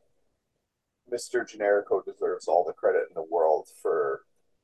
Mr. 1.11 1.45
Generico 1.45 2.03
deserves 2.03 2.47
all 2.47 2.63
the 2.65 2.73
credit 2.73 3.03
in 3.09 3.13
the 3.15 3.25
world 3.29 3.67
for 3.81 4.21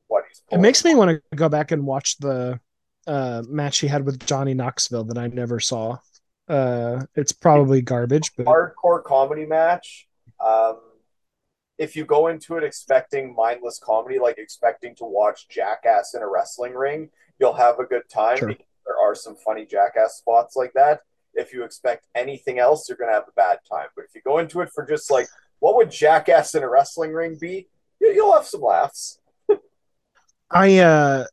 what 0.07 0.23
he's. 0.27 0.41
It 0.51 0.59
makes 0.59 0.83
me 0.83 0.95
want 0.95 1.11
to 1.11 1.35
go 1.35 1.49
back 1.49 1.71
and 1.71 1.85
watch 1.85 2.17
the 2.17 2.59
uh, 3.05 3.43
match 3.47 3.79
he 3.79 3.87
had 3.87 4.05
with 4.05 4.25
Johnny 4.25 4.53
Knoxville 4.53 5.05
that 5.05 5.17
I 5.17 5.27
never 5.27 5.59
saw. 5.59 5.97
Uh, 6.47 7.05
it's 7.15 7.31
probably 7.31 7.81
garbage, 7.81 8.31
but 8.37 8.45
hardcore 8.45 9.03
comedy 9.03 9.45
match. 9.45 10.07
Um, 10.45 10.77
if 11.77 11.95
you 11.95 12.05
go 12.05 12.27
into 12.27 12.55
it 12.57 12.63
expecting 12.63 13.35
mindless 13.35 13.79
comedy, 13.83 14.17
like 14.19 14.37
expecting 14.37 14.95
to 14.95 15.05
watch 15.05 15.47
Jackass 15.49 16.13
in 16.15 16.21
a 16.21 16.27
wrestling 16.27 16.73
ring, 16.73 17.09
you'll 17.39 17.53
have 17.53 17.79
a 17.79 17.85
good 17.85 18.03
time. 18.09 18.37
Sure. 18.37 18.53
There 18.85 18.97
are 18.99 19.13
some 19.13 19.35
funny 19.35 19.65
Jackass 19.65 20.17
spots 20.17 20.55
like 20.55 20.73
that. 20.73 21.01
If 21.33 21.53
you 21.53 21.63
expect 21.63 22.07
anything 22.15 22.57
else, 22.57 22.87
you're 22.87 22.97
going 22.97 23.09
to 23.09 23.13
have 23.13 23.27
a 23.27 23.33
bad 23.35 23.59
time. 23.69 23.87
But 23.95 24.05
if 24.05 24.15
you 24.15 24.21
go 24.25 24.39
into 24.39 24.61
it 24.61 24.69
for 24.73 24.85
just 24.85 25.11
like, 25.11 25.27
what 25.59 25.75
would 25.75 25.91
Jackass 25.91 26.55
in 26.55 26.63
a 26.63 26.69
wrestling 26.69 27.13
ring 27.13 27.37
be? 27.39 27.67
You- 27.99 28.13
You'll 28.13 28.33
have 28.33 28.45
some 28.45 28.61
laughs. 28.61 29.19
I 30.49 30.77
uh 30.79 31.25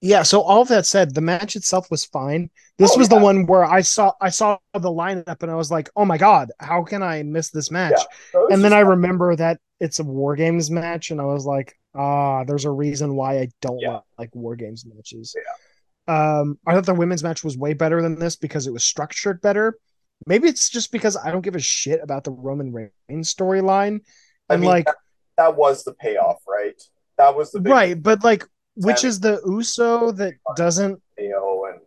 yeah, 0.00 0.22
so 0.22 0.42
all 0.42 0.60
of 0.60 0.68
that 0.68 0.84
said, 0.84 1.14
the 1.14 1.22
match 1.22 1.56
itself 1.56 1.90
was 1.90 2.04
fine. 2.04 2.50
This 2.76 2.92
Oh, 2.94 2.98
was 2.98 3.08
yeah. 3.10 3.18
the 3.18 3.24
one 3.24 3.46
where 3.46 3.64
I 3.64 3.80
saw 3.80 4.12
I 4.20 4.28
saw 4.28 4.58
the 4.74 4.90
lineup 4.90 5.42
and 5.42 5.50
I 5.50 5.54
was 5.54 5.70
like, 5.70 5.88
"Oh 5.96 6.04
my 6.04 6.18
god, 6.18 6.50
how 6.60 6.82
can 6.84 7.02
I 7.02 7.22
miss 7.22 7.50
this 7.50 7.70
match?" 7.70 7.98
Yeah. 8.34 8.46
And 8.50 8.62
then 8.62 8.72
I 8.74 8.80
remember 8.80 9.34
that 9.36 9.60
it's 9.80 10.00
a 10.00 10.04
War 10.04 10.36
Games 10.36 10.70
match 10.70 11.10
and 11.10 11.20
I 11.20 11.24
was 11.24 11.46
like, 11.46 11.78
"Ah, 11.94 12.44
there's 12.44 12.66
a 12.66 12.70
reason 12.70 13.14
why 13.16 13.38
I 13.40 13.48
don't 13.62 13.78
Yeah. 13.80 14.00
like 14.18 14.34
War 14.34 14.56
Games 14.56 14.84
matches." 14.86 15.34
Yeah. 15.36 16.38
Um 16.38 16.58
I 16.66 16.74
thought 16.74 16.84
the 16.86 16.94
women's 16.94 17.22
match 17.24 17.42
was 17.42 17.56
way 17.56 17.72
better 17.72 18.02
than 18.02 18.18
this 18.18 18.36
because 18.36 18.66
it 18.66 18.72
was 18.74 18.84
structured 18.84 19.40
better. 19.40 19.78
Maybe 20.26 20.48
it's 20.48 20.70
just 20.70 20.90
because 20.92 21.16
I 21.16 21.30
don't 21.30 21.42
give 21.42 21.56
a 21.56 21.60
shit 21.60 22.00
about 22.02 22.24
the 22.24 22.30
Roman 22.32 22.72
Reigns 22.72 23.34
storyline. 23.34 24.00
I 24.48 24.54
And 24.54 24.62
mean, 24.62 24.70
like 24.70 24.86
that, 24.86 24.96
that 25.36 25.56
was 25.56 25.84
the 25.84 25.94
payoff, 25.94 26.42
right? 26.48 26.80
That 27.18 27.36
was 27.36 27.52
the 27.52 27.60
big 27.60 27.72
right, 27.72 28.00
but 28.02 28.24
like 28.24 28.44
which 28.76 29.04
is 29.04 29.20
the 29.20 29.40
Uso 29.46 30.10
that 30.12 30.34
doesn't 30.56 31.00
KO 31.18 31.66
and 31.66 31.80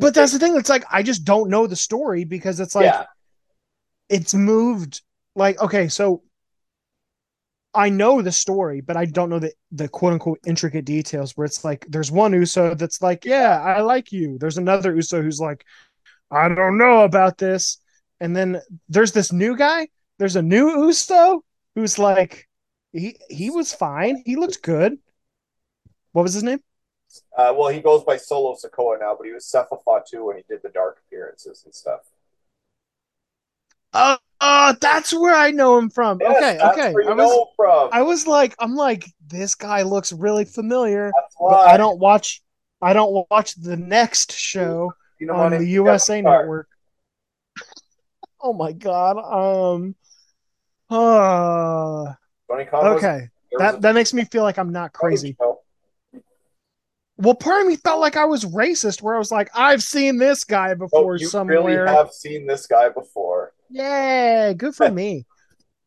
but 0.00 0.14
that's 0.14 0.32
the 0.32 0.38
thing. 0.38 0.56
It's 0.56 0.68
like 0.70 0.84
I 0.90 1.02
just 1.02 1.24
don't 1.24 1.50
know 1.50 1.66
the 1.66 1.76
story 1.76 2.24
because 2.24 2.60
it's 2.60 2.74
like 2.74 2.84
yeah, 2.84 3.04
it's 4.08 4.34
moved. 4.34 5.02
Like 5.34 5.60
okay, 5.60 5.88
so 5.88 6.22
I 7.74 7.90
know 7.90 8.22
the 8.22 8.32
story, 8.32 8.80
but 8.80 8.96
I 8.96 9.04
don't 9.04 9.28
know 9.28 9.38
the 9.38 9.52
the 9.70 9.88
quote 9.88 10.14
unquote 10.14 10.40
intricate 10.46 10.86
details. 10.86 11.36
Where 11.36 11.44
it's 11.44 11.62
like 11.64 11.84
there's 11.88 12.10
one 12.10 12.32
Uso 12.32 12.74
that's 12.74 13.02
like, 13.02 13.24
yeah, 13.24 13.60
I 13.60 13.82
like 13.82 14.12
you. 14.12 14.38
There's 14.38 14.56
another 14.58 14.94
Uso 14.94 15.20
who's 15.22 15.40
like, 15.40 15.64
I 16.30 16.48
don't 16.48 16.78
know 16.78 17.02
about 17.02 17.38
this. 17.38 17.78
And 18.20 18.34
then 18.34 18.60
there's 18.88 19.12
this 19.12 19.32
new 19.32 19.56
guy. 19.56 19.88
There's 20.18 20.36
a 20.36 20.42
new 20.42 20.86
Uso 20.86 21.44
who's 21.74 21.98
like, 21.98 22.48
he 22.92 23.18
he 23.28 23.50
was 23.50 23.74
fine. 23.74 24.22
He 24.24 24.36
looked 24.36 24.62
good. 24.62 24.98
What 26.12 26.22
was 26.22 26.32
his 26.32 26.42
name? 26.42 26.60
Uh, 27.36 27.54
well, 27.56 27.68
he 27.68 27.80
goes 27.80 28.02
by 28.04 28.16
Solo 28.16 28.54
Sikoa 28.54 28.98
now, 28.98 29.14
but 29.16 29.26
he 29.26 29.32
was 29.32 29.44
Sefa 29.44 29.82
Fatu 29.84 30.24
when 30.24 30.36
he 30.36 30.44
did 30.48 30.60
the 30.62 30.70
dark 30.70 31.02
appearances 31.06 31.62
and 31.64 31.74
stuff. 31.74 32.00
Oh, 33.92 34.16
uh, 34.40 34.74
that's 34.80 35.12
where 35.14 35.34
I 35.34 35.50
know 35.50 35.78
him 35.78 35.90
from. 35.90 36.18
Yes, 36.20 36.60
okay, 36.60 36.64
okay. 36.70 36.94
I 37.08 37.14
was 37.14 37.48
from. 37.56 37.88
I 37.92 38.02
was 38.02 38.26
like, 38.26 38.54
I'm 38.58 38.74
like, 38.74 39.06
this 39.26 39.54
guy 39.54 39.82
looks 39.82 40.12
really 40.12 40.44
familiar, 40.44 41.12
I 41.40 41.76
don't 41.76 41.98
watch. 41.98 42.42
I 42.82 42.92
don't 42.92 43.26
watch 43.30 43.54
the 43.54 43.76
next 43.76 44.32
show 44.32 44.92
You 45.18 45.26
know 45.26 45.34
on 45.34 45.52
the 45.52 45.64
USA 45.66 46.20
Network. 46.20 46.68
oh 48.40 48.52
my 48.52 48.72
god. 48.72 49.16
Um. 49.18 49.94
Uh, 50.88 52.12
okay, 52.48 53.28
that 53.58 53.80
that 53.82 53.94
makes 53.94 54.14
me 54.14 54.24
feel 54.24 54.44
like 54.44 54.56
I'm 54.58 54.70
not 54.70 54.92
crazy. 54.92 55.36
Well, 57.18 57.34
part 57.34 57.62
of 57.62 57.66
me 57.66 57.76
felt 57.76 58.00
like 58.00 58.16
I 58.16 58.26
was 58.26 58.44
racist, 58.44 59.00
where 59.02 59.14
I 59.14 59.18
was 59.18 59.32
like, 59.32 59.48
I've 59.54 59.82
seen 59.82 60.18
this 60.18 60.44
guy 60.44 60.72
Oh, 60.72 60.74
before 60.76 61.16
you 61.16 61.26
somewhere. 61.26 61.60
really 61.62 61.76
have 61.92 62.12
seen 62.12 62.46
this 62.46 62.66
guy 62.66 62.90
before. 62.90 63.52
Yeah, 63.70 64.52
good 64.52 64.74
for 64.76 64.90
me. 64.92 65.24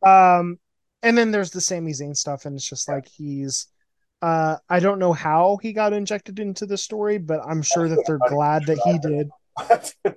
Um, 0.04 0.58
and 1.02 1.16
then 1.16 1.30
there's 1.30 1.50
the 1.52 1.60
Sami 1.60 1.92
Zayn 1.92 2.16
stuff, 2.16 2.46
and 2.46 2.56
it's 2.56 2.68
just 2.68 2.88
like 2.88 3.06
he's 3.06 3.68
uh 4.22 4.56
I 4.68 4.80
don't 4.80 4.98
know 4.98 5.12
how 5.12 5.58
he 5.62 5.72
got 5.72 5.92
injected 5.92 6.38
into 6.38 6.66
the 6.66 6.76
story, 6.76 7.18
but 7.18 7.40
I'm 7.44 7.62
sure 7.62 7.88
that 7.88 8.04
they're 8.06 8.18
glad 8.28 8.66
that 8.66 8.78
he 8.84 8.98
did. 8.98 9.30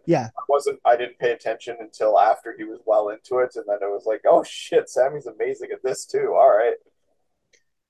Yeah. 0.06 0.30
I 0.38 0.42
wasn't. 0.50 0.80
I 0.86 0.96
didn't 0.96 1.20
pay 1.20 1.32
attention 1.32 1.78
until 1.80 2.20
after 2.20 2.56
he 2.58 2.64
was 2.64 2.80
well 2.86 3.10
into 3.10 3.40
it, 3.40 3.56
and 3.56 3.66
then 3.68 3.78
it 3.82 3.92
was 3.92 4.06
like, 4.06 4.22
oh 4.28 4.44
shit, 4.44 4.90
Sami's 4.90 5.28
amazing 5.28 5.70
at 5.74 5.84
this 5.84 6.06
too. 6.06 6.34
All 6.36 6.50
right. 6.50 6.76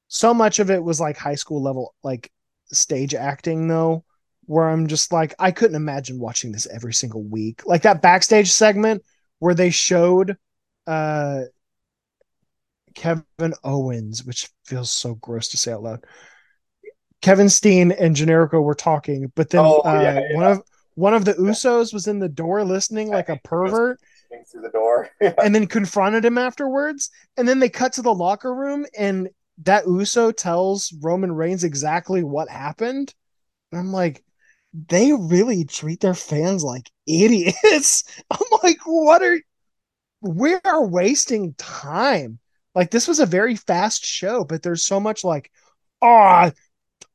So 0.07 0.33
much 0.33 0.59
of 0.59 0.69
it 0.69 0.83
was 0.83 0.99
like 0.99 1.17
high 1.17 1.35
school 1.35 1.61
level 1.61 1.95
like 2.03 2.31
stage 2.71 3.15
acting 3.15 3.67
though, 3.67 4.03
where 4.45 4.69
I'm 4.69 4.87
just 4.87 5.11
like 5.11 5.33
I 5.39 5.51
couldn't 5.51 5.75
imagine 5.75 6.19
watching 6.19 6.51
this 6.51 6.67
every 6.67 6.93
single 6.93 7.23
week. 7.23 7.65
Like 7.65 7.83
that 7.83 8.01
backstage 8.01 8.51
segment 8.51 9.03
where 9.39 9.55
they 9.55 9.71
showed 9.71 10.37
uh 10.85 11.43
Kevin 12.93 13.53
Owens, 13.63 14.23
which 14.23 14.49
feels 14.65 14.91
so 14.91 15.15
gross 15.15 15.49
to 15.49 15.57
say 15.57 15.71
out 15.73 15.83
loud. 15.83 16.05
Kevin 17.21 17.49
Steen 17.49 17.91
and 17.91 18.15
Generico 18.15 18.61
were 18.61 18.75
talking, 18.75 19.31
but 19.35 19.49
then 19.49 19.61
Oh, 19.63 19.79
uh, 19.79 19.99
yeah, 20.01 20.19
yeah. 20.19 20.35
one 20.35 20.45
of 20.45 20.61
one 20.95 21.13
of 21.13 21.25
the 21.25 21.33
Usos 21.33 21.93
was 21.93 22.07
in 22.07 22.19
the 22.19 22.29
door 22.29 22.63
listening 22.63 23.09
like 23.09 23.29
a 23.29 23.37
pervert, 23.43 23.99
through 24.51 24.61
the 24.61 24.69
door. 24.69 25.09
and 25.21 25.53
then 25.53 25.67
confronted 25.67 26.25
him 26.25 26.37
afterwards. 26.37 27.09
And 27.37 27.47
then 27.47 27.59
they 27.59 27.69
cut 27.69 27.93
to 27.93 28.01
the 28.01 28.13
locker 28.13 28.53
room, 28.53 28.85
and 28.97 29.29
that 29.63 29.87
Uso 29.87 30.31
tells 30.31 30.93
Roman 31.01 31.31
Reigns 31.31 31.63
exactly 31.63 32.23
what 32.23 32.49
happened. 32.49 33.13
And 33.71 33.79
I'm 33.79 33.91
like, 33.91 34.23
they 34.73 35.13
really 35.13 35.65
treat 35.65 36.01
their 36.01 36.13
fans 36.13 36.63
like 36.63 36.89
idiots. 37.07 38.03
I'm 38.29 38.59
like, 38.63 38.79
what 38.85 39.21
are 39.21 39.39
we 40.21 40.55
are 40.63 40.85
wasting 40.85 41.53
time. 41.55 42.39
Like 42.75 42.91
this 42.91 43.07
was 43.07 43.19
a 43.19 43.25
very 43.25 43.55
fast 43.55 44.05
show, 44.05 44.43
but 44.43 44.63
there's 44.63 44.85
so 44.85 44.99
much 44.99 45.23
like, 45.23 45.51
oh, 46.01 46.51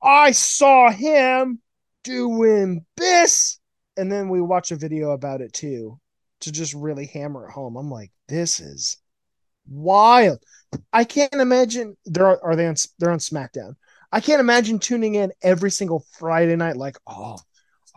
I 0.03 0.31
saw 0.33 0.91
him 0.91 1.61
doing 2.05 2.85
this. 2.97 3.59
And 3.97 4.11
then 4.11 4.29
we 4.29 4.41
watch 4.41 4.71
a 4.71 4.77
video 4.77 5.11
about 5.11 5.41
it 5.41 5.53
too 5.53 5.99
to 6.41 6.53
just 6.53 6.75
really 6.75 7.07
hammer 7.07 7.47
it 7.49 7.53
home. 7.53 7.77
I'm 7.77 7.91
like, 7.91 8.13
this 8.29 8.61
is 8.61 8.99
wild. 9.69 10.43
I 10.93 11.05
can't 11.05 11.35
imagine 11.35 11.97
they're 12.05 12.43
are 12.45 12.57
they 12.57 12.67
on 12.67 12.77
they're 12.99 13.11
on 13.11 13.19
SmackDown. 13.19 13.75
I 14.11 14.21
can't 14.21 14.41
imagine 14.41 14.79
tuning 14.79 15.17
in 15.17 15.33
every 15.43 15.71
single 15.71 16.05
Friday 16.19 16.57
night 16.57 16.77
like, 16.77 16.97
oh, 17.07 17.39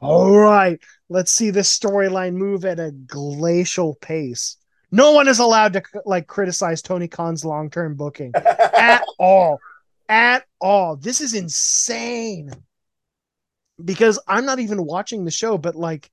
all 0.02 0.36
right, 0.36 0.80
let's 1.10 1.32
see 1.32 1.52
this 1.52 1.78
storyline 1.78 2.34
move 2.34 2.66
at 2.66 2.80
a 2.80 2.92
glacial 2.92 3.96
pace. 4.02 4.58
No 4.92 5.12
one 5.12 5.28
is 5.28 5.40
allowed 5.40 5.74
to 5.74 5.84
like 6.06 6.28
criticize 6.28 6.82
Tony 6.82 7.08
Khan's 7.08 7.46
long-term 7.46 7.96
booking 7.96 8.34
at 8.36 9.04
all. 9.18 9.60
At 10.10 10.46
all. 10.60 10.98
This 10.98 11.22
is 11.22 11.34
insane. 11.34 12.52
Because 13.84 14.20
I'm 14.28 14.46
not 14.46 14.60
even 14.60 14.86
watching 14.86 15.26
the 15.26 15.32
show, 15.32 15.58
but 15.58 15.76
like 15.76 16.12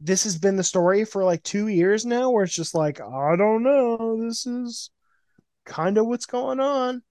this 0.00 0.24
has 0.24 0.38
been 0.38 0.56
the 0.56 0.62
story 0.62 1.04
for 1.04 1.24
like 1.24 1.42
two 1.42 1.68
years 1.68 2.04
now, 2.04 2.30
where 2.30 2.44
it's 2.44 2.54
just 2.54 2.74
like, 2.74 3.00
I 3.00 3.36
don't 3.36 3.62
know. 3.62 4.22
This 4.24 4.46
is 4.46 4.90
kind 5.64 5.98
of 5.98 6.06
what's 6.06 6.26
going 6.26 6.60
on. 6.60 7.02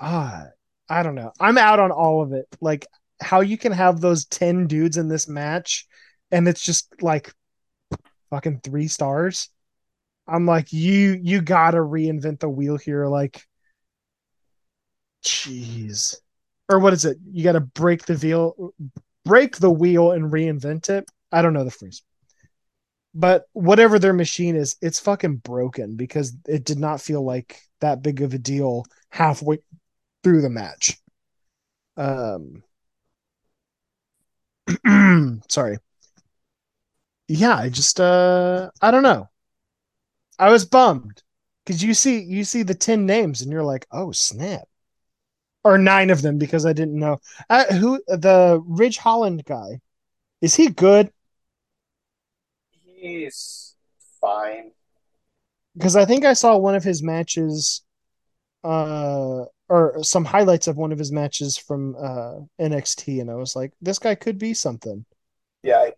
Ah, 0.00 0.46
I 0.88 1.02
don't 1.02 1.14
know. 1.14 1.32
I'm 1.38 1.58
out 1.58 1.78
on 1.78 1.90
all 1.90 2.22
of 2.22 2.32
it. 2.32 2.46
Like 2.60 2.86
how 3.20 3.40
you 3.40 3.56
can 3.56 3.72
have 3.72 4.00
those 4.00 4.24
10 4.26 4.66
dudes 4.66 4.96
in 4.96 5.08
this 5.08 5.28
match 5.28 5.86
and 6.30 6.48
it's 6.48 6.64
just 6.64 7.02
like 7.02 7.32
fucking 8.30 8.60
three 8.62 8.88
stars. 8.88 9.50
I'm 10.26 10.46
like, 10.46 10.72
you 10.72 11.18
you 11.22 11.40
gotta 11.42 11.78
reinvent 11.78 12.40
the 12.40 12.48
wheel 12.48 12.76
here. 12.76 13.06
Like, 13.06 13.46
jeez. 15.24 16.16
Or 16.68 16.78
what 16.78 16.92
is 16.92 17.04
it? 17.04 17.18
You 17.30 17.44
gotta 17.44 17.60
break 17.60 18.06
the 18.06 18.14
wheel 18.16 18.74
break 19.24 19.56
the 19.56 19.70
wheel 19.70 20.12
and 20.12 20.32
reinvent 20.32 20.90
it. 20.90 21.10
I 21.32 21.42
don't 21.42 21.52
know 21.52 21.64
the 21.64 21.70
phrase. 21.70 22.02
But 23.14 23.44
whatever 23.52 23.98
their 23.98 24.12
machine 24.12 24.56
is, 24.56 24.76
it's 24.82 24.98
fucking 24.98 25.36
broken 25.36 25.96
because 25.96 26.36
it 26.48 26.64
did 26.64 26.78
not 26.78 27.00
feel 27.00 27.24
like 27.24 27.60
that 27.80 28.02
big 28.02 28.22
of 28.22 28.34
a 28.34 28.38
deal 28.38 28.84
halfway 29.10 29.58
through 30.24 30.42
the 30.42 30.50
match. 30.50 30.98
Um 31.96 32.62
sorry. 35.48 35.78
Yeah, 37.28 37.56
I 37.56 37.68
just 37.68 38.00
uh 38.00 38.70
I 38.80 38.90
don't 38.90 39.02
know. 39.02 39.28
I 40.38 40.50
was 40.50 40.64
bummed 40.64 41.22
because 41.64 41.82
you 41.82 41.94
see 41.94 42.22
you 42.22 42.44
see 42.44 42.62
the 42.62 42.74
10 42.74 43.06
names 43.06 43.42
and 43.42 43.50
you're 43.52 43.64
like, 43.64 43.86
"Oh, 43.90 44.12
snap." 44.12 44.68
Or 45.64 45.78
9 45.78 46.10
of 46.10 46.22
them 46.22 46.38
because 46.38 46.66
I 46.66 46.72
didn't 46.74 46.98
know. 46.98 47.20
Uh, 47.50 47.66
who 47.74 48.02
the 48.08 48.62
Ridge 48.66 48.98
Holland 48.98 49.44
guy. 49.46 49.80
Is 50.42 50.56
he 50.56 50.68
good? 50.68 51.12
He's 52.84 53.74
fine. 54.20 54.72
Because 55.76 55.96
I 55.96 56.04
think 56.04 56.24
I 56.24 56.32
saw 56.34 56.56
one 56.56 56.74
of 56.74 56.84
his 56.84 57.02
matches 57.02 57.82
uh 58.64 59.44
or 59.68 60.02
some 60.04 60.24
highlights 60.24 60.68
of 60.68 60.76
one 60.78 60.92
of 60.92 60.98
his 60.98 61.12
matches 61.12 61.56
from 61.58 61.96
uh 61.96 62.40
NXT 62.58 63.20
and 63.20 63.30
I 63.30 63.36
was 63.36 63.56
like, 63.56 63.72
this 63.80 63.98
guy 63.98 64.14
could 64.14 64.38
be 64.38 64.54
something. 64.54 65.06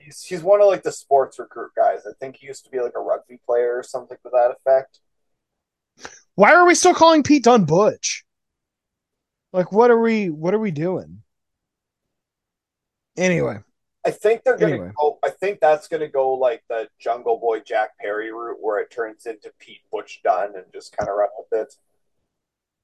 He's 0.06 0.42
one 0.42 0.60
of 0.60 0.68
like 0.68 0.82
the 0.82 0.92
sports 0.92 1.38
recruit 1.38 1.72
guys. 1.76 2.00
I 2.06 2.12
think 2.20 2.36
he 2.36 2.46
used 2.46 2.64
to 2.64 2.70
be 2.70 2.80
like 2.80 2.94
a 2.96 3.00
rugby 3.00 3.40
player 3.44 3.76
or 3.76 3.82
something 3.82 4.16
to 4.22 4.30
that 4.32 4.54
effect. 4.56 5.00
Why 6.34 6.52
are 6.52 6.66
we 6.66 6.74
still 6.74 6.94
calling 6.94 7.22
Pete 7.22 7.44
Dunne 7.44 7.64
Butch? 7.64 8.24
Like 9.52 9.72
what 9.72 9.90
are 9.90 10.00
we 10.00 10.30
what 10.30 10.54
are 10.54 10.58
we 10.58 10.70
doing? 10.70 11.22
Anyway. 13.16 13.58
I 14.04 14.10
think 14.12 14.44
they're 14.44 14.56
gonna 14.56 14.72
anyway. 14.74 14.92
go 14.96 15.18
I 15.24 15.30
think 15.30 15.58
that's 15.58 15.88
gonna 15.88 16.08
go 16.08 16.34
like 16.34 16.62
the 16.68 16.88
Jungle 17.00 17.38
Boy 17.38 17.60
Jack 17.60 17.98
Perry 17.98 18.32
route 18.32 18.58
where 18.60 18.78
it 18.78 18.90
turns 18.90 19.26
into 19.26 19.50
Pete 19.58 19.80
Butch 19.90 20.20
Dunne 20.22 20.54
and 20.54 20.64
just 20.72 20.96
kind 20.96 21.08
of 21.08 21.16
run 21.16 21.28
with 21.36 21.60
it 21.60 21.74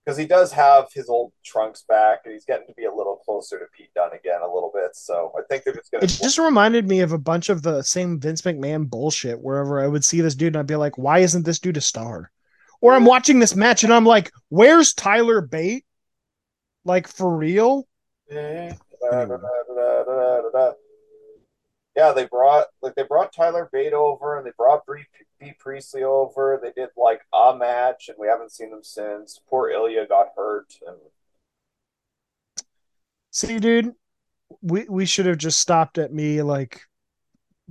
because 0.05 0.19
he 0.19 0.27
does 0.27 0.53
have 0.53 0.89
his 0.93 1.09
old 1.09 1.33
trunks 1.45 1.85
back, 1.89 2.21
and 2.25 2.33
he's 2.33 2.45
getting 2.45 2.67
to 2.67 2.75
be 2.75 2.85
a 2.85 2.95
little 2.95 3.17
closer 3.17 3.59
to 3.59 3.67
Pete 3.77 3.93
Dunne 3.95 4.13
again 4.13 4.41
a 4.43 4.53
little 4.53 4.71
bit. 4.75 4.95
So 4.95 5.33
I 5.39 5.43
think 5.49 5.65
they're 5.65 5.75
just 5.75 5.91
going 5.91 6.01
to. 6.01 6.05
It 6.07 6.21
just 6.23 6.39
reminded 6.39 6.89
me 6.89 7.01
of 7.01 7.13
a 7.13 7.19
bunch 7.19 7.49
of 7.49 7.63
the 7.63 7.83
same 7.83 8.19
Vince 8.21 8.43
McMahon 8.43 8.89
bullshit. 8.89 9.41
Wherever 9.41 9.81
I 9.81 9.87
would 9.87 10.05
see 10.05 10.21
this 10.21 10.35
dude, 10.35 10.55
and 10.55 10.59
I'd 10.59 10.67
be 10.67 10.77
like, 10.77 10.99
"Why 10.99 11.21
isn't 11.21 11.45
this 11.45 11.59
dude 11.59 11.77
a 11.77 11.81
star?" 11.81 12.31
Or 12.81 12.95
I'm 12.95 13.05
watching 13.05 13.39
this 13.39 13.55
match, 13.55 13.85
and 13.85 13.93
I'm 13.93 14.07
like, 14.07 14.33
"Where's 14.49 14.93
Tyler 14.95 15.41
Bate?" 15.41 15.85
Like 16.85 17.09
for 17.09 17.35
real. 17.35 17.87
Yeah 18.31 18.75
yeah, 21.97 22.13
they 22.13 22.25
brought 22.27 22.67
like 22.81 22.95
they 22.95 23.03
brought 23.03 23.33
Tyler 23.33 23.69
Bate 23.73 23.93
over 23.93 24.39
and 24.39 24.47
they 24.47 24.53
brought 24.57 24.87
Bea, 24.87 25.05
Bea 25.39 25.55
Priestley 25.59 26.03
over. 26.03 26.59
They 26.63 26.73
did 26.73 26.91
like 26.97 27.21
a 27.33 27.55
match, 27.57 28.09
and 28.09 28.17
we 28.19 28.29
haven't 28.29 28.53
seen 28.53 28.71
them 28.71 28.83
since. 28.83 29.41
Poor 29.49 29.71
Ilja 29.71 30.09
got 30.09 30.29
hurt. 30.35 30.75
And... 30.87 30.97
See, 33.31 33.59
dude, 33.59 33.93
we 34.63 34.85
we 34.89 35.05
should 35.05 35.27
have 35.27 35.39
just 35.39 35.61
stopped 35.61 35.99
at 35.99 36.13
me 36.13 36.41
like 36.43 36.81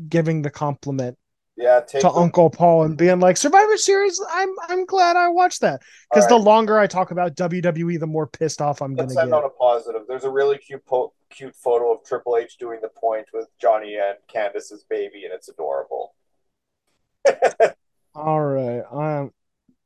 giving 0.07 0.43
the 0.43 0.51
compliment 0.51 1.17
yeah, 1.57 1.79
to 1.79 1.99
them. 1.99 2.11
Uncle 2.15 2.49
Paul 2.49 2.83
and 2.83 2.97
being 2.97 3.19
like 3.19 3.37
Survivor 3.37 3.77
Series. 3.77 4.21
I'm 4.31 4.49
I'm 4.67 4.85
glad 4.85 5.15
I 5.15 5.29
watched 5.29 5.61
that 5.61 5.81
because 6.11 6.25
right. 6.25 6.37
the 6.37 6.43
longer 6.43 6.77
I 6.77 6.87
talk 6.87 7.11
about 7.11 7.35
WWE, 7.35 7.99
the 7.99 8.07
more 8.07 8.27
pissed 8.27 8.61
off 8.61 8.81
I'm 8.81 8.93
gonna 8.93 9.19
end 9.19 9.31
get. 9.31 9.33
on 9.33 9.45
a 9.45 9.49
positive. 9.49 10.03
There's 10.07 10.23
a 10.23 10.29
really 10.29 10.57
cute 10.57 10.85
po- 10.85 11.13
cute 11.31 11.55
photo 11.55 11.93
of 11.93 12.03
Triple 12.03 12.37
H 12.37 12.57
doing 12.57 12.79
the 12.81 12.89
point 12.89 13.27
with 13.33 13.47
Johnny 13.59 13.95
and 13.95 14.17
Candice's 14.27 14.83
baby, 14.89 15.25
and 15.25 15.33
it's 15.33 15.49
adorable. 15.49 16.15
All 18.15 18.41
right, 18.41 18.83
I'm. 18.91 19.31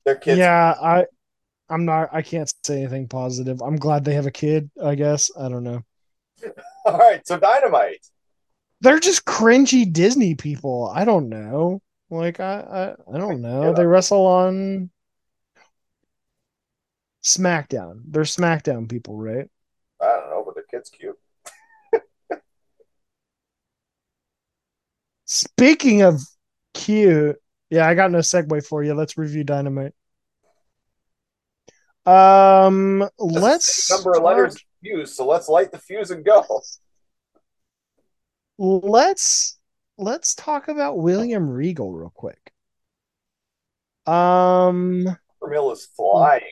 Their 0.06 0.16
kids. 0.16 0.40
Yeah, 0.40 0.76
I. 0.82 1.06
I'm 1.70 1.86
not. 1.86 2.10
I 2.12 2.22
can't 2.22 2.52
say 2.64 2.80
anything 2.80 3.08
positive. 3.08 3.62
I'm 3.62 3.78
glad 3.78 4.06
they 4.06 4.14
have 4.14 4.28
a 4.28 4.32
kid. 4.32 4.70
I 4.84 4.96
guess 4.96 5.32
I 5.38 5.50
don't 5.50 5.64
know. 5.64 5.84
All 6.86 6.98
right, 6.98 7.26
so 7.28 7.38
Dynamite 7.40 8.06
they're 8.82 9.00
just 9.00 9.26
cringy 9.26 9.92
Disney 9.92 10.36
people. 10.36 10.92
I 10.94 11.06
don't 11.06 11.30
know. 11.30 11.82
Like 12.10 12.40
I 12.40 12.96
I, 13.10 13.16
I 13.16 13.18
don't 13.18 13.42
know. 13.42 13.74
They 13.74 13.86
wrestle 13.86 14.26
on 14.26 14.90
SmackDown. 17.24 18.02
They're 18.06 18.24
SmackDown 18.24 18.88
people, 18.88 19.18
right? 19.18 19.50
I 20.02 20.06
don't 20.06 20.30
know, 20.30 20.44
but 20.46 20.56
the 20.56 20.64
kid's 20.70 20.90
cute. 20.90 21.15
Speaking 25.26 26.04
of 26.04 26.22
cute, 26.74 27.38
yeah, 27.70 27.88
I 27.88 27.96
got 27.96 28.12
no 28.12 28.20
segue 28.20 28.66
for 28.66 28.84
you. 28.84 28.94
Let's 28.94 29.18
review 29.18 29.44
Dynamite. 29.44 29.94
Um, 32.06 33.10
let's 33.18 33.90
number 33.90 34.16
of 34.16 34.24
letters 34.24 34.64
fuse. 34.84 35.16
So 35.16 35.26
let's 35.26 35.50
light 35.50 35.72
the 35.72 35.80
fuse 35.80 36.12
and 36.12 36.24
go 36.24 36.44
let's 38.58 39.58
let's 39.98 40.36
talk 40.36 40.68
about 40.68 40.98
William 40.98 41.50
Regal 41.50 41.92
real 41.92 42.12
quick. 42.14 42.52
Um, 44.06 45.18
Mill 45.42 45.72
is 45.72 45.86
flying. 45.96 46.44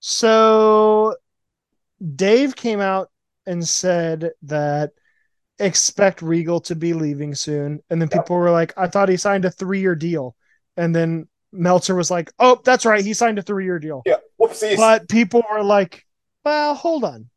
So, 0.00 1.16
Dave 2.14 2.54
came 2.56 2.80
out 2.80 3.10
and 3.46 3.66
said 3.66 4.30
that 4.42 4.92
expect 5.58 6.22
Regal 6.22 6.60
to 6.60 6.74
be 6.74 6.92
leaving 6.92 7.34
soon, 7.34 7.82
and 7.90 8.00
then 8.00 8.08
people 8.08 8.36
were 8.36 8.50
like, 8.50 8.74
"I 8.76 8.88
thought 8.88 9.08
he 9.08 9.16
signed 9.16 9.44
a 9.44 9.50
three-year 9.50 9.94
deal," 9.94 10.36
and 10.76 10.94
then 10.94 11.28
Meltzer 11.52 11.94
was 11.94 12.10
like, 12.10 12.32
"Oh, 12.38 12.60
that's 12.64 12.84
right, 12.84 13.04
he 13.04 13.14
signed 13.14 13.38
a 13.38 13.42
three-year 13.42 13.78
deal." 13.78 14.02
Yeah, 14.04 14.16
whoopsies. 14.40 14.76
But 14.76 15.08
people 15.08 15.42
were 15.50 15.62
like, 15.62 16.04
"Well, 16.44 16.74
hold 16.74 17.04
on. 17.04 17.30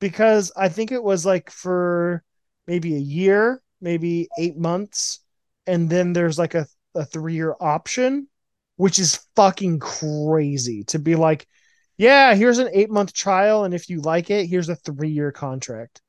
Because 0.00 0.52
I 0.56 0.68
think 0.68 0.92
it 0.92 1.02
was 1.02 1.26
like 1.26 1.50
for 1.50 2.22
maybe 2.68 2.94
a 2.94 3.00
year, 3.00 3.60
maybe 3.80 4.28
eight 4.38 4.56
months, 4.56 5.20
and 5.66 5.90
then 5.90 6.12
there's 6.12 6.38
like 6.38 6.54
a, 6.54 6.66
a 6.94 7.04
three 7.04 7.34
year 7.34 7.56
option, 7.60 8.28
which 8.76 8.98
is 9.00 9.26
fucking 9.34 9.80
crazy 9.80 10.84
to 10.84 10.98
be 11.00 11.16
like, 11.16 11.48
yeah, 11.96 12.34
here's 12.36 12.58
an 12.58 12.68
eight 12.72 12.90
month 12.90 13.12
trial, 13.12 13.64
and 13.64 13.74
if 13.74 13.88
you 13.88 14.00
like 14.00 14.30
it, 14.30 14.46
here's 14.46 14.68
a 14.68 14.76
three 14.76 15.10
year 15.10 15.32
contract. 15.32 16.00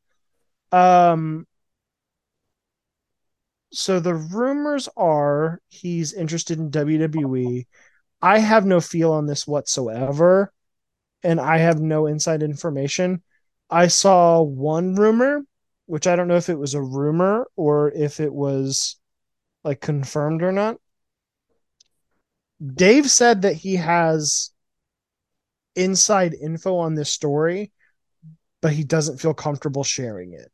Um, 0.71 1.45
so 3.71 3.99
the 3.99 4.15
rumors 4.15 4.89
are 4.97 5.61
he's 5.69 6.13
interested 6.13 6.57
in 6.59 6.69
WWE. 6.69 7.67
I 8.21 8.39
have 8.39 8.65
no 8.65 8.81
feel 8.81 9.11
on 9.13 9.27
this 9.27 9.47
whatsoever, 9.47 10.51
and 11.23 11.39
I 11.39 11.59
have 11.59 11.79
no 11.79 12.07
inside 12.07 12.43
information. 12.43 13.23
I 13.69 13.87
saw 13.87 14.41
one 14.41 14.95
rumor, 14.95 15.43
which 15.85 16.07
I 16.07 16.15
don't 16.15 16.27
know 16.27 16.37
if 16.37 16.49
it 16.49 16.57
was 16.57 16.73
a 16.73 16.81
rumor 16.81 17.47
or 17.55 17.91
if 17.91 18.19
it 18.19 18.33
was 18.33 18.97
like 19.63 19.81
confirmed 19.81 20.41
or 20.43 20.51
not. 20.51 20.77
Dave 22.75 23.09
said 23.09 23.43
that 23.43 23.53
he 23.55 23.75
has 23.75 24.51
inside 25.75 26.33
info 26.33 26.77
on 26.77 26.95
this 26.95 27.11
story, 27.11 27.71
but 28.61 28.73
he 28.73 28.83
doesn't 28.83 29.19
feel 29.19 29.33
comfortable 29.33 29.83
sharing 29.83 30.33
it. 30.33 30.51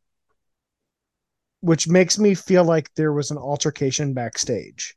Which 1.60 1.88
makes 1.88 2.18
me 2.18 2.34
feel 2.34 2.64
like 2.64 2.94
there 2.94 3.12
was 3.12 3.30
an 3.30 3.38
altercation 3.38 4.12
backstage. 4.12 4.96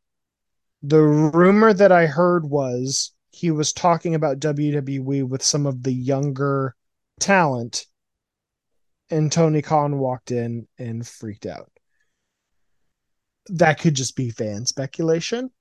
The 0.84 1.02
rumor 1.02 1.74
that 1.74 1.92
I 1.92 2.06
heard 2.06 2.46
was 2.46 3.12
he 3.32 3.52
was 3.52 3.74
talking 3.74 4.16
about 4.16 4.40
WWE 4.40 5.28
with 5.28 5.44
some 5.44 5.66
of 5.66 5.84
the 5.84 5.94
younger 5.94 6.76
talent 7.20 7.86
and 9.10 9.32
Tony 9.32 9.62
Khan 9.62 9.98
walked 9.98 10.32
in 10.32 10.68
and 10.78 11.06
freaked 11.06 11.46
out. 11.46 11.72
That 13.48 13.80
could 13.80 13.96
just 13.96 14.16
be 14.16 14.30
fan 14.30 14.66
speculation. 14.66 15.52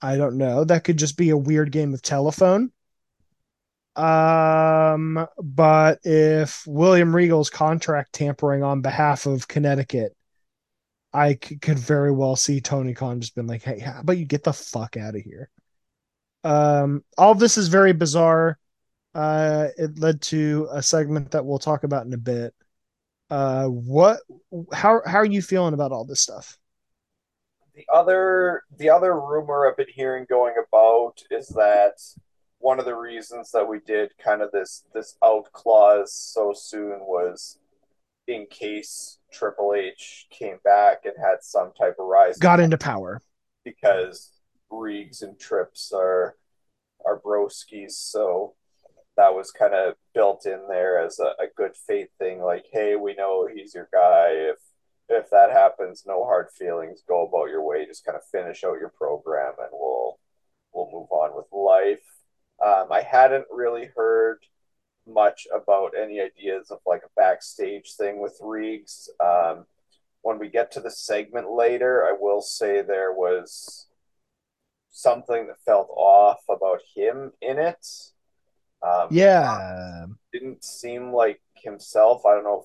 I 0.00 0.16
don't 0.16 0.38
know. 0.38 0.64
That 0.64 0.84
could 0.84 0.96
just 0.96 1.16
be 1.16 1.30
a 1.30 1.36
weird 1.36 1.72
game 1.72 1.92
of 1.92 2.02
telephone. 2.02 2.72
Um, 3.96 5.26
but 5.42 5.98
if 6.04 6.62
William 6.66 7.14
Regal's 7.14 7.50
contract 7.50 8.12
tampering 8.12 8.62
on 8.62 8.80
behalf 8.80 9.26
of 9.26 9.48
Connecticut, 9.48 10.16
I 11.12 11.34
could 11.34 11.78
very 11.78 12.12
well 12.12 12.36
see 12.36 12.60
Tony 12.60 12.94
Khan 12.94 13.20
just 13.20 13.34
been 13.34 13.46
like, 13.46 13.62
"Hey, 13.62 13.78
how 13.78 14.00
about 14.00 14.18
you 14.18 14.26
get 14.26 14.44
the 14.44 14.52
fuck 14.52 14.96
out 14.96 15.14
of 15.14 15.22
here?" 15.22 15.50
Um, 16.44 17.04
all 17.16 17.34
this 17.34 17.58
is 17.58 17.68
very 17.68 17.92
bizarre. 17.92 18.58
Uh, 19.14 19.68
it 19.76 19.98
led 19.98 20.20
to 20.22 20.68
a 20.70 20.82
segment 20.82 21.30
that 21.32 21.44
we'll 21.44 21.58
talk 21.58 21.84
about 21.84 22.06
in 22.06 22.12
a 22.12 22.18
bit. 22.18 22.54
Uh, 23.30 23.66
what? 23.66 24.20
How 24.72 25.02
how 25.04 25.18
are 25.18 25.24
you 25.24 25.42
feeling 25.42 25.74
about 25.74 25.92
all 25.92 26.04
this 26.04 26.20
stuff? 26.20 26.58
The 27.74 27.86
other 27.92 28.64
the 28.76 28.90
other 28.90 29.14
rumor 29.14 29.68
I've 29.68 29.76
been 29.76 29.86
hearing 29.88 30.26
going 30.28 30.54
about 30.66 31.22
is 31.30 31.48
that 31.48 32.00
one 32.58 32.78
of 32.78 32.84
the 32.84 32.96
reasons 32.96 33.50
that 33.52 33.68
we 33.68 33.80
did 33.80 34.12
kind 34.18 34.42
of 34.42 34.50
this 34.50 34.84
this 34.92 35.16
out 35.22 35.52
clause 35.52 36.12
so 36.12 36.52
soon 36.52 36.98
was 37.00 37.58
in 38.26 38.46
case 38.50 39.17
Triple 39.32 39.74
H 39.74 40.26
came 40.30 40.58
back 40.64 41.04
and 41.04 41.14
had 41.18 41.42
some 41.42 41.72
type 41.78 41.96
of 41.98 42.06
rise. 42.06 42.38
Got 42.38 42.60
into 42.60 42.78
power 42.78 43.20
because 43.64 44.32
Reeks 44.70 45.22
and 45.22 45.38
Trips 45.38 45.92
are 45.94 46.36
are 47.04 47.20
broskies, 47.20 47.92
so 47.92 48.54
that 49.16 49.34
was 49.34 49.50
kind 49.50 49.74
of 49.74 49.94
built 50.14 50.46
in 50.46 50.60
there 50.68 51.04
as 51.04 51.18
a, 51.18 51.42
a 51.42 51.46
good 51.56 51.76
faith 51.76 52.08
thing. 52.18 52.40
Like, 52.40 52.66
hey, 52.72 52.96
we 52.96 53.14
know 53.14 53.48
he's 53.52 53.74
your 53.74 53.88
guy. 53.92 54.28
If 54.30 54.56
if 55.08 55.30
that 55.30 55.50
happens, 55.50 56.04
no 56.06 56.24
hard 56.24 56.48
feelings. 56.56 57.02
Go 57.06 57.26
about 57.26 57.50
your 57.50 57.62
way. 57.62 57.86
Just 57.86 58.04
kind 58.04 58.16
of 58.16 58.24
finish 58.24 58.64
out 58.64 58.78
your 58.78 58.92
program, 58.96 59.54
and 59.58 59.70
we'll 59.72 60.18
we'll 60.72 60.90
move 60.92 61.10
on 61.10 61.34
with 61.34 61.46
life. 61.52 62.04
Um, 62.64 62.90
I 62.90 63.02
hadn't 63.02 63.46
really 63.50 63.88
heard 63.96 64.38
much 65.08 65.46
about 65.54 65.94
any 65.96 66.20
ideas 66.20 66.70
of 66.70 66.78
like 66.86 67.02
a 67.04 67.10
backstage 67.16 67.94
thing 67.94 68.20
with 68.20 68.38
Reeks. 68.40 69.08
Um, 69.20 69.66
when 70.22 70.38
we 70.38 70.48
get 70.48 70.70
to 70.72 70.80
the 70.80 70.90
segment 70.90 71.50
later, 71.50 72.04
I 72.04 72.16
will 72.18 72.40
say 72.40 72.82
there 72.82 73.12
was 73.12 73.86
something 74.90 75.46
that 75.46 75.60
felt 75.64 75.88
off 75.90 76.40
about 76.48 76.80
him 76.94 77.32
in 77.40 77.58
it. 77.58 77.86
Um, 78.82 79.08
yeah, 79.10 80.06
didn't 80.32 80.64
seem 80.64 81.12
like 81.12 81.40
himself. 81.54 82.24
I 82.26 82.34
don't 82.34 82.44
know. 82.44 82.64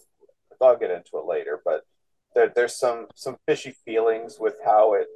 If, 0.52 0.62
I'll 0.62 0.78
get 0.78 0.92
into 0.92 1.18
it 1.18 1.26
later, 1.26 1.62
but 1.66 1.82
there, 2.36 2.52
there's 2.56 2.78
some 2.78 3.08
some 3.16 3.38
fishy 3.48 3.76
feelings 3.86 4.38
with 4.40 4.56
how 4.64 4.94
it 4.94 5.08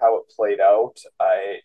how 0.00 0.18
it 0.18 0.28
played 0.34 0.60
out. 0.60 0.96
I 1.20 1.60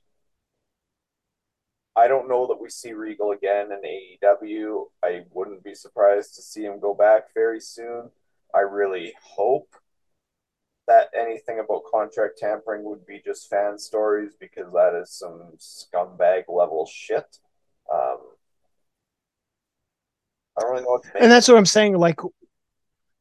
I 1.97 2.07
don't 2.07 2.27
know 2.27 2.47
that 2.47 2.61
we 2.61 2.69
see 2.69 2.93
Regal 2.93 3.31
again 3.31 3.69
in 3.71 3.81
AEW. 3.81 4.85
I 5.03 5.21
wouldn't 5.31 5.63
be 5.63 5.73
surprised 5.73 6.35
to 6.35 6.41
see 6.41 6.63
him 6.63 6.79
go 6.79 6.93
back 6.93 7.33
very 7.33 7.61
soon. 7.61 8.09
I 8.53 8.59
really 8.59 9.13
hope 9.21 9.69
that 10.87 11.09
anything 11.17 11.59
about 11.59 11.83
contract 11.91 12.37
tampering 12.37 12.83
would 12.83 13.05
be 13.05 13.21
just 13.25 13.49
fan 13.49 13.77
stories 13.77 14.33
because 14.39 14.71
that 14.73 14.99
is 15.01 15.11
some 15.11 15.53
scumbag 15.57 16.43
level 16.47 16.85
shit. 16.85 17.39
Um, 17.91 18.17
I 20.57 20.61
don't 20.61 20.71
really 20.71 20.83
know 20.83 21.01
And 21.19 21.31
that's 21.31 21.47
what 21.47 21.57
I'm 21.57 21.65
saying. 21.65 21.97
Like, 21.97 22.19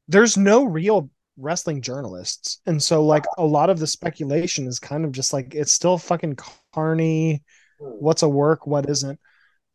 there's 0.09 0.37
no 0.37 0.65
real 0.65 1.11
wrestling 1.37 1.81
journalists, 1.81 2.61
and 2.67 2.83
so 2.83 3.05
like 3.05 3.25
a 3.39 3.45
lot 3.45 3.71
of 3.71 3.79
the 3.79 3.87
speculation 3.87 4.67
is 4.67 4.79
kind 4.79 5.05
of 5.05 5.13
just 5.13 5.33
like 5.33 5.55
it's 5.55 5.73
still 5.73 5.99
fucking 5.99 6.39
carny. 6.73 7.43
Hmm. 7.81 7.97
What's 7.99 8.23
a 8.23 8.29
work? 8.29 8.67
What 8.67 8.89
isn't? 8.89 9.19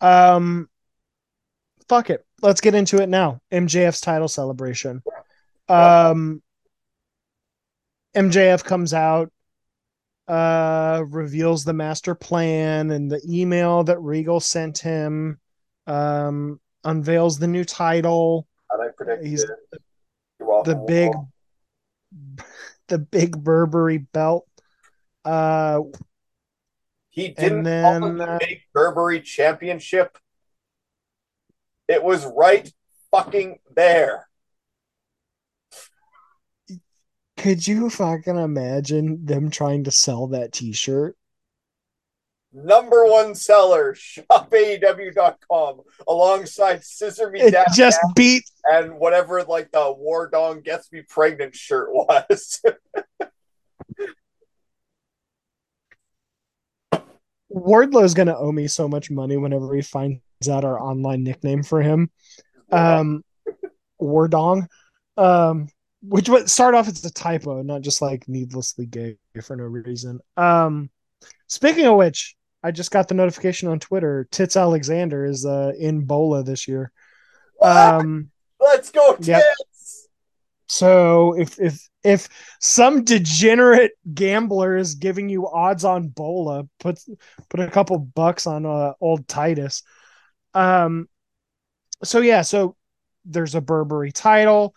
Um, 0.02 0.70
fuck 1.88 2.10
it. 2.10 2.26
Let's 2.42 2.62
get 2.62 2.76
into 2.76 3.02
it 3.02 3.10
now. 3.10 3.42
MJF's 3.52 4.02
title 4.02 4.28
celebration. 4.28 5.04
Um, 5.68 6.42
MJF 8.16 8.64
comes 8.64 8.94
out, 8.94 9.32
uh, 10.28 11.04
reveals 11.08 11.64
the 11.64 11.74
master 11.74 12.16
plan 12.16 12.92
and 12.92 13.12
the 13.12 13.22
email 13.28 13.84
that 13.84 14.00
Regal 14.00 14.40
sent 14.40 14.80
him. 14.80 15.40
Um, 15.86 16.60
unveils 16.84 17.40
the 17.40 17.48
new 17.48 17.66
title. 17.66 18.48
And 18.72 18.82
I 18.82 18.88
predict 18.96 19.26
He's 19.26 19.46
the 20.40 20.84
big, 20.88 21.12
the 22.88 23.00
big 23.00 23.44
Burberry 23.44 23.98
belt. 23.98 24.48
Uh, 25.26 25.82
he 27.20 27.30
didn't 27.30 27.64
then, 27.64 28.02
call 28.02 28.14
the 28.14 28.38
big 28.40 28.62
Burberry 28.74 29.22
championship. 29.22 30.18
It 31.88 32.04
was 32.04 32.26
right 32.26 32.72
fucking 33.12 33.60
there. 33.76 34.28
Could 37.38 37.66
you 37.68 37.90
fucking 37.90 38.36
imagine 38.36 39.26
them 39.26 39.50
trying 39.50 39.86
to 39.86 39.92
sell 39.92 40.28
that 40.28 40.52
t-shirt? 40.52 41.16
number 42.52 43.06
one 43.06 43.36
seller, 43.36 43.94
shopaew.com, 43.94 45.82
alongside 46.08 46.84
Scissor 46.84 47.30
Me 47.32 47.42
it 47.42 47.56
Just 47.76 48.00
beat 48.16 48.44
and 48.66 49.00
whatever 49.00 49.44
like 49.44 49.72
the 49.72 49.94
War 49.94 50.28
Dong 50.30 50.62
Gets 50.62 50.92
Me 50.92 51.02
Pregnant 51.08 51.56
shirt 51.56 51.90
was. 51.92 52.62
Wardlow's 57.50 58.14
gonna 58.14 58.38
owe 58.38 58.52
me 58.52 58.68
so 58.68 58.88
much 58.88 59.12
money 59.12 59.38
whenever 59.38 59.74
he 59.74 59.82
finds 59.82 60.22
out 60.50 60.64
our 60.64 60.80
online 60.80 61.24
nickname 61.24 61.64
for 61.64 61.82
him. 61.82 62.10
Um 62.72 63.24
War 63.98 64.28
Dong. 64.28 64.68
Um 65.18 65.68
which 66.02 66.30
would 66.30 66.50
start 66.50 66.76
off 66.76 66.88
as 66.88 67.04
a 67.04 67.12
typo, 67.12 67.62
not 67.62 67.82
just 67.82 68.02
like 68.02 68.28
needlessly 68.30 68.86
gay 68.86 69.18
for 69.42 69.56
no 69.56 69.64
reason. 69.64 70.20
Um 70.38 70.90
speaking 71.48 71.86
of 71.86 71.98
which, 71.98 72.36
I 72.64 72.72
just 72.72 72.92
got 72.92 73.08
the 73.08 73.16
notification 73.16 73.70
on 73.70 73.80
Twitter. 73.80 74.28
Tits 74.32 74.58
Alexander 74.58 75.26
is 75.26 75.46
uh, 75.46 75.72
in 75.80 76.06
Bola 76.06 76.44
this 76.44 76.68
year. 76.68 76.92
Um, 77.62 78.32
Let's 78.60 78.92
go 78.92 79.16
Tits. 79.16 79.28
Yep. 79.28 79.44
So 80.68 81.38
if 81.38 81.60
if 81.60 81.89
if 82.04 82.30
some 82.60 83.04
degenerate 83.04 83.92
gambler 84.14 84.78
is 84.78 84.96
giving 84.96 85.30
you 85.30 85.48
odds 85.48 85.84
on 85.84 86.08
Bola, 86.08 86.68
put 86.80 87.00
put 87.50 87.60
a 87.60 87.70
couple 87.70 87.98
bucks 88.00 88.48
on 88.48 88.66
uh, 88.66 88.94
old 89.02 89.28
Titus. 89.28 89.84
Um. 90.54 91.08
So 92.04 92.20
yeah, 92.20 92.42
so 92.44 92.76
there's 93.26 93.56
a 93.56 93.62
Burberry 93.62 94.12
title. 94.12 94.74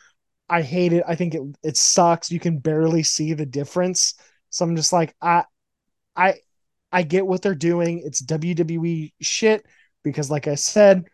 I 0.49 0.63
hate 0.63 0.93
it. 0.93 1.05
I 1.07 1.15
think 1.15 1.35
it 1.35 1.43
it 1.63 1.77
sucks. 1.77 2.31
You 2.31 2.41
can 2.41 2.59
barely 2.59 3.03
see 3.03 3.35
the 3.35 3.47
difference. 3.47 4.15
So 4.51 4.65
I'm 4.65 4.77
just 4.77 4.93
like 4.93 5.15
I 5.21 5.45
I 6.17 6.35
I 6.93 7.03
get 7.03 7.27
what 7.27 7.43
they're 7.43 7.55
doing. 7.55 8.03
It's 8.05 8.21
WWE 8.21 9.15
shit 9.21 9.65
because, 10.05 10.31
like 10.31 10.47
I 10.47 10.57
said, 10.57 11.05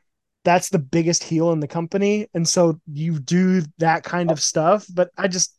that's 0.44 0.70
the 0.70 0.78
biggest 0.78 1.22
heel 1.22 1.52
in 1.52 1.60
the 1.60 1.68
company. 1.68 2.28
And 2.34 2.46
so 2.46 2.80
you 2.92 3.18
do 3.18 3.62
that 3.78 4.02
kind 4.02 4.30
of 4.30 4.40
stuff. 4.40 4.86
But 4.92 5.10
I 5.16 5.28
just, 5.28 5.57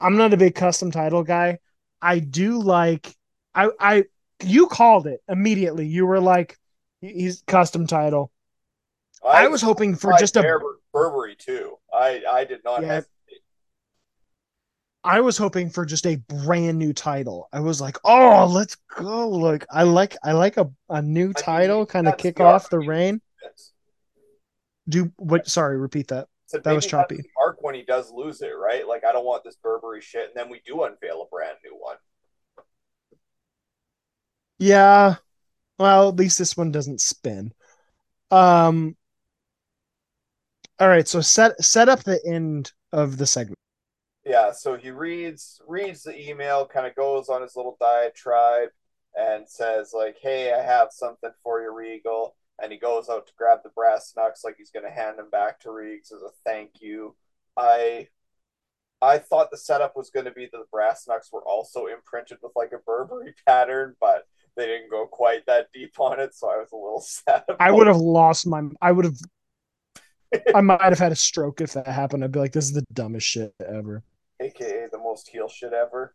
I'm 0.00 0.16
not 0.16 0.34
a 0.34 0.36
big 0.36 0.54
custom 0.54 0.90
title 0.90 1.22
guy. 1.22 1.58
I 2.00 2.18
do 2.18 2.60
like, 2.60 3.14
I, 3.54 3.70
I, 3.80 4.04
you 4.44 4.66
called 4.66 5.06
it 5.06 5.20
immediately. 5.28 5.86
You 5.86 6.06
were 6.06 6.20
like, 6.20 6.58
he's 7.00 7.42
custom 7.46 7.86
title. 7.86 8.30
I, 9.24 9.44
I 9.44 9.48
was 9.48 9.62
hoping 9.62 9.96
for 9.96 10.12
just 10.18 10.36
a 10.36 10.60
Burberry 10.92 11.36
too. 11.36 11.78
I, 11.92 12.22
I 12.30 12.44
did 12.44 12.62
not 12.64 12.82
yeah, 12.82 12.94
have 12.94 13.06
I 15.06 15.20
was 15.20 15.38
hoping 15.38 15.70
for 15.70 15.86
just 15.86 16.04
a 16.04 16.16
brand 16.16 16.80
new 16.80 16.92
title. 16.92 17.48
I 17.52 17.60
was 17.60 17.80
like, 17.80 17.96
oh, 18.02 18.50
let's 18.50 18.76
go. 18.96 19.28
Like 19.28 19.64
I 19.70 19.84
like 19.84 20.16
I 20.24 20.32
like 20.32 20.56
a, 20.56 20.68
a 20.88 21.00
new 21.00 21.32
title, 21.32 21.86
kind 21.86 22.08
of 22.08 22.16
kick 22.16 22.40
off 22.40 22.68
the 22.70 22.80
reign. 22.80 23.20
Do 24.88 25.12
what 25.16 25.46
sorry, 25.46 25.78
repeat 25.78 26.08
that. 26.08 26.26
So 26.46 26.58
that 26.58 26.72
was 26.72 26.86
choppy. 26.86 27.22
When 27.66 27.74
he 27.74 27.82
does 27.82 28.12
lose 28.12 28.40
it, 28.42 28.52
right? 28.56 28.86
Like 28.86 29.04
I 29.04 29.12
don't 29.12 29.26
want 29.26 29.42
this 29.44 29.56
Burberry 29.56 30.00
shit, 30.00 30.28
and 30.28 30.36
then 30.36 30.48
we 30.48 30.60
do 30.64 30.84
unveil 30.84 31.22
a 31.22 31.26
brand 31.26 31.58
new 31.64 31.76
one. 31.76 31.96
Yeah. 34.58 35.16
Well, 35.78 36.08
at 36.08 36.16
least 36.16 36.38
this 36.38 36.56
one 36.56 36.70
doesn't 36.70 37.00
spin. 37.00 37.52
Um 38.30 38.96
all 40.78 40.88
right, 40.88 41.08
so 41.08 41.20
set 41.20 41.62
set 41.64 41.88
up 41.88 42.04
the 42.04 42.20
end 42.24 42.72
of 42.92 43.18
the 43.18 43.26
segment 43.26 43.56
yeah, 44.24 44.50
so 44.52 44.76
he 44.76 44.90
reads 44.90 45.60
reads 45.68 46.02
the 46.02 46.28
email, 46.28 46.66
kind 46.66 46.86
of 46.86 46.94
goes 46.96 47.28
on 47.28 47.42
his 47.42 47.54
little 47.56 47.76
diatribe, 47.80 48.70
and 49.16 49.48
says 49.48 49.92
like, 49.94 50.16
"Hey, 50.20 50.52
I 50.52 50.62
have 50.62 50.88
something 50.92 51.30
for 51.42 51.62
you, 51.62 51.72
Regal." 51.74 52.36
And 52.60 52.72
he 52.72 52.78
goes 52.78 53.08
out 53.08 53.26
to 53.28 53.32
grab 53.36 53.60
the 53.62 53.70
brass 53.70 54.14
knucks, 54.16 54.42
like 54.44 54.56
he's 54.56 54.70
going 54.70 54.84
to 54.84 54.90
hand 54.90 55.18
them 55.18 55.30
back 55.30 55.60
to 55.60 55.70
Reeks 55.70 56.10
as 56.12 56.22
a 56.22 56.30
thank 56.44 56.80
you. 56.80 57.14
I 57.56 58.08
I 59.02 59.18
thought 59.18 59.50
the 59.50 59.58
setup 59.58 59.94
was 59.96 60.10
going 60.10 60.24
to 60.26 60.32
be 60.32 60.46
that 60.46 60.58
the 60.58 60.66
brass 60.72 61.06
knucks 61.06 61.30
were 61.32 61.42
also 61.42 61.86
imprinted 61.86 62.38
with 62.42 62.52
like 62.56 62.72
a 62.72 62.78
Burberry 62.78 63.34
pattern, 63.46 63.94
but 64.00 64.26
they 64.56 64.66
didn't 64.66 64.90
go 64.90 65.06
quite 65.06 65.44
that 65.46 65.68
deep 65.72 65.98
on 66.00 66.18
it, 66.18 66.34
so 66.34 66.48
I 66.48 66.56
was 66.56 66.72
a 66.72 66.76
little 66.76 67.00
sad. 67.06 67.44
I 67.60 67.70
would 67.70 67.86
have 67.86 67.98
lost 67.98 68.46
my. 68.46 68.62
I 68.80 68.92
would 68.92 69.04
have. 69.04 69.18
I 70.54 70.60
might 70.60 70.82
have 70.82 70.98
had 70.98 71.12
a 71.12 71.16
stroke 71.16 71.60
if 71.60 71.72
that 71.74 71.86
happened. 71.86 72.24
I'd 72.24 72.32
be 72.32 72.40
like, 72.40 72.52
"This 72.52 72.64
is 72.64 72.72
the 72.72 72.84
dumbest 72.92 73.26
shit 73.26 73.54
ever." 73.66 74.02
aka 74.40 74.86
the 74.92 74.98
most 74.98 75.28
heel 75.28 75.48
shit 75.48 75.72
ever? 75.72 76.14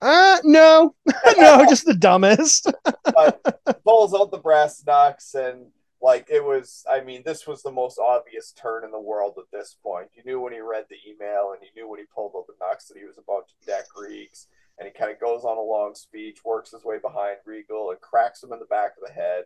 Uh 0.00 0.38
no, 0.44 0.94
no, 1.36 1.64
just 1.68 1.84
the 1.84 1.94
dumbest. 1.94 2.72
but 3.04 3.60
pulls 3.84 4.14
out 4.14 4.30
the 4.30 4.38
brass 4.38 4.82
knucks 4.86 5.34
and 5.34 5.66
like 6.02 6.28
it 6.30 6.42
was. 6.42 6.84
I 6.90 7.00
mean, 7.02 7.22
this 7.24 7.46
was 7.46 7.62
the 7.62 7.70
most 7.70 7.98
obvious 7.98 8.52
turn 8.52 8.84
in 8.84 8.90
the 8.90 9.00
world 9.00 9.34
at 9.38 9.50
this 9.52 9.76
point. 9.82 10.08
You 10.14 10.22
knew 10.24 10.40
when 10.40 10.52
he 10.52 10.60
read 10.60 10.86
the 10.88 10.96
email 11.08 11.52
and 11.52 11.62
you 11.62 11.68
knew 11.74 11.88
when 11.88 12.00
he 12.00 12.06
pulled 12.14 12.32
out 12.36 12.46
the 12.46 12.54
knucks 12.60 12.86
that 12.86 12.98
he 12.98 13.04
was 13.04 13.18
about 13.18 13.48
to 13.48 13.66
deck 13.66 13.86
Reeks. 13.96 14.46
And 14.78 14.88
he 14.88 14.98
kind 14.98 15.12
of 15.12 15.20
goes 15.20 15.44
on 15.44 15.58
a 15.58 15.60
long 15.60 15.94
speech, 15.94 16.38
works 16.42 16.70
his 16.70 16.84
way 16.84 16.98
behind 16.98 17.36
Regal, 17.44 17.90
and 17.90 18.00
cracks 18.00 18.42
him 18.42 18.52
in 18.52 18.60
the 18.60 18.64
back 18.64 18.92
of 18.96 19.06
the 19.06 19.12
head. 19.12 19.44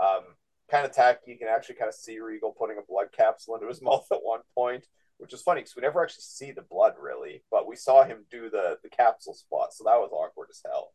Um, 0.00 0.22
kind 0.70 0.86
of 0.86 0.92
tacky. 0.92 1.32
You 1.32 1.38
can 1.38 1.48
actually 1.48 1.74
kind 1.74 1.88
of 1.88 1.94
see 1.94 2.20
Regal 2.20 2.52
putting 2.52 2.78
a 2.78 2.86
blood 2.88 3.08
capsule 3.10 3.56
into 3.56 3.66
his 3.66 3.82
mouth 3.82 4.06
at 4.12 4.22
one 4.22 4.40
point, 4.54 4.86
which 5.18 5.32
is 5.32 5.42
funny 5.42 5.62
because 5.62 5.74
we 5.74 5.82
never 5.82 6.02
actually 6.04 6.22
see 6.22 6.52
the 6.52 6.62
blood 6.62 6.94
really, 7.00 7.42
but 7.50 7.66
we 7.66 7.74
saw 7.74 8.04
him 8.04 8.24
do 8.30 8.48
the 8.48 8.78
the 8.84 8.88
capsule 8.88 9.34
spot, 9.34 9.72
so 9.72 9.82
that 9.84 9.98
was 9.98 10.10
awkward 10.12 10.48
as 10.50 10.62
hell. 10.64 10.92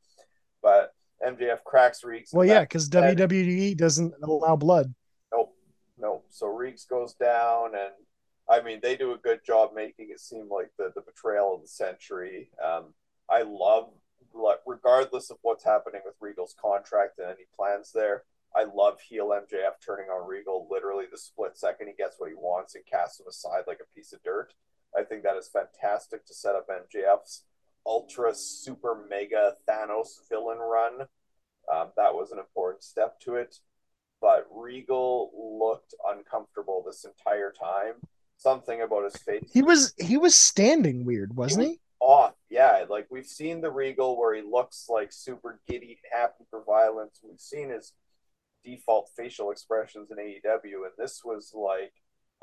But 0.61 0.93
MJF 1.25 1.63
cracks 1.65 2.03
Reeks. 2.03 2.33
Well, 2.33 2.45
yeah, 2.45 2.61
because 2.61 2.89
WWE 2.89 3.75
doesn't 3.75 4.13
allow 4.23 4.55
blood. 4.55 4.93
Nope. 6.01 6.25
So 6.29 6.47
Reeks 6.47 6.85
goes 6.85 7.13
down, 7.13 7.75
and 7.75 7.93
I 8.49 8.61
mean 8.61 8.79
they 8.81 8.95
do 8.95 9.13
a 9.13 9.17
good 9.17 9.45
job 9.45 9.71
making 9.75 10.09
it 10.09 10.19
seem 10.19 10.49
like 10.49 10.71
the 10.77 10.91
the 10.95 11.01
betrayal 11.01 11.53
of 11.55 11.61
the 11.61 11.67
century. 11.67 12.49
Um, 12.63 12.93
I 13.29 13.43
love, 13.43 13.91
regardless 14.65 15.29
of 15.29 15.37
what's 15.43 15.63
happening 15.63 16.01
with 16.03 16.15
Regal's 16.19 16.55
contract 16.59 17.19
and 17.19 17.27
any 17.27 17.45
plans 17.55 17.91
there, 17.93 18.23
I 18.55 18.63
love 18.63 18.99
heel 18.99 19.29
MJF 19.29 19.73
turning 19.85 20.09
on 20.09 20.27
Regal 20.27 20.67
literally 20.69 21.05
the 21.09 21.17
split 21.17 21.57
second 21.57 21.87
he 21.87 21.93
gets 21.93 22.15
what 22.17 22.29
he 22.29 22.35
wants 22.35 22.75
and 22.75 22.85
casts 22.85 23.19
him 23.19 23.27
aside 23.29 23.63
like 23.67 23.79
a 23.81 23.95
piece 23.95 24.11
of 24.11 24.23
dirt. 24.23 24.53
I 24.97 25.03
think 25.03 25.23
that 25.23 25.37
is 25.37 25.47
fantastic 25.47 26.25
to 26.25 26.33
set 26.33 26.55
up 26.55 26.67
MJF's 26.67 27.43
ultra 27.85 28.33
super 28.33 29.05
mega 29.09 29.53
Thanos 29.69 30.27
villain 30.29 30.57
run. 30.57 31.07
Um, 31.71 31.91
that 31.95 32.13
was 32.13 32.31
an 32.31 32.39
important 32.39 32.83
step 32.83 33.19
to 33.21 33.35
it. 33.35 33.57
But 34.21 34.47
Regal 34.51 35.31
looked 35.59 35.95
uncomfortable 36.07 36.83
this 36.85 37.05
entire 37.05 37.51
time. 37.51 37.95
Something 38.37 38.81
about 38.81 39.03
his 39.03 39.15
face. 39.17 39.49
He 39.51 39.61
was 39.61 39.93
he 39.99 40.17
was 40.17 40.35
standing 40.35 41.05
weird, 41.05 41.35
wasn't 41.35 41.63
he? 41.63 41.69
Was 41.69 41.75
he? 41.75 41.81
Off, 41.99 42.33
yeah. 42.49 42.85
Like 42.89 43.07
we've 43.11 43.27
seen 43.27 43.61
the 43.61 43.71
Regal 43.71 44.17
where 44.17 44.33
he 44.33 44.41
looks 44.41 44.87
like 44.89 45.11
super 45.11 45.59
giddy, 45.67 45.99
happy 46.11 46.45
for 46.49 46.63
violence. 46.63 47.19
We've 47.23 47.39
seen 47.39 47.69
his 47.69 47.93
default 48.63 49.09
facial 49.15 49.51
expressions 49.51 50.09
in 50.11 50.17
AEW, 50.17 50.85
and 50.85 50.93
this 50.97 51.21
was 51.23 51.51
like 51.53 51.93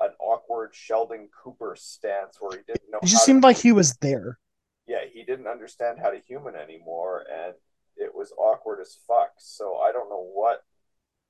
an 0.01 0.11
awkward 0.20 0.74
Sheldon 0.74 1.29
Cooper 1.43 1.74
stance 1.76 2.39
where 2.41 2.59
he 2.59 2.64
didn't 2.66 2.91
know. 2.91 2.99
It 3.03 3.07
just 3.07 3.24
seemed 3.24 3.43
to... 3.43 3.49
like 3.49 3.59
he 3.59 3.72
was 3.72 3.97
there. 3.97 4.39
Yeah, 4.87 5.05
he 5.12 5.24
didn't 5.24 5.49
understand 5.49 5.99
how 6.01 6.11
to 6.11 6.20
human 6.26 6.55
anymore, 6.55 7.24
and 7.45 7.55
it 7.97 8.14
was 8.14 8.33
awkward 8.39 8.81
as 8.81 8.97
fuck. 9.07 9.31
So 9.39 9.76
I 9.76 9.93
don't 9.93 10.09
know 10.09 10.29
what. 10.33 10.62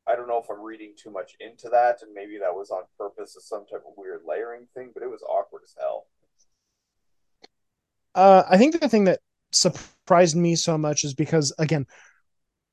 I 0.08 0.16
don't 0.16 0.28
know 0.28 0.38
if 0.38 0.50
I'm 0.50 0.62
reading 0.62 0.94
too 0.96 1.10
much 1.10 1.32
into 1.40 1.68
that, 1.68 2.02
and 2.02 2.12
maybe 2.14 2.38
that 2.38 2.54
was 2.54 2.70
on 2.70 2.82
purpose 2.96 3.36
as 3.36 3.46
some 3.46 3.66
type 3.66 3.84
of 3.86 3.94
weird 3.96 4.22
layering 4.26 4.66
thing, 4.74 4.90
but 4.94 5.02
it 5.02 5.10
was 5.10 5.22
awkward 5.22 5.62
as 5.64 5.74
hell. 5.78 6.06
Uh, 8.14 8.42
I 8.48 8.56
think 8.56 8.80
the 8.80 8.88
thing 8.88 9.04
that 9.04 9.20
surprised 9.52 10.36
me 10.36 10.56
so 10.56 10.78
much 10.78 11.04
is 11.04 11.14
because, 11.14 11.52
again, 11.58 11.86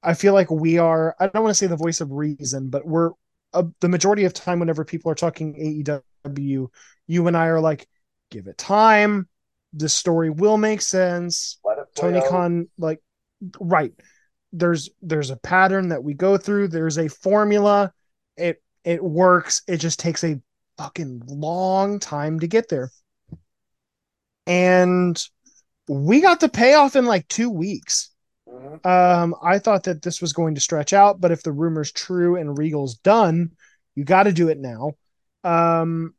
I 0.02 0.14
feel 0.14 0.34
like 0.34 0.50
we 0.50 0.78
are, 0.78 1.16
I 1.20 1.28
don't 1.28 1.44
want 1.44 1.54
to 1.54 1.58
say 1.58 1.68
the 1.68 1.76
voice 1.76 2.00
of 2.00 2.12
reason, 2.12 2.70
but 2.70 2.86
we're 2.86 3.12
uh, 3.54 3.64
the 3.80 3.90
majority 3.90 4.26
of 4.26 4.34
time 4.34 4.60
whenever 4.60 4.86
people 4.86 5.12
are 5.12 5.16
talking 5.16 5.56
AEW, 5.56 6.68
you 7.08 7.28
and 7.28 7.38
I 7.38 7.48
are 7.48 7.62
like, 7.62 7.88
give 8.30 8.48
it 8.48 8.58
time. 8.58 9.28
The 9.74 9.90
story 9.90 10.30
will 10.30 10.58
make 10.58 10.82
sense. 10.82 11.60
Tony 11.96 12.20
out. 12.20 12.28
Khan, 12.28 12.70
like, 12.78 13.02
right. 13.60 13.94
There's 14.58 14.90
there's 15.02 15.30
a 15.30 15.38
pattern 15.38 15.90
that 15.90 16.04
we 16.04 16.14
go 16.14 16.38
through. 16.38 16.70
There's 16.70 16.98
a 16.98 17.08
formula. 17.10 17.92
It 18.38 18.62
it 18.84 19.04
works. 19.04 19.62
It 19.68 19.78
just 19.78 20.00
takes 20.00 20.24
a 20.24 20.40
fucking 20.78 21.24
long 21.28 22.00
time 22.00 22.40
to 22.40 22.48
get 22.48 22.70
there. 22.70 22.92
And 24.48 25.22
we 25.88 26.22
got 26.22 26.40
the 26.40 26.50
payoff 26.50 26.96
in 26.96 27.06
like 27.06 27.28
two 27.28 27.50
weeks. 27.50 28.12
Mm-hmm. 28.48 28.88
Um, 28.88 29.36
I 29.42 29.60
thought 29.60 29.84
that 29.84 30.02
this 30.02 30.22
was 30.22 30.34
going 30.34 30.56
to 30.56 30.62
stretch 30.62 30.94
out, 30.94 31.20
but 31.20 31.32
if 31.32 31.44
the 31.44 31.52
rumor's 31.52 31.92
true 31.92 32.36
and 32.36 32.58
Regal's 32.58 32.96
done, 32.96 33.52
you 33.96 34.04
got 34.04 34.24
to 34.24 34.32
do 34.32 34.50
it 34.50 34.60
now. 34.60 34.94
Um, 35.44 36.14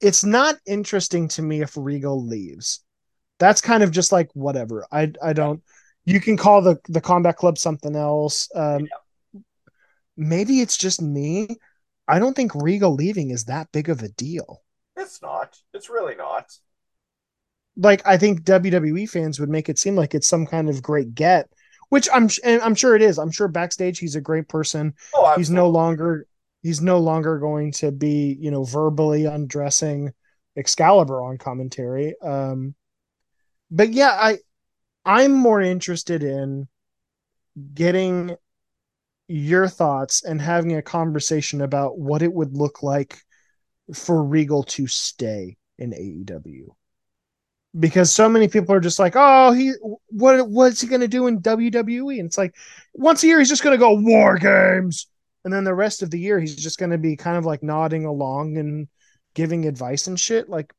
it's 0.00 0.24
not 0.24 0.56
interesting 0.66 1.28
to 1.28 1.42
me 1.42 1.62
if 1.62 1.76
Regal 1.76 2.24
leaves. 2.24 2.84
That's 3.40 3.60
kind 3.60 3.82
of 3.82 3.90
just 3.90 4.12
like 4.12 4.30
whatever. 4.34 4.86
I 4.92 5.12
I 5.20 5.32
don't. 5.32 5.60
You 6.04 6.20
can 6.20 6.36
call 6.36 6.62
the 6.62 6.78
the 6.88 7.00
Combat 7.00 7.36
Club 7.36 7.58
something 7.58 7.96
else. 7.96 8.48
Um, 8.54 8.86
yeah. 8.86 9.40
Maybe 10.16 10.60
it's 10.60 10.76
just 10.76 11.02
me. 11.02 11.48
I 12.06 12.20
don't 12.20 12.34
think 12.34 12.54
Regal 12.54 12.94
leaving 12.94 13.30
is 13.30 13.46
that 13.46 13.72
big 13.72 13.88
of 13.88 14.02
a 14.02 14.08
deal. 14.10 14.62
It's 14.96 15.20
not. 15.20 15.58
It's 15.74 15.90
really 15.90 16.14
not 16.14 16.52
like 17.80 18.06
I 18.06 18.16
think 18.18 18.42
WWE 18.42 19.08
fans 19.08 19.40
would 19.40 19.48
make 19.48 19.68
it 19.68 19.78
seem 19.78 19.96
like 19.96 20.14
it's 20.14 20.28
some 20.28 20.46
kind 20.46 20.68
of 20.68 20.82
great 20.82 21.14
get, 21.14 21.48
which 21.88 22.08
I'm 22.12 22.28
I'm 22.44 22.74
sure 22.74 22.94
it 22.94 23.02
is. 23.02 23.18
I'm 23.18 23.30
sure 23.30 23.48
backstage 23.48 23.98
he's 23.98 24.16
a 24.16 24.20
great 24.20 24.48
person. 24.48 24.94
Oh, 25.14 25.34
he's 25.36 25.50
no 25.50 25.68
longer 25.68 26.26
he's 26.62 26.80
no 26.80 26.98
longer 26.98 27.38
going 27.38 27.72
to 27.72 27.90
be 27.90 28.36
you 28.38 28.50
know 28.50 28.64
verbally 28.64 29.24
undressing 29.24 30.12
Excalibur 30.56 31.22
on 31.22 31.38
commentary. 31.38 32.14
Um, 32.20 32.74
but 33.70 33.92
yeah, 33.92 34.10
I 34.10 34.38
I'm 35.04 35.32
more 35.32 35.60
interested 35.60 36.22
in 36.22 36.68
getting 37.74 38.36
your 39.28 39.68
thoughts 39.68 40.24
and 40.24 40.40
having 40.40 40.76
a 40.76 40.82
conversation 40.82 41.60
about 41.60 41.98
what 41.98 42.22
it 42.22 42.32
would 42.32 42.56
look 42.56 42.82
like 42.82 43.18
for 43.94 44.22
Regal 44.22 44.64
to 44.64 44.86
stay 44.86 45.56
in 45.78 45.92
AEW 45.92 46.68
because 47.78 48.12
so 48.12 48.28
many 48.28 48.48
people 48.48 48.74
are 48.74 48.80
just 48.80 48.98
like, 48.98 49.14
oh, 49.16 49.52
he 49.52 49.72
what 50.08 50.48
what's 50.48 50.80
he 50.80 50.88
gonna 50.88 51.08
do 51.08 51.26
in 51.26 51.40
WWE? 51.40 52.18
And 52.18 52.26
it's 52.26 52.38
like 52.38 52.54
once 52.94 53.22
a 53.22 53.26
year 53.26 53.38
he's 53.38 53.48
just 53.48 53.62
gonna 53.62 53.78
go 53.78 53.94
war 53.94 54.36
games, 54.36 55.06
and 55.44 55.52
then 55.52 55.64
the 55.64 55.74
rest 55.74 56.02
of 56.02 56.10
the 56.10 56.18
year 56.18 56.40
he's 56.40 56.56
just 56.56 56.78
gonna 56.78 56.98
be 56.98 57.16
kind 57.16 57.36
of 57.36 57.46
like 57.46 57.62
nodding 57.62 58.04
along 58.06 58.58
and 58.58 58.88
giving 59.34 59.66
advice 59.66 60.08
and 60.08 60.18
shit. 60.18 60.48
Like, 60.48 60.72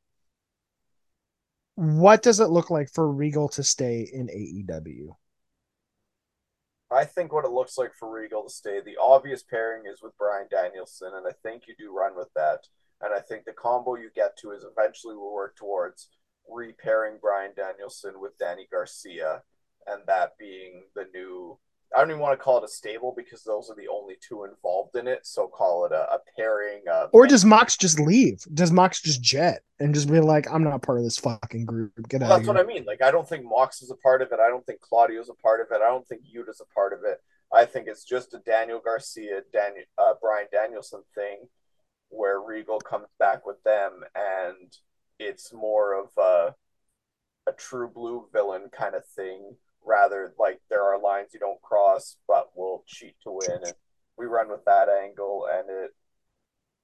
what 1.82 2.22
does 2.22 2.40
it 2.40 2.52
look 2.52 2.70
like 2.70 2.92
for 2.92 3.12
Regal 3.12 3.50
to 3.50 3.64
stay 3.64 4.08
in 4.14 4.28
AEW? 4.28 5.16
I 6.92 7.06
think 7.06 7.34
what 7.34 7.44
it 7.44 7.50
looks 7.50 7.76
like 7.76 7.92
for 7.98 8.12
Regal 8.12 8.44
to 8.44 8.50
stay, 8.52 8.82
the 8.82 8.98
obvious 9.02 9.42
pairing 9.42 9.88
is 9.92 10.00
with 10.00 10.16
Bryan 10.16 10.46
Danielson, 10.52 11.10
and 11.16 11.26
I 11.28 11.32
think 11.42 11.64
you 11.68 11.74
do 11.80 11.92
run 11.92 12.16
with 12.16 12.28
that. 12.36 12.68
And 13.02 13.12
I 13.12 13.20
think 13.20 13.46
the 13.46 13.54
combo 13.54 13.96
you 13.96 14.12
get 14.14 14.38
to 14.42 14.52
is 14.52 14.64
eventually 14.64 15.16
will 15.16 15.34
work 15.34 15.56
towards 15.56 16.10
repairing 16.48 17.18
Bryan 17.20 17.54
Danielson 17.56 18.20
with 18.22 18.38
Danny 18.38 18.68
Garcia, 18.72 19.42
and 19.88 20.04
that 20.06 20.38
being 20.38 20.84
the 20.94 21.08
new. 21.12 21.58
I 21.96 22.00
don't 22.00 22.10
even 22.10 22.22
want 22.22 22.38
to 22.38 22.44
call 22.44 22.58
it 22.58 22.64
a 22.64 22.68
stable 22.68 23.14
because 23.16 23.44
those 23.44 23.70
are 23.70 23.76
the 23.76 23.88
only 23.88 24.16
two 24.22 24.46
involved 24.46 24.96
in 24.96 25.08
it. 25.08 25.26
So 25.26 25.48
call 25.48 25.86
it 25.86 25.92
a, 25.92 26.14
a 26.14 26.20
pairing. 26.38 26.84
or 27.12 27.28
does 27.28 27.44
Mox 27.44 27.76
just 27.76 28.00
leave? 28.00 28.40
Does 28.54 28.72
Mox 28.72 29.02
just 29.02 29.22
jet 29.22 29.64
and 29.80 29.94
just 29.94 30.10
be 30.10 30.20
like, 30.20 30.50
"I'm 30.52 30.64
not 30.64 30.82
part 30.82 31.00
of 31.00 31.04
this 31.04 31.18
fucking 31.18 31.66
group. 31.66 31.92
Get 32.08 32.22
well, 32.22 32.34
out." 32.34 32.38
That's 32.38 32.48
what 32.48 32.58
I 32.58 32.64
mean. 32.64 32.86
Like, 32.86 33.02
I 33.02 33.12
don't 33.12 33.28
think 33.28 33.44
Mox 33.44 33.82
is 33.82 33.92
a 33.92 33.96
part 33.96 34.22
of 34.22 34.32
it. 34.32 34.40
I 34.40 34.48
don't 34.48 34.66
think 34.66 34.80
Claudio's 34.80 35.30
a 35.30 35.34
part 35.34 35.60
of 35.60 35.68
it. 35.72 35.82
I 35.82 35.90
don't 35.90 36.08
think 36.08 36.22
Yuta's 36.24 36.62
a 36.62 36.74
part 36.74 36.94
of 36.94 37.00
it. 37.04 37.20
I 37.54 37.66
think 37.66 37.88
it's 37.88 38.06
just 38.06 38.34
a 38.34 38.40
Daniel 38.40 38.82
Garcia, 38.84 39.42
Daniel 39.52 39.84
uh, 39.98 40.14
Bryan 40.22 40.48
Danielson 40.52 41.02
thing, 41.14 41.48
where 42.10 42.40
Regal 42.40 42.80
comes 42.80 43.08
back 43.20 43.46
with 43.46 43.62
them 43.64 44.04
and 44.16 44.74
it's 45.20 45.54
more 45.54 45.94
of 45.94 46.10
a, 46.18 46.56
a 47.50 47.54
true 47.54 47.90
blue 47.90 48.28
villain 48.32 48.70
kind 48.72 48.96
of 48.96 49.06
thing 49.06 49.56
rather 49.86 50.34
like 50.40 50.60
there 50.70 50.84
are 50.84 51.00
lines 51.00 51.30
you 51.34 51.40
don't 51.40 51.62
cross 51.62 52.18
but 52.28 52.50
we'll 52.56 52.84
cheat 52.88 53.16
to 53.24 53.32
win 53.32 53.60
and 53.64 53.74
we 54.18 54.26
run 54.26 54.50
with 54.50 54.64
that 54.66 54.88
angle 54.90 55.48
and 55.52 55.70
it 55.70 55.92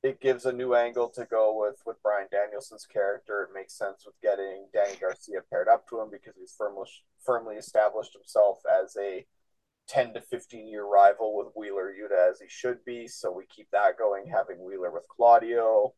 it 0.03 0.21
gives 0.21 0.45
a 0.45 0.53
new 0.53 0.75
angle 0.75 1.09
to 1.09 1.25
go 1.25 1.57
with 1.59 1.81
with 1.85 2.01
Bryan 2.03 2.27
Danielson's 2.31 2.85
character. 2.85 3.43
It 3.43 3.53
makes 3.53 3.77
sense 3.77 4.05
with 4.05 4.15
getting 4.21 4.67
Danny 4.73 4.95
Garcia 4.99 5.39
paired 5.49 5.67
up 5.67 5.87
to 5.89 5.99
him 5.99 6.09
because 6.11 6.35
he's 6.39 6.53
firmly 6.57 6.87
firmly 7.25 7.55
established 7.55 8.13
himself 8.13 8.59
as 8.81 8.95
a 8.97 9.25
10 9.87 10.13
to 10.13 10.21
15 10.21 10.67
year 10.67 10.85
rival 10.85 11.35
with 11.35 11.47
Wheeler 11.55 11.91
Yuta 11.91 12.29
as 12.31 12.39
he 12.39 12.47
should 12.47 12.83
be. 12.85 13.07
So 13.07 13.31
we 13.31 13.45
keep 13.47 13.69
that 13.71 13.97
going, 13.97 14.27
having 14.27 14.63
Wheeler 14.63 14.91
with 14.91 15.07
Claudio. 15.07 15.93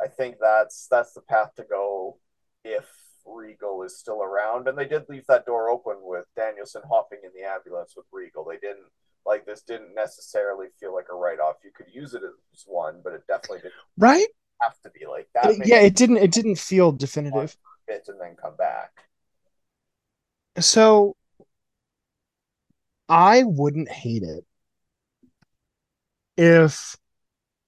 I 0.00 0.08
think 0.08 0.36
that's 0.40 0.86
that's 0.90 1.14
the 1.14 1.22
path 1.22 1.54
to 1.56 1.64
go 1.64 2.18
if 2.64 2.86
Regal 3.26 3.82
is 3.82 3.98
still 3.98 4.22
around. 4.22 4.68
And 4.68 4.76
they 4.76 4.86
did 4.86 5.08
leave 5.08 5.26
that 5.28 5.46
door 5.46 5.70
open 5.70 5.96
with 6.00 6.26
Danielson 6.36 6.82
hopping 6.88 7.20
in 7.24 7.30
the 7.34 7.48
ambulance 7.48 7.94
with 7.96 8.06
Regal. 8.12 8.44
They 8.44 8.58
didn't 8.58 8.86
like 9.24 9.46
this 9.46 9.62
didn't 9.62 9.94
necessarily 9.94 10.66
feel 10.80 10.94
like 10.94 11.06
a 11.10 11.14
write 11.14 11.38
off. 11.38 11.56
You 11.64 11.70
could 11.74 11.86
use 11.92 12.14
it 12.14 12.22
as 12.24 12.64
one, 12.66 13.00
but 13.04 13.12
it 13.12 13.22
definitely 13.28 13.58
didn't 13.58 13.74
right 13.96 14.26
have 14.60 14.80
to 14.82 14.90
be 14.90 15.06
like 15.06 15.28
that. 15.34 15.50
It, 15.50 15.66
yeah, 15.66 15.80
it 15.80 15.94
didn't 15.94 16.18
it 16.18 16.32
didn't 16.32 16.56
feel 16.56 16.92
definitive. 16.92 17.56
It 17.88 18.08
and 18.08 18.20
then 18.20 18.36
come 18.40 18.56
back. 18.56 18.90
So 20.58 21.16
I 23.08 23.42
wouldn't 23.44 23.90
hate 23.90 24.22
it 24.22 24.44
if 26.36 26.96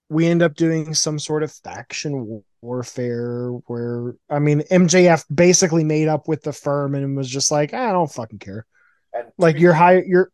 we 0.09 0.27
end 0.27 0.43
up 0.43 0.55
doing 0.55 0.95
some 0.95 1.19
sort 1.19 1.43
of 1.43 1.53
faction 1.53 2.43
warfare 2.65 3.51
where 3.67 4.15
I 4.31 4.39
mean 4.39 4.61
MJF 4.63 5.25
basically 5.33 5.85
made 5.85 6.09
up 6.09 6.27
with 6.27 6.43
the 6.43 6.53
firm 6.53 6.95
and 6.95 7.17
was 7.17 7.29
just 7.29 7.51
like, 7.51 7.71
ah, 7.75 7.89
I 7.89 7.93
don't 7.93 8.11
fucking 8.11 8.39
care. 8.39 8.67
And 9.13 9.29
like 9.39 9.59
you're 9.59 9.75
high 9.75 10.03
you're 10.07 10.31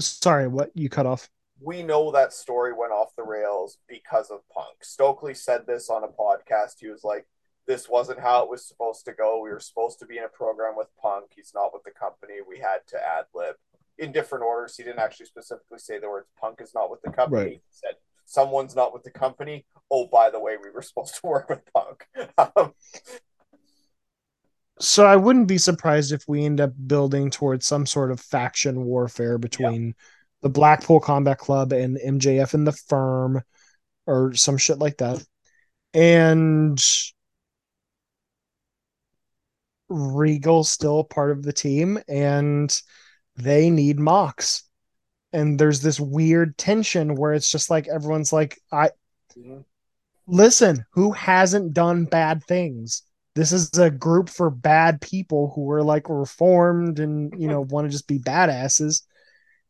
Sorry, 0.00 0.48
what 0.48 0.70
you 0.74 0.88
cut 0.88 1.06
off? 1.06 1.28
We 1.60 1.82
know 1.82 2.10
that 2.10 2.32
story 2.32 2.72
went 2.72 2.92
off 2.92 3.14
the 3.16 3.22
rails 3.22 3.78
because 3.88 4.30
of 4.30 4.40
Punk. 4.52 4.82
Stokely 4.82 5.34
said 5.34 5.66
this 5.66 5.90
on 5.90 6.02
a 6.02 6.08
podcast. 6.08 6.80
He 6.80 6.88
was 6.88 7.04
like, 7.04 7.26
this 7.66 7.88
wasn't 7.88 8.18
how 8.18 8.42
it 8.42 8.50
was 8.50 8.66
supposed 8.66 9.04
to 9.04 9.12
go. 9.12 9.40
We 9.40 9.50
were 9.50 9.60
supposed 9.60 10.00
to 10.00 10.06
be 10.06 10.18
in 10.18 10.24
a 10.24 10.28
program 10.28 10.74
with 10.76 10.88
Punk. 11.00 11.26
He's 11.36 11.52
not 11.54 11.72
with 11.72 11.84
the 11.84 11.92
company. 11.92 12.34
We 12.46 12.58
had 12.58 12.78
to 12.88 12.96
ad 12.96 13.26
lib 13.34 13.54
in 13.98 14.10
different 14.10 14.44
orders. 14.44 14.76
He 14.76 14.82
didn't 14.82 14.98
actually 14.98 15.26
specifically 15.26 15.78
say 15.78 15.98
the 15.98 16.08
words 16.08 16.26
Punk 16.40 16.60
is 16.60 16.74
not 16.74 16.90
with 16.90 17.02
the 17.02 17.12
company. 17.12 17.42
Right. 17.42 17.52
He 17.52 17.60
said 17.70 17.94
someone's 18.24 18.76
not 18.76 18.92
with 18.92 19.02
the 19.02 19.10
company. 19.10 19.64
Oh, 19.90 20.06
by 20.06 20.30
the 20.30 20.40
way, 20.40 20.56
we 20.62 20.70
were 20.70 20.82
supposed 20.82 21.14
to 21.16 21.26
work 21.26 21.48
with 21.48 21.60
Punk. 21.72 22.06
Um, 22.56 22.72
So 24.78 25.06
I 25.06 25.14
wouldn't 25.14 25.46
be 25.46 25.58
surprised 25.58 26.12
if 26.12 26.24
we 26.26 26.44
end 26.44 26.60
up 26.60 26.72
building 26.86 27.30
towards 27.30 27.66
some 27.66 27.86
sort 27.86 28.10
of 28.10 28.20
faction 28.20 28.84
warfare 28.84 29.38
between 29.38 29.94
the 30.40 30.48
Blackpool 30.48 30.98
Combat 30.98 31.38
Club 31.38 31.72
and 31.72 31.98
MJF 32.04 32.54
and 32.54 32.66
the 32.66 32.72
firm 32.72 33.42
or 34.06 34.34
some 34.34 34.56
shit 34.56 34.78
like 34.78 34.96
that. 34.98 35.24
And 35.94 36.82
Regal's 39.88 40.70
still 40.70 41.04
part 41.04 41.30
of 41.30 41.42
the 41.44 41.52
team 41.52 42.00
and 42.08 42.74
they 43.36 43.70
need 43.70 44.00
Mox. 44.00 44.64
And 45.32 45.58
there's 45.58 45.80
this 45.80 45.98
weird 45.98 46.56
tension 46.58 47.14
where 47.14 47.32
it's 47.32 47.50
just 47.50 47.70
like 47.70 47.88
everyone's 47.88 48.32
like, 48.32 48.58
I 48.70 48.90
Mhm. 49.36 49.64
listen, 50.26 50.84
who 50.92 51.12
hasn't 51.12 51.72
done 51.72 52.04
bad 52.04 52.44
things? 52.44 53.02
This 53.34 53.52
is 53.52 53.70
a 53.78 53.90
group 53.90 54.28
for 54.28 54.50
bad 54.50 55.00
people 55.00 55.52
who 55.54 55.70
are 55.70 55.82
like 55.82 56.08
reformed 56.10 57.00
and 57.00 57.32
you 57.40 57.48
know 57.48 57.62
want 57.62 57.86
to 57.86 57.90
just 57.90 58.06
be 58.06 58.18
badasses. 58.18 59.02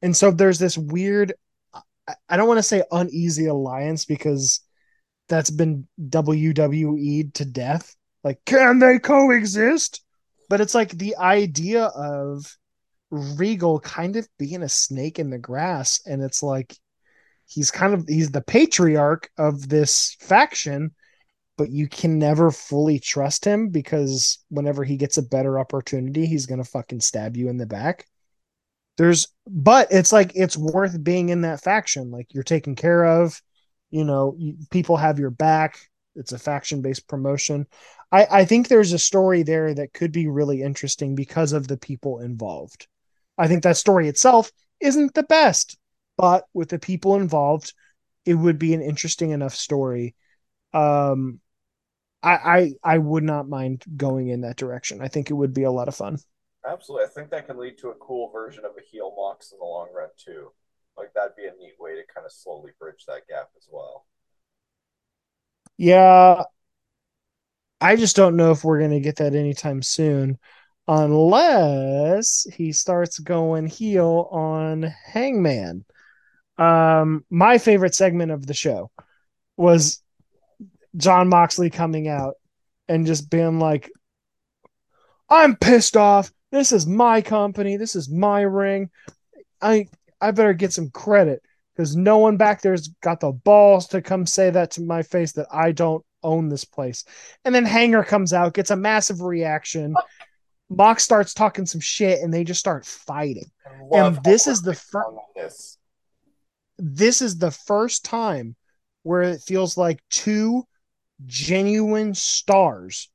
And 0.02 0.16
so 0.16 0.30
there's 0.32 0.58
this 0.58 0.76
weird 0.76 1.32
I- 2.08 2.14
I 2.30 2.36
don't 2.36 2.48
want 2.48 2.58
to 2.58 2.64
say 2.64 2.82
uneasy 2.90 3.46
alliance 3.46 4.04
because 4.04 4.60
that's 5.28 5.50
been 5.50 5.86
WWE'd 6.00 7.34
to 7.34 7.44
death. 7.44 7.94
Like, 8.24 8.44
can 8.44 8.80
they 8.80 8.98
coexist? 8.98 10.02
But 10.48 10.60
it's 10.60 10.74
like 10.74 10.90
the 10.90 11.16
idea 11.16 11.84
of 11.84 12.58
Regal 13.12 13.78
kind 13.80 14.16
of 14.16 14.26
being 14.38 14.62
a 14.62 14.68
snake 14.68 15.18
in 15.18 15.30
the 15.30 15.38
grass, 15.38 16.00
and 16.06 16.22
it's 16.22 16.42
like 16.42 16.74
he's 17.46 17.70
kind 17.70 17.94
of 17.94 18.06
he's 18.08 18.30
the 18.30 18.40
patriarch 18.40 19.30
of 19.36 19.68
this 19.68 20.16
faction, 20.20 20.92
but 21.58 21.70
you 21.70 21.88
can 21.88 22.18
never 22.18 22.50
fully 22.50 22.98
trust 22.98 23.44
him 23.44 23.68
because 23.68 24.42
whenever 24.48 24.82
he 24.82 24.96
gets 24.96 25.18
a 25.18 25.22
better 25.22 25.58
opportunity, 25.58 26.26
he's 26.26 26.46
gonna 26.46 26.64
fucking 26.64 27.00
stab 27.00 27.36
you 27.36 27.48
in 27.48 27.58
the 27.58 27.66
back. 27.66 28.06
There's 28.96 29.28
but 29.46 29.88
it's 29.90 30.12
like 30.12 30.32
it's 30.34 30.56
worth 30.56 31.02
being 31.02 31.28
in 31.28 31.42
that 31.42 31.62
faction. 31.62 32.10
Like 32.10 32.32
you're 32.32 32.42
taken 32.42 32.74
care 32.74 33.04
of, 33.04 33.40
you 33.90 34.04
know, 34.04 34.34
you, 34.38 34.56
people 34.70 34.96
have 34.96 35.18
your 35.18 35.30
back. 35.30 35.78
It's 36.14 36.32
a 36.32 36.38
faction 36.38 36.82
based 36.82 37.08
promotion. 37.08 37.66
I, 38.10 38.26
I 38.30 38.44
think 38.44 38.68
there's 38.68 38.92
a 38.92 38.98
story 38.98 39.42
there 39.42 39.74
that 39.74 39.94
could 39.94 40.12
be 40.12 40.28
really 40.28 40.62
interesting 40.62 41.14
because 41.14 41.52
of 41.52 41.68
the 41.68 41.78
people 41.78 42.20
involved. 42.20 42.86
I 43.38 43.48
think 43.48 43.62
that 43.62 43.76
story 43.76 44.08
itself 44.08 44.50
isn't 44.80 45.14
the 45.14 45.22
best, 45.22 45.78
but 46.16 46.44
with 46.54 46.68
the 46.68 46.78
people 46.78 47.16
involved, 47.16 47.72
it 48.24 48.34
would 48.34 48.58
be 48.58 48.74
an 48.74 48.82
interesting 48.82 49.30
enough 49.30 49.54
story. 49.54 50.14
Um, 50.72 51.40
I, 52.22 52.32
I 52.32 52.72
I 52.94 52.98
would 52.98 53.24
not 53.24 53.48
mind 53.48 53.84
going 53.96 54.28
in 54.28 54.42
that 54.42 54.56
direction. 54.56 55.00
I 55.00 55.08
think 55.08 55.30
it 55.30 55.34
would 55.34 55.54
be 55.54 55.64
a 55.64 55.72
lot 55.72 55.88
of 55.88 55.96
fun. 55.96 56.18
Absolutely. 56.64 57.06
I 57.06 57.10
think 57.10 57.30
that 57.30 57.46
can 57.46 57.58
lead 57.58 57.78
to 57.78 57.88
a 57.88 57.94
cool 57.94 58.30
version 58.30 58.64
of 58.64 58.72
a 58.78 58.80
heel 58.80 59.12
Mox 59.16 59.50
in 59.52 59.58
the 59.58 59.64
long 59.64 59.88
run, 59.92 60.10
too. 60.16 60.52
Like, 60.96 61.12
that'd 61.14 61.34
be 61.36 61.46
a 61.46 61.54
neat 61.60 61.74
way 61.80 61.96
to 61.96 62.02
kind 62.14 62.24
of 62.24 62.32
slowly 62.32 62.70
bridge 62.78 63.04
that 63.08 63.26
gap 63.28 63.50
as 63.56 63.66
well. 63.70 64.06
Yeah, 65.76 66.44
I 67.80 67.96
just 67.96 68.14
don't 68.14 68.36
know 68.36 68.52
if 68.52 68.62
we're 68.62 68.78
going 68.78 68.92
to 68.92 69.00
get 69.00 69.16
that 69.16 69.34
anytime 69.34 69.82
soon 69.82 70.38
unless 70.93 72.47
he 72.53 72.72
starts 72.72 73.18
going 73.18 73.66
heel 73.66 74.28
on 74.30 74.82
Hangman. 74.82 75.84
Um 76.59 77.24
my 77.30 77.59
favorite 77.59 77.95
segment 77.95 78.30
of 78.30 78.47
the 78.47 78.55
show 78.55 78.90
was 79.57 80.03
Jon 80.97 81.28
Moxley 81.28 81.70
coming 81.70 82.09
out 82.09 82.34
and 82.88 83.07
just 83.07 83.30
being 83.30 83.59
like 83.59 83.90
I'm 85.30 85.57
pissed 85.57 85.97
off. 85.97 86.30
This 86.51 86.72
is 86.72 86.86
my 86.86 87.22
company. 87.22 87.78
This 87.78 87.97
is 87.97 88.11
my 88.11 88.43
ring. 88.43 88.90
I 89.62 89.86
I 90.20 90.30
better 90.32 90.53
get 90.53 90.74
some 90.74 90.90
credit 90.90 91.43
because 91.74 91.97
no 91.97 92.18
one 92.18 92.36
back 92.36 92.61
there's 92.61 92.88
got 93.03 93.20
the 93.20 93.32
balls 93.32 93.88
to 93.88 94.03
come 94.03 94.26
say 94.26 94.51
that 94.51 94.72
to 94.72 94.82
my 94.82 95.03
face 95.03 95.32
that 95.32 95.47
I 95.51 95.72
don't 95.72 96.05
own 96.22 96.49
this 96.49 96.64
place. 96.64 97.05
And 97.45 97.55
then 97.55 97.64
Hanger 97.64 98.05
comes 98.05 98.32
out, 98.32 98.55
gets 98.55 98.70
a 98.70 98.76
massive 98.76 99.22
reaction. 99.22 99.95
Mox 100.76 101.04
starts 101.04 101.34
talking 101.34 101.66
some 101.66 101.80
shit, 101.80 102.20
and 102.20 102.32
they 102.32 102.44
just 102.44 102.60
start 102.60 102.84
fighting. 102.84 103.50
And 103.92 104.18
this 104.24 104.46
is 104.46 104.62
the 104.62 104.70
we're 104.70 104.74
fir- 104.74 105.04
on 105.04 105.18
this. 105.36 105.78
This 106.78 107.22
is 107.22 107.38
the 107.38 107.50
first 107.50 108.04
time 108.04 108.56
where 109.02 109.22
it 109.22 109.42
feels 109.42 109.76
like 109.76 110.00
two 110.10 110.64
genuine 111.26 112.14
stars 112.14 113.10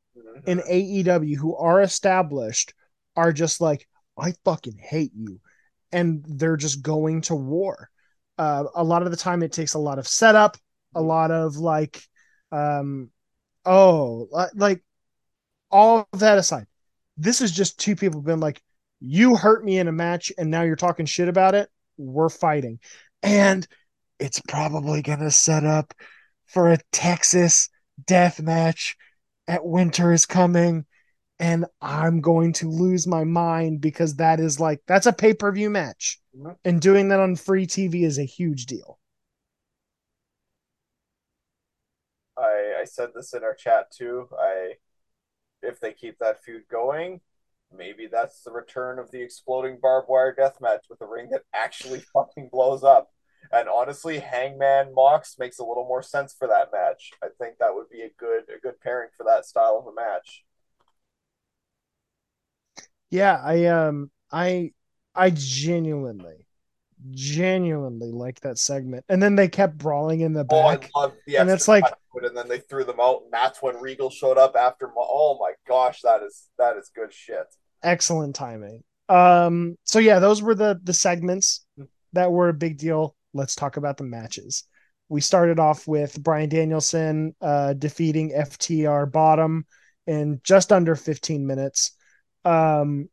in 0.45 0.59
AEW 0.59 1.35
who 1.35 1.55
are 1.55 1.81
established 1.81 2.73
are 3.15 3.33
just 3.33 3.59
like, 3.59 3.87
I 4.17 4.33
fucking 4.45 4.77
hate 4.77 5.11
you. 5.15 5.39
And 5.91 6.23
they're 6.27 6.57
just 6.57 6.81
going 6.81 7.21
to 7.21 7.35
war. 7.35 7.89
Uh, 8.37 8.65
a 8.75 8.83
lot 8.83 9.03
of 9.03 9.11
the 9.11 9.17
time, 9.17 9.41
it 9.41 9.51
takes 9.51 9.73
a 9.73 9.79
lot 9.79 9.99
of 9.99 10.07
setup, 10.07 10.57
a 10.93 11.01
lot 11.01 11.31
of 11.31 11.57
like, 11.57 12.01
um, 12.51 13.09
oh, 13.65 14.27
like 14.55 14.83
all 15.71 16.07
of 16.13 16.19
that 16.19 16.37
aside, 16.37 16.67
this 17.17 17.41
is 17.41 17.51
just 17.51 17.79
two 17.79 17.95
people 17.95 18.21
been 18.21 18.39
like, 18.39 18.61
you 18.99 19.35
hurt 19.35 19.63
me 19.63 19.77
in 19.77 19.87
a 19.87 19.91
match 19.91 20.31
and 20.37 20.49
now 20.49 20.63
you're 20.63 20.75
talking 20.75 21.05
shit 21.05 21.27
about 21.27 21.55
it. 21.55 21.69
We're 21.97 22.29
fighting. 22.29 22.79
And 23.23 23.67
it's 24.19 24.41
probably 24.47 25.01
going 25.01 25.19
to 25.19 25.31
set 25.31 25.65
up 25.65 25.93
for 26.45 26.71
a 26.71 26.79
Texas 26.91 27.69
death 28.05 28.41
match 28.41 28.95
at 29.47 29.65
winter 29.65 30.11
is 30.11 30.25
coming 30.25 30.85
and 31.39 31.65
I'm 31.81 32.21
going 32.21 32.53
to 32.53 32.69
lose 32.69 33.05
my 33.05 33.23
mind 33.23 33.81
because 33.81 34.15
that 34.15 34.39
is 34.39 34.59
like 34.59 34.81
that's 34.87 35.05
a 35.05 35.13
pay-per-view 35.13 35.69
match. 35.69 36.19
Mhm. 36.35 36.57
And 36.65 36.81
doing 36.81 37.09
that 37.09 37.19
on 37.19 37.35
free 37.35 37.67
TV 37.67 38.03
is 38.03 38.17
a 38.17 38.23
huge 38.23 38.65
deal. 38.65 38.99
I, 42.37 42.81
I 42.81 42.85
said 42.85 43.09
this 43.15 43.33
in 43.33 43.43
our 43.43 43.53
chat 43.53 43.91
too. 43.91 44.27
I 44.39 44.73
if 45.61 45.79
they 45.79 45.93
keep 45.93 46.19
that 46.19 46.43
feud 46.43 46.63
going, 46.69 47.21
maybe 47.75 48.07
that's 48.07 48.41
the 48.43 48.51
return 48.51 48.99
of 48.99 49.11
the 49.11 49.21
exploding 49.21 49.77
barbed 49.81 50.09
wire 50.09 50.33
death 50.33 50.57
match 50.61 50.85
with 50.89 51.01
a 51.01 51.05
ring 51.05 51.29
that 51.31 51.43
actually 51.53 51.99
fucking 52.13 52.49
blows 52.51 52.83
up. 52.83 53.09
And 53.51 53.69
honestly, 53.69 54.19
Hangman 54.19 54.93
Mox 54.93 55.37
makes 55.39 55.59
a 55.59 55.63
little 55.63 55.85
more 55.85 56.03
sense 56.03 56.33
for 56.37 56.47
that 56.47 56.71
match. 56.73 57.11
I 57.23 57.27
think 57.39 57.57
that 57.59 57.73
would 57.73 57.89
be 57.89 58.01
a 58.01 58.09
good 58.17 58.43
a 58.49 58.59
good 58.59 58.79
pairing 58.81 59.09
for 59.15 59.23
that 59.25 59.45
style 59.45 59.77
of 59.79 59.87
a 59.87 59.95
match. 59.95 60.43
Yeah, 63.09 63.39
I 63.43 63.65
um 63.65 64.11
I 64.31 64.73
I 65.15 65.29
genuinely 65.29 66.46
genuinely 67.11 68.11
like 68.11 68.39
that 68.41 68.57
segment. 68.57 69.05
And 69.09 69.21
then 69.21 69.35
they 69.35 69.47
kept 69.47 69.77
brawling 69.77 70.21
in 70.21 70.33
the 70.33 70.43
back. 70.43 70.89
Oh, 70.95 70.99
I 70.99 71.03
love 71.03 71.13
the 71.25 71.37
And 71.37 71.49
it's 71.49 71.67
like- 71.67 71.83
and 72.23 72.35
then 72.35 72.47
they 72.47 72.59
threw 72.59 72.83
them 72.83 72.99
out, 72.99 73.21
and 73.23 73.31
that's 73.31 73.61
when 73.61 73.75
Regal 73.79 74.09
showed 74.09 74.39
up 74.39 74.55
after. 74.55 74.89
Oh 74.97 75.37
my 75.39 75.53
gosh, 75.67 76.01
that 76.01 76.23
is 76.23 76.49
that 76.57 76.75
is 76.77 76.89
good 76.95 77.13
shit. 77.13 77.45
Excellent 77.83 78.35
timing. 78.35 78.83
Um 79.07 79.77
so 79.83 79.99
yeah, 79.99 80.19
those 80.19 80.41
were 80.41 80.55
the 80.55 80.79
the 80.83 80.93
segments 80.93 81.65
that 82.13 82.31
were 82.31 82.49
a 82.49 82.53
big 82.53 82.77
deal. 82.79 83.15
Let's 83.33 83.53
talk 83.55 83.77
about 83.77 83.97
the 83.97 84.03
matches. 84.03 84.63
We 85.09 85.21
started 85.21 85.59
off 85.59 85.87
with 85.87 86.21
Bryan 86.21 86.49
Danielson 86.49 87.35
uh 87.39 87.73
defeating 87.73 88.31
FTR 88.31 89.11
bottom 89.11 89.67
in 90.07 90.41
just 90.43 90.71
under 90.71 90.95
15 90.95 91.45
minutes. 91.45 91.91
Um 92.45 93.09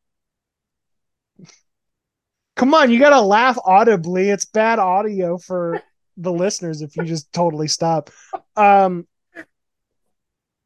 Come 2.56 2.72
on, 2.74 2.90
you 2.90 2.98
got 3.00 3.10
to 3.10 3.20
laugh 3.20 3.58
audibly. 3.64 4.30
It's 4.30 4.44
bad 4.44 4.78
audio 4.78 5.38
for 5.38 5.80
the 6.16 6.32
listeners 6.32 6.80
if 6.82 6.96
you 6.96 7.04
just 7.04 7.32
totally 7.32 7.66
stop. 7.68 8.10
Um 8.56 9.06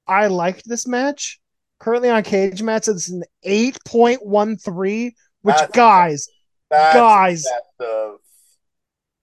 I 0.06 0.26
liked 0.26 0.66
this 0.66 0.86
match. 0.86 1.40
Currently 1.80 2.10
on 2.10 2.22
Cagematch, 2.22 2.88
it's 2.88 3.08
an 3.08 3.22
8.13, 3.46 5.12
which 5.42 5.54
That's- 5.54 5.70
guys, 5.72 6.28
That's 6.70 6.96
guys, 6.96 7.42
that 7.78 8.18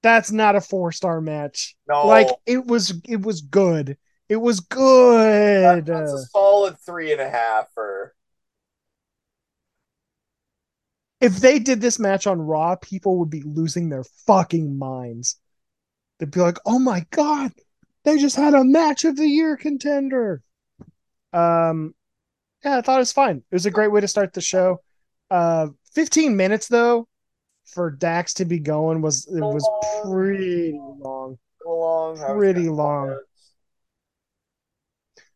that's 0.02 0.32
not 0.32 0.56
a 0.56 0.62
four 0.62 0.92
star 0.92 1.20
match. 1.20 1.76
no, 1.88 2.06
Like 2.08 2.28
it 2.46 2.66
was, 2.66 2.94
it 3.08 3.22
was 3.22 3.42
good. 3.42 3.98
It 4.30 4.36
was 4.38 4.60
good. 4.60 5.86
that's 5.86 6.12
a 6.12 6.26
solid 6.28 6.78
three 6.86 7.12
and 7.12 7.22
a 7.22 7.30
half. 7.30 7.66
Or 7.76 8.15
If 11.22 11.38
they 11.38 11.60
did 11.60 11.82
this 11.82 11.98
match 11.98 12.28
on 12.28 12.42
Raw, 12.42 12.76
people 12.76 13.18
would 13.20 13.30
be 13.30 13.42
losing 13.42 13.90
their 13.90 14.04
fucking 14.28 14.78
minds. 14.78 15.38
They'd 16.20 16.32
be 16.32 16.40
like, 16.40 16.58
"Oh 16.66 16.80
my 16.80 17.06
god, 17.12 17.54
they 18.04 18.18
just 18.18 18.36
had 18.36 18.54
a 18.54 18.64
match 18.64 19.06
of 19.06 19.16
the 19.16 19.28
year 19.28 19.58
contender." 19.58 20.42
Um, 21.34 21.96
yeah, 22.64 22.78
I 22.78 22.82
thought 22.82 22.98
it 22.98 23.00
was 23.00 23.12
fine. 23.12 23.38
It 23.38 23.56
was 23.56 23.66
a 23.66 23.72
great 23.72 23.92
way 23.92 24.02
to 24.02 24.08
start 24.08 24.34
the 24.34 24.42
show. 24.42 24.82
Uh, 25.32 25.68
15 25.94 26.36
minutes 26.38 26.68
though 26.68 27.08
for 27.66 27.92
Dax 27.92 28.34
to 28.36 28.46
be 28.46 28.60
going 28.60 29.02
was 29.02 29.28
it 29.28 29.42
was 29.42 29.68
pretty 30.04 30.74
long. 30.74 31.38
Long, 31.66 32.18
Pretty 32.38 32.70
long. 32.70 33.20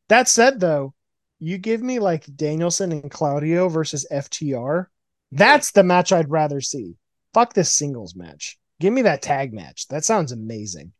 That 0.09 0.27
said, 0.27 0.59
though, 0.59 0.93
you 1.39 1.57
give 1.57 1.82
me 1.82 1.99
like 1.99 2.25
Danielson 2.36 2.91
and 2.91 3.09
Claudio 3.09 3.67
versus 3.67 4.05
FTR. 4.11 4.88
That's 5.32 5.71
the 5.71 5.84
match 5.84 6.11
I'd 6.11 6.30
rather 6.30 6.61
see. 6.61 6.95
Fuck 7.34 7.53
this 7.53 7.71
singles 7.71 8.15
match. 8.15 8.57
Give 8.80 8.93
me 8.93 9.03
that 9.03 9.21
tag 9.21 9.53
match. 9.53 9.88
That 9.89 10.03
sounds 10.03 10.32
amazing. 10.32 10.93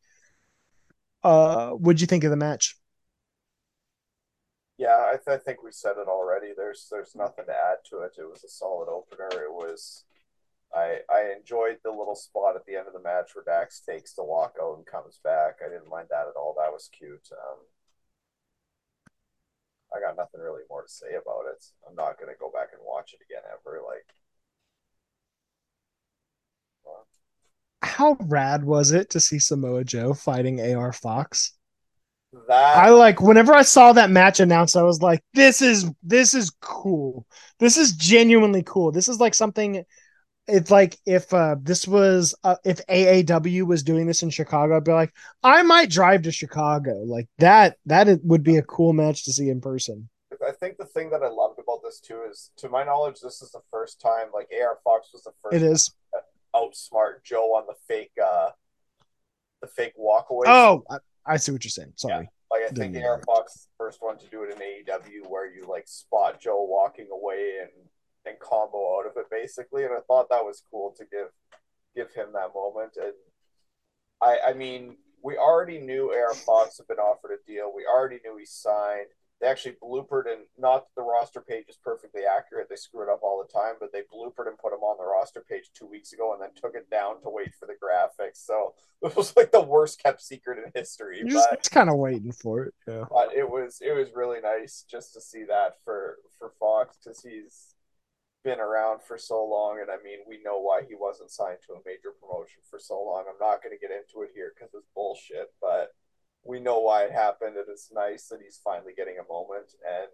Uh, 1.24 1.72
what'd 1.72 2.02
you 2.02 2.08
think 2.08 2.24
of 2.24 2.30
the 2.30 2.38
match? 2.38 2.76
Yeah, 4.78 4.96
I, 5.12 5.18
th- 5.18 5.28
I 5.28 5.38
think 5.38 5.62
we 5.62 5.72
said 5.72 5.98
it 5.98 6.08
already. 6.08 6.54
There's 6.56 6.88
there's 6.90 7.16
nothing 7.16 7.46
to 7.48 7.52
add 7.52 7.80
to 7.90 8.04
it. 8.04 8.14
It 8.18 8.30
was 8.30 8.44
a 8.46 8.50
solid 8.50 8.88
opener. 8.88 9.28
It 9.44 9.52
was 9.52 10.06
I 10.74 11.00
I 11.10 11.34
enjoyed 11.38 11.80
the 11.84 11.92
little 11.92 12.16
spot 12.16 12.56
at 12.56 12.66
the 12.66 12.78
end 12.78 12.88
of 12.88 12.94
the 12.94 13.02
match 13.02 13.32
where 13.34 13.44
Dax 13.44 13.82
takes 13.82 14.14
the 14.14 14.24
walkout 14.24 14.78
and 14.78 14.86
comes 14.86 15.20
back. 15.22 15.58
I 15.66 15.68
didn't 15.70 15.90
mind 15.90 16.08
that 16.12 16.28
at 16.28 16.38
all. 16.38 16.56
That 16.58 16.72
was 16.72 16.90
cute. 16.98 17.28
Um, 17.32 17.60
I 19.96 20.00
got 20.00 20.18
nothing 20.18 20.42
really 20.42 20.62
more 20.70 20.84
to 20.84 20.90
say 20.90 21.10
about 21.10 21.46
it. 21.52 21.64
I'm 21.88 21.96
not 21.96 22.20
gonna 22.20 22.38
go 22.40 22.52
back 22.52 22.70
and 22.74 22.82
watch 22.86 23.14
it 23.14 23.24
again 23.26 23.44
ever. 23.52 23.82
Like, 23.86 24.06
well. 26.86 27.08
how 27.82 28.18
rad 28.28 28.64
was 28.64 28.92
it 28.92 29.10
to 29.12 29.20
see 29.20 29.40
Samoa 29.40 29.84
Joe 29.84 30.14
fighting 30.14 30.62
AR 30.76 30.94
Fox? 30.94 31.54
That 32.48 32.78
I 32.78 32.90
like 32.90 33.22
whenever 33.22 33.54
I 33.56 33.64
saw 33.64 33.92
that 33.94 34.12
match 34.12 34.40
announced, 34.40 34.78
I 34.78 34.84
was 34.84 35.02
like, 35.02 35.24
this 35.34 35.64
is 35.64 35.90
this 36.04 36.36
is 36.36 36.52
cool. 36.62 37.26
This 37.58 37.76
is 37.76 37.94
genuinely 37.94 38.62
cool. 38.64 38.92
This 38.92 39.10
is 39.10 39.20
like 39.20 39.34
something 39.34 39.84
it's 40.50 40.72
like 40.72 40.98
if 41.06 41.34
uh, 41.34 41.56
this 41.62 41.88
was 41.88 42.36
uh, 42.44 42.56
if 42.66 42.86
AAW 42.88 43.64
was 43.64 43.84
doing 43.84 44.08
this 44.08 44.24
in 44.24 44.30
Chicago, 44.30 44.78
I'd 44.78 44.84
be 44.84 44.92
like, 44.92 45.14
I 45.44 45.62
might 45.62 45.90
drive 45.90 46.24
to 46.24 46.32
Chicago. 46.32 47.04
Like 47.06 47.28
that, 47.38 47.78
that 47.86 48.20
would 48.24 48.44
be 48.44 48.58
a 48.58 48.64
cool 48.64 48.94
match 48.94 49.26
to 49.26 49.34
see 49.34 49.50
in 49.50 49.62
person. 49.62 50.10
I 50.46 50.52
think 50.52 50.78
the 50.78 50.86
thing 50.86 51.10
that 51.12 51.22
I 51.22 51.28
loved 51.28 51.60
about 51.60 51.82
this 51.84 52.00
too 52.00 52.24
is, 52.30 52.52
to 52.58 52.70
my 52.70 52.84
knowledge, 52.84 53.20
this 53.22 53.42
is 53.42 53.52
the 53.52 53.62
first 53.72 54.02
time 54.02 54.28
like 54.34 54.50
AR 54.62 54.80
Fox 54.84 55.10
was 55.14 55.24
the 55.24 55.32
first. 55.42 55.56
It 55.56 55.64
is 55.64 55.94
outsmart 56.56 57.24
Joe 57.24 57.56
on 57.56 57.66
the 57.68 57.76
fake, 57.88 58.12
uh 58.24 58.50
the 59.62 59.68
fake 59.68 59.94
walkaway. 60.00 60.44
Oh, 60.48 60.84
I, 60.90 60.98
I, 61.26 61.38
see 61.38 61.52
what 61.52 61.64
you're 61.64 61.70
saying. 61.70 61.94
Sorry. 61.96 62.24
Yeah. 62.24 62.30
Like 62.52 62.72
I 62.72 62.74
think 62.74 62.96
AR 63.04 63.22
Fox 63.26 63.54
the 63.54 63.84
first 63.84 64.02
one 64.02 64.18
to 64.18 64.26
do 64.28 64.44
it 64.44 64.52
in 64.54 64.58
AEW, 64.58 65.30
where 65.30 65.46
you 65.46 65.66
like 65.68 65.88
spot 65.88 66.40
Joe 66.42 66.64
walking 66.64 67.08
away 67.12 67.58
and 67.62 67.70
and 68.26 68.40
combo 68.40 69.00
out 69.00 69.08
of 69.08 69.18
it 69.18 69.30
basically, 69.32 69.84
and 69.84 69.94
I 69.94 70.02
thought 70.08 70.30
that 70.30 70.46
was 70.46 70.64
cool 70.70 70.94
to 70.98 71.06
give 71.06 71.30
give 71.96 72.14
him 72.14 72.34
that 72.34 72.54
moment. 72.54 72.98
And 72.98 73.14
I 74.22 74.50
I 74.50 74.54
mean, 74.54 74.98
we 75.24 75.38
already 75.38 75.80
knew 75.80 76.12
AR 76.12 76.34
Fox 76.34 76.78
had 76.78 76.88
been 76.88 76.98
offered 76.98 77.32
a 77.32 77.52
deal. 77.52 77.72
We 77.76 77.86
already 77.86 78.20
knew 78.24 78.38
he 78.38 78.46
signed. 78.46 79.08
They 79.42 79.48
actually 79.48 79.78
bloopered 79.82 80.28
and 80.28 80.42
not 80.58 80.88
the 80.98 81.02
roster 81.02 81.40
page 81.40 81.66
is 81.70 81.78
perfectly 81.82 82.24
accurate. 82.26 82.68
They 82.70 82.76
screw 82.76 83.04
it 83.04 83.10
up 83.10 83.22
all 83.24 83.42
the 83.42 83.54
time, 83.54 83.76
but 83.80 83.94
they 83.94 84.02
bloopered 84.02 84.50
and 84.50 84.58
put 84.58 84.74
him 84.74 84.80
on 84.80 84.98
the 84.98 85.06
roster 85.06 85.46
page 85.48 85.72
two 85.74 85.86
weeks 85.86 86.12
ago 86.12 86.34
and 86.34 86.42
then 86.42 86.50
took 86.56 86.76
it 86.76 86.90
down 86.90 87.22
to 87.22 87.30
wait 87.30 87.54
for 87.58 87.66
the 87.66 87.74
graphics. 87.74 88.46
So 88.46 88.74
it 89.02 89.16
was 89.16 89.34
like 89.38 89.54
the 89.54 89.62
worst 89.62 90.04
kept 90.04 90.22
secret 90.22 90.60
in 90.64 90.72
history. 90.76 91.22
You're 91.24 91.42
but, 91.50 91.60
just 91.60 91.72
kind 91.72 91.90
of 91.90 91.96
waiting 91.96 92.34
for 92.34 92.64
it. 92.64 92.74
Yeah. 92.86 93.06
But 93.10 93.34
it 93.34 93.50
was 93.50 93.80
it 93.82 93.94
was 93.94 94.10
really 94.14 94.42
nice 94.42 94.84
just 94.92 95.14
to 95.14 95.22
see 95.22 95.46
that 95.46 95.76
for 95.86 96.18
for 96.38 96.52
Fox 96.60 96.98
because 97.02 97.22
he's 97.22 97.69
been 98.44 98.60
around 98.60 99.02
for 99.02 99.18
so 99.18 99.44
long, 99.44 99.80
and 99.82 99.92
I 99.92 99.98
mean, 100.04 100.20
we 100.28 100.42
know 100.44 100.60
why 100.60 100.82
he 100.88 100.96
wasn't 100.96 101.32
signed 101.32 101.60
to 101.68 101.74
a 101.74 101.84
major 101.86 102.12
promotion 102.22 102.62
for 102.70 102.80
so 102.80 102.96
long. 103.04 103.26
I'm 103.28 103.40
not 103.40 103.62
going 103.62 103.76
to 103.76 103.80
get 103.80 103.92
into 103.92 104.24
it 104.24 104.32
here 104.34 104.54
because 104.56 104.74
it's 104.74 104.88
bullshit, 104.96 105.54
but 105.62 105.94
we 106.46 106.60
know 106.60 106.80
why 106.80 107.04
it 107.04 107.12
happened, 107.12 107.58
and 107.58 107.66
it's 107.68 107.92
nice 107.94 108.28
that 108.28 108.40
he's 108.42 108.62
finally 108.64 108.94
getting 108.96 109.18
a 109.20 109.32
moment. 109.32 109.74
And 109.86 110.10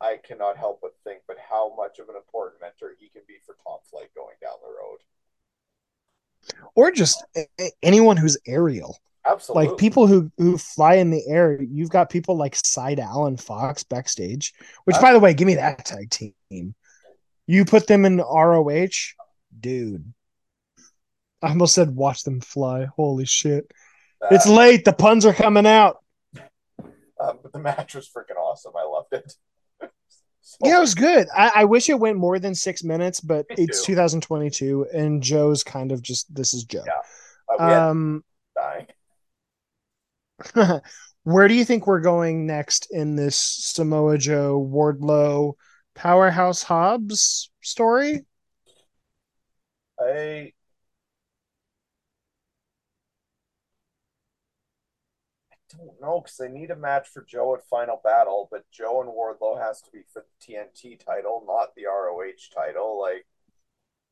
I 0.00 0.16
cannot 0.26 0.56
help 0.56 0.80
but 0.80 0.94
think, 1.04 1.20
but 1.28 1.36
how 1.38 1.74
much 1.76 1.98
of 1.98 2.08
an 2.08 2.16
important 2.16 2.62
mentor 2.62 2.94
he 2.98 3.10
can 3.10 3.22
be 3.28 3.36
for 3.44 3.56
Top 3.62 3.84
Flight 3.90 4.08
going 4.16 4.36
down 4.40 4.56
the 4.62 4.68
road, 4.68 4.98
or 6.74 6.90
just 6.90 7.22
anyone 7.82 8.16
who's 8.16 8.38
aerial. 8.46 8.96
Absolutely. 9.26 9.68
Like 9.68 9.76
people 9.78 10.06
who 10.06 10.32
who 10.38 10.56
fly 10.56 10.94
in 10.94 11.10
the 11.10 11.22
air. 11.28 11.60
You've 11.60 11.90
got 11.90 12.08
people 12.08 12.38
like 12.38 12.54
Sydal 12.54 13.28
and 13.28 13.38
Fox 13.38 13.84
backstage. 13.84 14.54
Which, 14.84 14.96
by 14.98 15.12
the 15.12 15.20
way, 15.20 15.34
give 15.34 15.46
me 15.46 15.56
that 15.56 15.84
tag 15.84 16.08
team. 16.08 16.74
You 17.50 17.64
put 17.64 17.88
them 17.88 18.04
in 18.04 18.18
ROH, 18.18 19.14
dude. 19.58 20.14
I 21.42 21.48
almost 21.48 21.74
said 21.74 21.96
watch 21.96 22.22
them 22.22 22.40
fly. 22.40 22.84
Holy 22.84 23.26
shit. 23.26 23.68
Uh, 24.22 24.28
it's 24.30 24.46
late. 24.46 24.84
The 24.84 24.92
puns 24.92 25.26
are 25.26 25.34
coming 25.34 25.66
out. 25.66 25.96
Um, 26.38 27.40
but 27.42 27.52
the 27.52 27.58
match 27.58 27.96
was 27.96 28.08
freaking 28.08 28.36
awesome. 28.40 28.74
I 28.78 28.84
loved 28.84 29.12
it. 29.14 29.34
so 30.40 30.58
yeah, 30.64 30.76
it 30.76 30.80
was 30.80 30.94
good. 30.94 31.26
I, 31.36 31.50
I, 31.56 31.64
wish 31.64 31.88
it 31.88 31.98
went 31.98 32.18
more 32.18 32.38
than 32.38 32.54
six 32.54 32.84
minutes, 32.84 33.20
but 33.20 33.46
it's 33.50 33.84
2022 33.84 34.86
and 34.94 35.20
Joe's 35.20 35.64
kind 35.64 35.90
of 35.90 36.02
just 36.02 36.32
this 36.32 36.54
is 36.54 36.62
Joe. 36.62 36.84
Yeah. 36.86 37.58
Uh, 37.58 37.90
um, 37.90 38.24
where 41.24 41.48
do 41.48 41.54
you 41.54 41.64
think 41.64 41.88
we're 41.88 41.98
going 41.98 42.46
next 42.46 42.86
in 42.92 43.16
this 43.16 43.36
Samoa 43.36 44.18
Joe 44.18 44.64
Wardlow 44.72 45.54
Powerhouse 46.00 46.62
Hobbs 46.62 47.50
story? 47.60 48.24
I 50.00 50.52
don't 55.68 56.00
know 56.00 56.22
because 56.22 56.38
they 56.38 56.48
need 56.48 56.70
a 56.70 56.76
match 56.76 57.08
for 57.08 57.22
Joe 57.28 57.54
at 57.54 57.66
Final 57.68 58.00
Battle, 58.02 58.48
but 58.50 58.64
Joe 58.70 59.02
and 59.02 59.10
Wardlow 59.10 59.60
has 59.60 59.82
to 59.82 59.90
be 59.90 60.00
for 60.10 60.24
the 60.24 60.54
TNT 60.54 61.04
title, 61.04 61.44
not 61.46 61.74
the 61.76 61.84
ROH 61.84 62.48
title. 62.54 62.98
Like, 62.98 63.26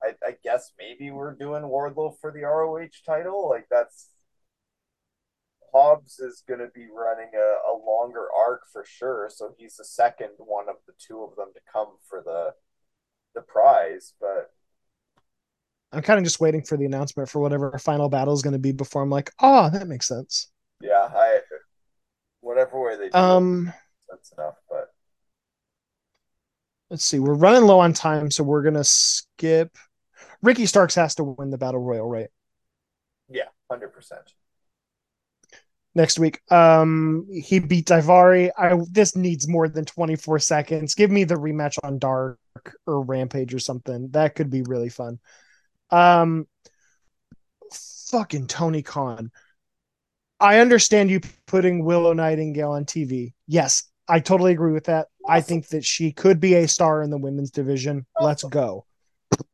I, 0.02 0.14
I 0.28 0.36
guess 0.44 0.72
maybe 0.78 1.10
we're 1.10 1.34
doing 1.34 1.62
Wardlow 1.62 2.18
for 2.20 2.30
the 2.30 2.42
ROH 2.42 3.00
title. 3.06 3.48
Like, 3.48 3.66
that's 3.70 4.10
Hobbs 5.72 6.18
is 6.18 6.42
going 6.46 6.60
to 6.60 6.68
be 6.74 6.86
running 6.92 7.30
a, 7.34 7.72
a 7.72 7.74
longer 7.74 8.26
arc 8.36 8.62
for 8.72 8.84
sure, 8.86 9.30
so 9.32 9.54
he's 9.58 9.76
the 9.76 9.84
second 9.84 10.30
one 10.38 10.68
of 10.68 10.76
the 10.86 10.92
two 10.98 11.22
of 11.22 11.36
them 11.36 11.48
to 11.54 11.60
come 11.72 11.96
for 12.08 12.22
the 12.24 12.54
the 13.34 13.42
prize. 13.42 14.14
But 14.20 14.50
I'm 15.92 16.02
kind 16.02 16.18
of 16.18 16.24
just 16.24 16.40
waiting 16.40 16.62
for 16.62 16.76
the 16.76 16.84
announcement 16.84 17.28
for 17.28 17.40
whatever 17.40 17.78
final 17.78 18.08
battle 18.08 18.34
is 18.34 18.42
going 18.42 18.52
to 18.52 18.58
be 18.58 18.72
before 18.72 19.02
I'm 19.02 19.10
like, 19.10 19.30
oh, 19.40 19.70
that 19.70 19.88
makes 19.88 20.06
sense. 20.06 20.50
Yeah, 20.80 21.08
I 21.12 21.40
whatever 22.40 22.80
way 22.80 22.96
they 22.96 23.08
do 23.08 23.18
um, 23.18 23.72
that's 24.08 24.32
enough. 24.32 24.56
But 24.70 24.92
let's 26.90 27.04
see, 27.04 27.18
we're 27.18 27.34
running 27.34 27.64
low 27.64 27.80
on 27.80 27.92
time, 27.92 28.30
so 28.30 28.44
we're 28.44 28.62
gonna 28.62 28.84
skip. 28.84 29.76
Ricky 30.42 30.66
Starks 30.66 30.94
has 30.94 31.14
to 31.16 31.24
win 31.24 31.50
the 31.50 31.58
battle 31.58 31.80
royal, 31.80 32.08
right? 32.08 32.28
Yeah, 33.28 33.48
hundred 33.70 33.92
percent 33.92 34.32
next 35.98 36.18
week. 36.18 36.40
Um, 36.50 37.26
he 37.30 37.58
beat 37.58 37.86
Daivari. 37.86 38.50
I 38.56 38.78
this 38.90 39.16
needs 39.16 39.48
more 39.48 39.68
than 39.68 39.84
24 39.84 40.38
seconds. 40.38 40.94
Give 40.94 41.10
me 41.10 41.24
the 41.24 41.34
rematch 41.34 41.76
on 41.82 41.98
Dark 41.98 42.38
or 42.86 43.02
Rampage 43.02 43.52
or 43.52 43.58
something. 43.58 44.08
That 44.12 44.36
could 44.36 44.48
be 44.48 44.62
really 44.62 44.88
fun. 44.88 45.18
Um, 45.90 46.46
fucking 48.10 48.46
Tony 48.46 48.82
Khan. 48.82 49.30
I 50.40 50.60
understand 50.60 51.10
you 51.10 51.20
putting 51.46 51.84
Willow 51.84 52.12
Nightingale 52.12 52.70
on 52.70 52.84
TV. 52.84 53.32
Yes, 53.48 53.82
I 54.08 54.20
totally 54.20 54.52
agree 54.52 54.72
with 54.72 54.84
that. 54.84 55.08
I 55.28 55.40
think 55.40 55.68
that 55.68 55.84
she 55.84 56.12
could 56.12 56.38
be 56.38 56.54
a 56.54 56.68
star 56.68 57.02
in 57.02 57.10
the 57.10 57.18
women's 57.18 57.50
division. 57.50 58.06
Let's 58.20 58.44
go. 58.44 58.86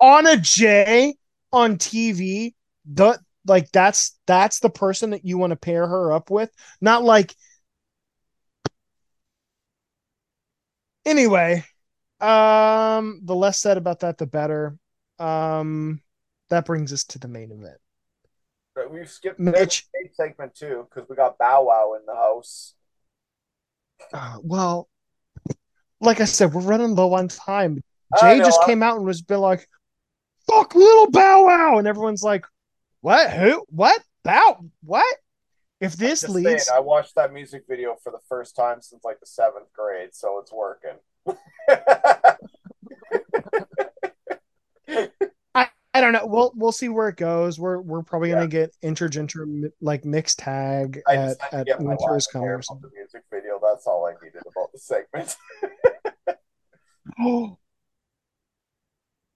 Anna 0.01 0.37
Jay 0.37 1.15
on 1.53 1.79
TV. 1.79 2.53
The 2.93 3.19
like 3.47 3.71
that's 3.73 4.17
that's 4.27 4.61
the 4.61 4.71
person 4.71 5.11
that 5.11 5.25
you 5.25 5.39
want 5.39 5.51
to 5.51 5.57
pair 5.57 5.87
her 5.87 6.13
up 6.13 6.31
with. 6.31 6.51
Not 6.81 7.05
like 7.05 7.35
anyway 11.05 11.63
um 12.21 13.21
the 13.25 13.35
less 13.35 13.61
said 13.61 13.77
about 13.77 14.01
that 14.01 14.19
the 14.19 14.27
better. 14.27 14.77
Um 15.19 16.01
that 16.51 16.65
brings 16.65 16.93
us 16.93 17.05
to 17.05 17.19
the 17.19 17.29
main 17.29 17.51
event. 17.51 17.79
Right, 18.77 18.91
we've 18.91 19.11
skipped 19.11 19.39
Mitch? 19.39 19.87
segment 20.15 20.55
too 20.55 20.87
because 20.89 21.09
we 21.09 21.17
got 21.17 21.39
bow 21.39 21.65
wow 21.65 21.95
in 21.99 22.07
the 22.07 22.15
house. 22.15 22.75
Uh, 24.13 24.37
well 24.43 24.89
like 26.01 26.21
i 26.21 26.25
said 26.25 26.53
we're 26.53 26.61
running 26.61 26.95
low 26.95 27.13
on 27.15 27.29
time. 27.29 27.83
Jay 28.21 28.39
just 28.39 28.63
came 28.65 28.83
out 28.83 28.97
and 28.97 29.07
was 29.07 29.23
been 29.23 29.41
like 29.41 29.69
fuck 30.47 30.75
little 30.75 31.11
Bow 31.11 31.45
Wow, 31.47 31.79
and 31.79 31.89
everyone's 31.89 32.23
like, 32.23 32.45
what? 33.05 33.31
Who? 33.33 33.67
What? 33.69 34.03
Bow? 34.23 34.65
What? 34.83 35.17
If 35.79 35.93
this 35.95 36.27
leads, 36.27 36.65
saying, 36.69 36.75
I 36.75 36.81
watched 36.81 37.17
that 37.17 37.35
music 37.35 37.65
video 37.69 37.97
for 38.03 38.11
the 38.11 38.21
first 38.31 38.57
time 38.57 38.81
since 38.81 39.05
like 39.05 39.21
the 39.21 39.27
seventh 39.27 39.71
grade, 39.75 40.15
so 40.15 40.39
it's 40.39 40.51
working. 40.51 40.95
I, 45.55 45.69
I 45.93 46.01
don't 46.01 46.13
know. 46.13 46.25
We'll 46.25 46.53
we'll 46.57 46.73
see 46.73 46.89
where 46.89 47.09
it 47.09 47.17
goes. 47.17 47.61
We're 47.61 47.83
we're 47.83 48.03
probably 48.03 48.31
Yeah. 48.31 48.37
gonna 48.37 48.49
get 48.49 48.75
intergender 48.83 49.71
like 49.83 50.07
mixed 50.07 50.39
tag 50.39 51.03
I 51.07 51.17
at 51.17 51.29
just 51.29 51.43
had 51.43 51.67
to 51.67 51.73
at 51.75 51.83
Winter 51.83 52.17
is 52.17 52.27
coming 52.27 52.49
the 52.49 52.91
music 52.97 53.25
video. 53.31 53.61
That's 53.63 53.87
all 53.87 54.07
I 54.07 54.15
needed 54.25 54.41
about 54.51 54.73
the 54.73 54.79
segment. 54.79 55.37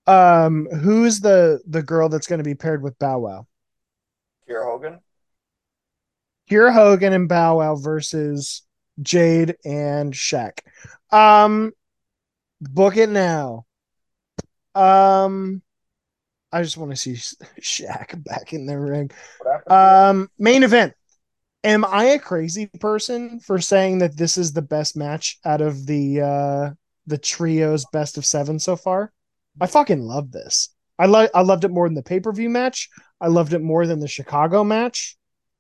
um, 0.07 0.67
who's 0.81 1.21
the 1.21 1.61
the 1.67 1.83
girl 1.83 2.09
that's 2.09 2.27
going 2.27 2.39
to 2.39 2.45
be 2.45 2.55
paired 2.55 2.83
with 2.83 2.99
Bow 2.99 3.19
Wow? 3.19 3.47
Kiera 4.49 4.65
Hogan. 4.65 4.99
Kiera 6.51 6.73
Hogan 6.73 7.13
and 7.13 7.29
Bow 7.29 7.59
Wow 7.59 7.77
versus 7.77 8.63
Jade 9.03 9.57
and 9.65 10.13
Shaq. 10.13 10.61
Um, 11.11 11.73
book 12.61 12.97
it 12.97 13.11
now. 13.11 13.67
Um, 14.75 15.63
I 16.53 16.63
just 16.63 16.77
want 16.77 16.93
to 16.93 16.97
see 16.97 17.15
Shaq 17.61 18.23
back 18.25 18.53
in 18.53 18.67
the 18.67 18.79
ring. 18.79 19.11
Um, 19.67 20.31
main 20.39 20.63
event. 20.63 20.95
Am 21.65 21.85
I 21.85 22.05
a 22.05 22.19
crazy 22.19 22.67
person 22.81 23.41
for 23.41 23.59
saying 23.61 23.99
that 23.99 24.17
this 24.17 24.39
is 24.39 24.53
the 24.53 24.63
best 24.63 24.97
match 24.97 25.39
out 25.45 25.61
of 25.61 25.87
the 25.87 26.21
uh 26.21 26.71
the 27.07 27.19
trio's 27.19 27.85
best 27.93 28.17
of 28.17 28.25
seven 28.25 28.59
so 28.61 28.77
far? 28.77 29.13
I 29.61 29.67
fucking 29.67 30.01
love 30.01 30.31
this. 30.31 30.71
I 30.99 31.07
like 31.07 31.31
I 31.35 31.43
loved 31.43 31.65
it 31.65 31.71
more 31.71 31.87
than 31.89 31.95
the 31.95 32.03
pay-per-view 32.03 32.51
match. 32.51 32.89
I 33.21 33.29
loved 33.29 33.53
it 33.53 33.61
more 33.61 33.87
than 33.87 34.01
the 34.01 34.09
Chicago 34.09 34.65
match. 34.65 35.17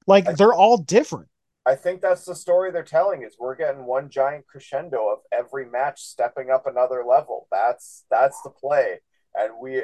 Like 0.06 0.28
I- 0.28 0.32
they're 0.32 0.54
all 0.54 0.78
different. 0.78 1.28
I 1.66 1.74
think 1.74 2.00
that's 2.00 2.24
the 2.24 2.34
story 2.34 2.70
they're 2.70 2.82
telling 2.82 3.22
is 3.22 3.36
we're 3.38 3.54
getting 3.54 3.84
one 3.84 4.08
giant 4.08 4.46
crescendo 4.46 5.08
of 5.08 5.18
every 5.30 5.66
match 5.66 6.00
stepping 6.00 6.48
up 6.50 6.66
another 6.66 7.04
level. 7.04 7.46
That's 7.52 8.04
that's 8.10 8.40
the 8.42 8.50
play. 8.50 9.00
And 9.34 9.52
we 9.60 9.82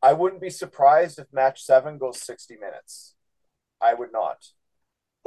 I 0.00 0.12
wouldn't 0.12 0.40
be 0.40 0.50
surprised 0.50 1.18
if 1.18 1.26
match 1.32 1.62
7 1.64 1.98
goes 1.98 2.20
60 2.20 2.56
minutes. 2.56 3.14
I 3.80 3.94
would 3.94 4.12
not. 4.12 4.38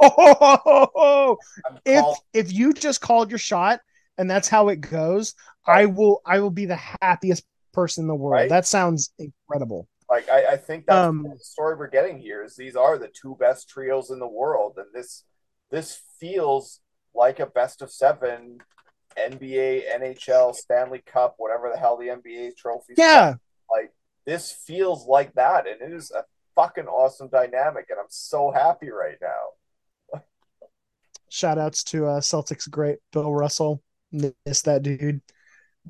Oh, 0.00 1.36
I'm 1.66 1.78
if 1.84 2.04
if 2.32 2.52
you 2.52 2.72
just 2.72 3.00
called 3.00 3.30
your 3.30 3.38
shot 3.38 3.80
and 4.16 4.30
that's 4.30 4.48
how 4.48 4.68
it 4.68 4.80
goes, 4.80 5.34
I 5.66 5.86
will 5.86 6.22
I 6.24 6.40
will 6.40 6.50
be 6.50 6.66
the 6.66 6.80
happiest 7.02 7.44
person 7.80 8.04
in 8.04 8.08
the 8.08 8.14
world. 8.14 8.32
Right? 8.40 8.48
That 8.48 8.66
sounds 8.66 9.12
incredible. 9.18 9.88
like 10.10 10.28
I, 10.28 10.40
I 10.54 10.56
think 10.56 10.86
that's 10.86 11.08
Um, 11.08 11.22
the 11.22 11.38
story 11.38 11.76
we're 11.76 11.88
getting 11.98 12.18
here 12.18 12.42
is 12.42 12.56
these 12.56 12.76
are 12.76 12.96
the 12.98 13.08
two 13.20 13.36
best 13.38 13.68
trios 13.68 14.10
in 14.10 14.18
the 14.18 14.32
world 14.42 14.72
and 14.76 14.86
this 14.94 15.24
this 15.70 15.88
feels 16.20 16.80
like 17.14 17.38
a 17.40 17.46
best 17.46 17.82
of 17.82 17.90
7 17.90 18.58
NBA, 19.16 19.82
NHL, 20.00 20.54
Stanley 20.54 21.02
Cup, 21.14 21.34
whatever 21.38 21.70
the 21.72 21.78
hell 21.78 21.96
the 21.96 22.06
NBA 22.18 22.56
trophies 22.56 22.96
Yeah. 22.98 23.34
like 23.76 23.92
this 24.24 24.44
feels 24.52 25.06
like 25.06 25.32
that 25.34 25.66
and 25.66 25.80
it 25.82 25.92
is 25.94 26.10
a 26.10 26.24
fucking 26.54 26.86
awesome 26.86 27.28
dynamic 27.28 27.86
and 27.90 27.98
i'm 28.00 28.10
so 28.10 28.50
happy 28.50 28.90
right 28.90 29.18
now 29.22 29.44
Shout 31.30 31.58
outs 31.58 31.84
to 31.84 32.06
uh, 32.06 32.20
Celtics 32.20 32.68
great 32.70 32.98
Bill 33.12 33.32
Russell. 33.32 33.82
Miss 34.12 34.62
that 34.62 34.82
dude. 34.82 35.20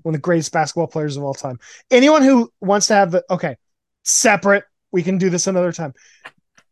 One 0.02 0.14
of 0.14 0.20
the 0.20 0.24
greatest 0.24 0.52
basketball 0.52 0.86
players 0.86 1.16
of 1.16 1.24
all 1.24 1.34
time. 1.34 1.58
Anyone 1.90 2.22
who 2.22 2.50
wants 2.60 2.86
to 2.88 2.94
have 2.94 3.10
the 3.10 3.24
okay, 3.30 3.56
separate, 4.04 4.64
we 4.92 5.02
can 5.02 5.18
do 5.18 5.30
this 5.30 5.46
another 5.46 5.72
time. 5.72 5.92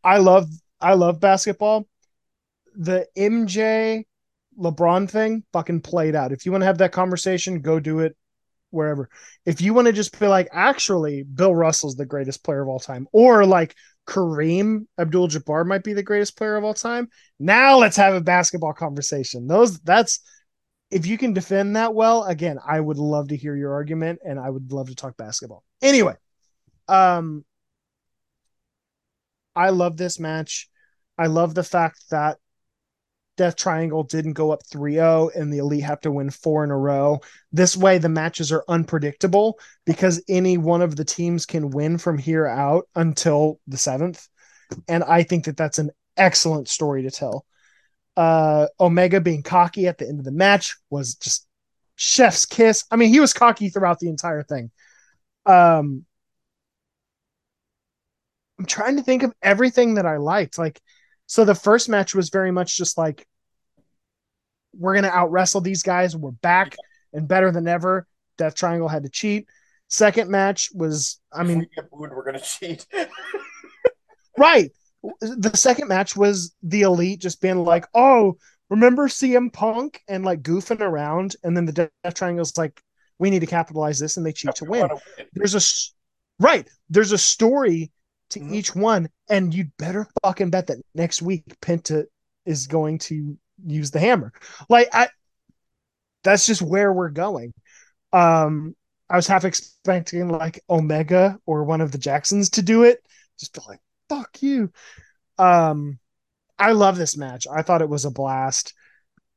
I 0.03 0.17
love 0.17 0.47
I 0.79 0.93
love 0.93 1.19
basketball. 1.19 1.87
The 2.75 3.07
MJ 3.17 4.03
LeBron 4.59 5.09
thing 5.09 5.43
fucking 5.53 5.81
played 5.81 6.15
out. 6.15 6.31
If 6.31 6.45
you 6.45 6.51
want 6.51 6.61
to 6.61 6.67
have 6.67 6.79
that 6.79 6.91
conversation, 6.91 7.61
go 7.61 7.79
do 7.79 7.99
it 7.99 8.15
wherever. 8.71 9.09
If 9.45 9.61
you 9.61 9.73
want 9.73 9.87
to 9.87 9.93
just 9.93 10.17
be 10.19 10.27
like, 10.27 10.47
actually, 10.51 11.23
Bill 11.23 11.55
Russell's 11.55 11.95
the 11.95 12.05
greatest 12.05 12.43
player 12.43 12.61
of 12.61 12.67
all 12.67 12.79
time, 12.79 13.07
or 13.11 13.45
like 13.45 13.75
Kareem 14.07 14.85
Abdul 14.97 15.29
Jabbar 15.29 15.65
might 15.65 15.83
be 15.83 15.93
the 15.93 16.03
greatest 16.03 16.37
player 16.37 16.55
of 16.55 16.63
all 16.63 16.73
time. 16.73 17.09
Now 17.39 17.77
let's 17.77 17.97
have 17.97 18.13
a 18.13 18.21
basketball 18.21 18.73
conversation. 18.73 19.47
Those 19.47 19.79
that's 19.79 20.21
if 20.89 21.05
you 21.05 21.17
can 21.17 21.33
defend 21.33 21.75
that 21.75 21.93
well, 21.93 22.23
again, 22.23 22.59
I 22.65 22.79
would 22.79 22.97
love 22.97 23.29
to 23.29 23.35
hear 23.35 23.55
your 23.55 23.73
argument 23.73 24.19
and 24.25 24.39
I 24.39 24.49
would 24.49 24.71
love 24.71 24.87
to 24.87 24.95
talk 24.95 25.17
basketball. 25.17 25.63
Anyway, 25.81 26.15
um 26.87 27.43
I 29.55 29.71
love 29.71 29.97
this 29.97 30.19
match. 30.19 30.69
I 31.17 31.25
love 31.27 31.55
the 31.55 31.63
fact 31.63 32.09
that 32.11 32.37
Death 33.37 33.55
Triangle 33.55 34.03
didn't 34.03 34.33
go 34.33 34.51
up 34.51 34.63
3-0 34.63 35.35
and 35.35 35.51
the 35.53 35.59
Elite 35.59 35.83
have 35.83 36.01
to 36.01 36.11
win 36.11 36.29
four 36.29 36.63
in 36.63 36.71
a 36.71 36.77
row. 36.77 37.19
This 37.51 37.77
way 37.77 37.97
the 37.97 38.09
matches 38.09 38.51
are 38.51 38.63
unpredictable 38.67 39.59
because 39.85 40.23
any 40.27 40.57
one 40.57 40.81
of 40.81 40.95
the 40.95 41.05
teams 41.05 41.45
can 41.45 41.69
win 41.69 41.97
from 41.97 42.17
here 42.17 42.47
out 42.47 42.87
until 42.95 43.59
the 43.67 43.77
7th. 43.77 44.27
And 44.87 45.03
I 45.03 45.23
think 45.23 45.45
that 45.45 45.57
that's 45.57 45.79
an 45.79 45.91
excellent 46.17 46.67
story 46.67 47.03
to 47.03 47.11
tell. 47.11 47.45
Uh 48.17 48.67
Omega 48.79 49.21
being 49.21 49.43
cocky 49.43 49.87
at 49.87 49.97
the 49.97 50.07
end 50.07 50.19
of 50.19 50.25
the 50.25 50.31
match 50.31 50.75
was 50.89 51.15
just 51.15 51.47
chef's 51.95 52.45
kiss. 52.45 52.83
I 52.91 52.97
mean, 52.97 53.09
he 53.09 53.19
was 53.19 53.31
cocky 53.31 53.69
throughout 53.69 53.99
the 53.99 54.09
entire 54.09 54.43
thing. 54.43 54.71
Um 55.45 56.05
I'm 58.59 58.65
trying 58.65 58.97
to 58.97 59.03
think 59.03 59.23
of 59.23 59.33
everything 59.41 59.95
that 59.95 60.05
I 60.05 60.17
liked. 60.17 60.57
Like, 60.57 60.81
so 61.27 61.45
the 61.45 61.55
first 61.55 61.89
match 61.89 62.15
was 62.15 62.29
very 62.29 62.51
much 62.51 62.75
just 62.75 62.97
like, 62.97 63.27
we're 64.73 64.95
gonna 64.95 65.07
out 65.09 65.31
wrestle 65.31 65.61
these 65.61 65.83
guys. 65.83 66.15
We're 66.15 66.31
back 66.31 66.75
and 67.13 67.27
better 67.27 67.51
than 67.51 67.67
ever. 67.67 68.07
Death 68.37 68.55
Triangle 68.55 68.87
had 68.87 69.03
to 69.03 69.09
cheat. 69.09 69.47
Second 69.89 70.29
match 70.29 70.69
was, 70.73 71.19
I 71.31 71.43
mean, 71.43 71.59
we 71.59 71.67
get 71.75 71.89
booed 71.89 72.11
we're 72.11 72.25
gonna 72.25 72.39
cheat 72.39 72.85
right. 74.37 74.71
The 75.21 75.51
second 75.55 75.87
match 75.87 76.15
was 76.15 76.55
the 76.63 76.81
elite 76.81 77.21
just 77.21 77.41
being 77.41 77.63
like, 77.63 77.85
oh, 77.93 78.37
remember 78.69 79.07
CM 79.07 79.51
Punk 79.51 80.01
and 80.07 80.25
like 80.25 80.41
goofing 80.41 80.81
around, 80.81 81.35
and 81.43 81.55
then 81.55 81.65
the 81.65 81.71
Death 82.03 82.13
Triangle's 82.13 82.57
like, 82.57 82.81
we 83.19 83.29
need 83.29 83.39
to 83.39 83.47
capitalize 83.47 83.99
this, 83.99 84.17
and 84.17 84.25
they 84.25 84.33
cheat 84.33 84.55
to 84.55 84.65
win. 84.65 84.87
win. 84.89 85.27
there's 85.33 85.55
a 85.55 85.61
right 86.39 86.69
there's 86.89 87.11
a 87.13 87.17
story 87.17 87.91
to 88.29 88.39
Mhm. 88.39 88.53
each 88.53 88.75
one 88.75 89.09
and 89.29 89.53
you'd 89.53 89.71
better 89.77 90.05
fucking 90.23 90.51
bet 90.51 90.67
that 90.67 90.77
next 90.93 91.21
week 91.23 91.43
penta 91.61 92.03
is 92.45 92.67
going 92.67 92.99
to 92.99 93.35
use 93.65 93.89
the 93.89 93.99
hammer 93.99 94.31
like 94.69 94.87
i 94.93 95.07
that's 96.23 96.45
just 96.45 96.61
where 96.61 96.93
we're 96.93 97.09
going 97.09 97.53
um 98.13 98.75
i 99.09 99.15
was 99.15 99.25
half 99.25 99.45
expecting 99.45 100.27
like 100.29 100.61
omega 100.69 101.39
or 101.47 101.63
one 101.63 101.81
of 101.81 101.91
the 101.91 101.97
jacksons 101.97 102.49
to 102.51 102.61
do 102.61 102.83
it 102.83 102.99
just 103.39 103.53
be 103.53 103.61
like 103.67 103.79
fuck 104.09 104.41
you. 104.41 104.71
Um 105.37 105.99
i 106.59 106.71
love 106.71 106.97
this 106.97 107.17
match. 107.17 107.45
I 107.51 107.61
thought 107.61 107.81
it 107.81 107.89
was 107.89 108.05
a 108.05 108.11
blast. 108.11 108.73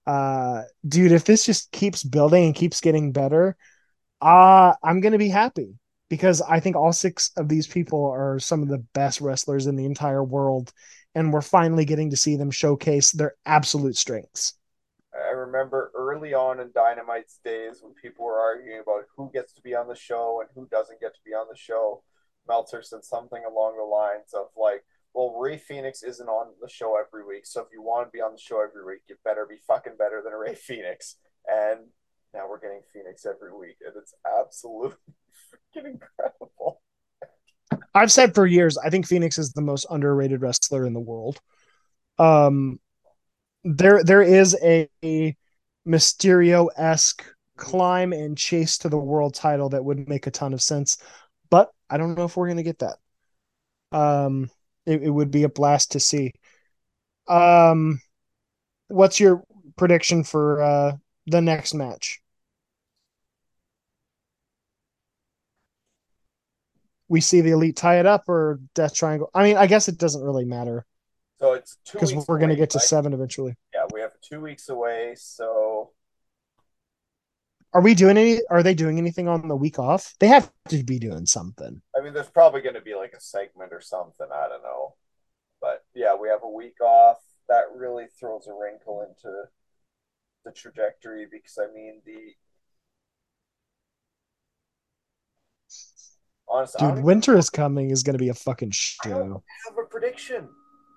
Uh 0.07 0.63
dude 0.87 1.13
if 1.13 1.25
this 1.25 1.45
just 1.45 1.71
keeps 1.73 2.03
building 2.03 2.47
and 2.47 2.55
keeps 2.55 2.81
getting 2.81 3.13
better 3.13 3.57
uh 4.23 4.75
i'm 4.83 5.01
gonna 5.01 5.19
be 5.19 5.29
happy 5.29 5.75
because 6.09 6.43
i 6.43 6.59
think 6.61 6.77
all 6.77 6.93
six 6.93 7.31
of 7.37 7.49
these 7.49 7.67
people 7.67 8.07
are 8.07 8.39
some 8.39 8.63
of 8.63 8.69
the 8.69 8.85
best 8.93 9.21
wrestlers 9.21 9.67
in 9.67 9.77
the 9.77 9.85
entire 9.85 10.25
world 10.25 10.73
and 11.15 11.33
we're 11.33 11.41
finally 11.41 11.85
getting 11.85 12.11
to 12.11 12.17
see 12.17 12.37
them 12.37 12.51
showcase 12.51 13.11
their 13.13 13.35
absolute 13.47 13.97
strengths. 13.97 14.55
I 15.15 15.31
remember 15.31 15.91
early 15.95 16.35
on 16.35 16.61
in 16.61 16.71
dynamite's 16.73 17.41
days 17.45 17.81
when 17.83 17.95
people 17.95 18.25
were 18.25 18.39
arguing 18.39 18.81
about 18.81 19.05
who 19.17 19.31
gets 19.33 19.53
to 19.55 19.63
be 19.63 19.75
on 19.75 19.89
the 19.89 19.97
show 19.97 20.41
and 20.41 20.49
who 20.55 20.69
doesn't 20.71 21.01
get 21.01 21.15
to 21.15 21.21
be 21.25 21.33
on 21.33 21.47
the 21.51 21.57
show 21.57 22.03
meltzer 22.49 22.83
said 22.83 23.05
something 23.05 23.43
along 23.45 23.77
the 23.77 23.83
lines 23.83 24.35
of 24.35 24.47
like 24.57 24.85
well 25.15 25.37
Rey 25.39 25.59
Fenix 25.59 26.03
isn't 26.03 26.29
on 26.29 26.53
the 26.61 26.69
show 26.69 26.97
every 26.99 27.25
week 27.25 27.47
so 27.47 27.61
if 27.61 27.69
you 27.73 27.83
want 27.83 28.07
to 28.07 28.11
be 28.11 28.21
on 28.21 28.33
the 28.33 28.39
show 28.39 28.61
every 28.61 28.85
week 28.85 29.01
you 29.09 29.17
better 29.25 29.47
be 29.49 29.57
fucking 29.67 29.97
better 29.99 30.23
than 30.23 30.33
Rey 30.33 30.55
Fenix. 30.55 31.17
And 31.47 31.81
now 32.35 32.49
we're 32.49 32.61
getting 32.61 32.83
Fenix 32.93 33.27
every 33.27 33.53
week 33.57 33.77
and 33.85 33.95
it's 33.97 34.15
absolutely 34.39 34.97
freaking 35.77 35.93
incredible. 35.93 36.83
I've 37.95 38.13
said 38.13 38.35
for 38.35 38.47
years 38.47 38.79
i 38.79 38.89
think 38.89 39.07
Fenix 39.07 39.39
is 39.39 39.53
the 39.53 39.63
most 39.63 39.87
underrated 39.91 40.43
wrestler 40.43 40.87
in 40.87 40.93
the 40.93 41.01
world. 41.01 41.41
Um 42.19 42.79
there 43.65 44.03
there 44.03 44.23
is 44.23 44.57
a, 44.63 44.89
a 45.05 45.37
mysterio-esque 45.87 47.25
climb 47.57 48.13
and 48.13 48.39
chase 48.39 48.79
to 48.79 48.89
the 48.89 48.99
world 48.99 49.35
title 49.35 49.69
that 49.69 49.85
would 49.85 50.09
make 50.09 50.27
a 50.27 50.31
ton 50.31 50.55
of 50.55 50.63
sense 50.63 50.97
i 51.91 51.97
don't 51.97 52.17
know 52.17 52.25
if 52.25 52.37
we're 52.37 52.47
going 52.47 52.57
to 52.57 52.63
get 52.63 52.79
that 52.81 52.99
um 53.93 54.51
it, 54.87 55.03
it 55.03 55.11
would 55.11 55.31
be 55.31 55.43
a 55.43 55.49
blast 55.49 55.93
to 55.93 56.01
see 56.01 56.33
um 57.29 58.01
what's 58.89 59.21
your 59.21 59.43
prediction 59.77 60.25
for 60.25 60.63
uh 60.63 60.93
the 61.27 61.41
next 61.41 61.75
match 61.75 62.21
we 67.11 67.21
see 67.21 67.41
the 67.41 67.51
elite 67.51 67.77
tie 67.77 67.99
it 67.99 68.07
up 68.07 68.29
or 68.29 68.61
Death 68.75 68.95
Triangle. 68.95 69.31
I 69.35 69.43
mean, 69.43 69.57
I 69.57 69.67
guess 69.67 69.89
it 69.89 69.99
doesn't 69.99 70.23
really 70.23 70.45
matter 70.45 70.87
So 71.41 71.55
it's 71.55 71.77
because 71.93 72.15
we're 72.29 72.39
gonna 72.39 72.57
get 72.57 72.71
to 72.71 72.79
right? 72.79 72.85
seven 72.85 73.13
eventually. 73.13 73.57
Yeah, 73.75 73.87
we 73.93 74.01
have 74.01 74.13
two 74.21 74.41
weeks 74.41 74.69
away. 74.69 75.15
So 75.19 75.91
Are 77.73 77.81
we 77.81 77.95
doing 77.95 78.17
any? 78.17 78.41
Are 78.51 78.63
they 78.63 78.75
doing 78.75 78.99
anything 78.99 79.29
on 79.29 79.47
the 79.47 79.57
week 79.57 79.79
off? 79.79 80.15
They 80.19 80.27
have 80.27 80.51
to 80.69 80.83
be 80.83 80.99
doing 80.99 81.27
something. 81.27 81.81
I 81.97 82.03
mean, 82.03 82.13
there's 82.13 82.29
probably 82.29 82.63
going 82.63 82.75
to 82.75 82.81
be 82.81 82.95
like 82.95 83.13
a 83.13 83.21
segment 83.21 83.73
or 83.73 83.81
something. 83.81 84.27
I 84.33 84.49
don't 84.49 84.63
know. 84.63 84.95
But 85.61 85.85
yeah, 85.95 86.17
we 86.21 86.29
have 86.29 86.43
a 86.43 86.49
week 86.49 86.81
off. 86.81 87.19
That 87.49 87.65
really 87.75 88.07
throws 88.19 88.49
a 88.49 88.53
wrinkle 88.53 89.07
into 89.09 89.45
the 90.45 90.53
trajectory 90.53 91.27
because 91.31 91.59
I 91.61 91.73
mean 91.75 92.01
the 92.07 92.33
honestly, 96.49 96.87
Dude, 96.87 97.05
winter 97.05 97.37
is 97.37 97.51
coming 97.51 97.91
is 97.91 98.03
gonna 98.03 98.19
be 98.19 98.29
a 98.29 98.35
fucking 98.35 98.71
show. 98.71 98.99
I 99.05 99.09
don't 99.09 99.43
have 99.67 99.79
a 99.79 99.87
prediction. 99.87 100.49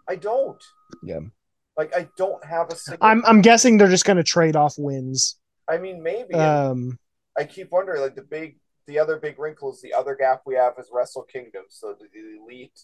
I 0.07 0.15
don't. 0.15 0.63
Yeah. 1.03 1.19
Like 1.77 1.95
I 1.95 2.07
don't 2.17 2.43
have 2.45 2.69
a 2.69 2.75
single. 2.75 3.05
I'm 3.05 3.23
I'm 3.25 3.41
guessing 3.41 3.77
they're 3.77 3.89
just 3.89 4.05
gonna 4.05 4.23
trade 4.23 4.55
off 4.55 4.75
wins. 4.77 5.37
I 5.67 5.77
mean, 5.77 6.03
maybe. 6.03 6.35
Um, 6.35 6.97
I 7.37 7.45
keep 7.45 7.71
wondering, 7.71 8.01
like 8.01 8.15
the 8.15 8.21
big, 8.21 8.57
the 8.87 8.99
other 8.99 9.17
big 9.17 9.39
wrinkle 9.39 9.71
is 9.73 9.81
the 9.81 9.93
other 9.93 10.15
gap 10.15 10.41
we 10.45 10.55
have 10.55 10.73
is 10.77 10.89
Wrestle 10.91 11.23
Kingdom. 11.23 11.63
So 11.69 11.95
the, 11.99 12.07
elite 12.41 12.79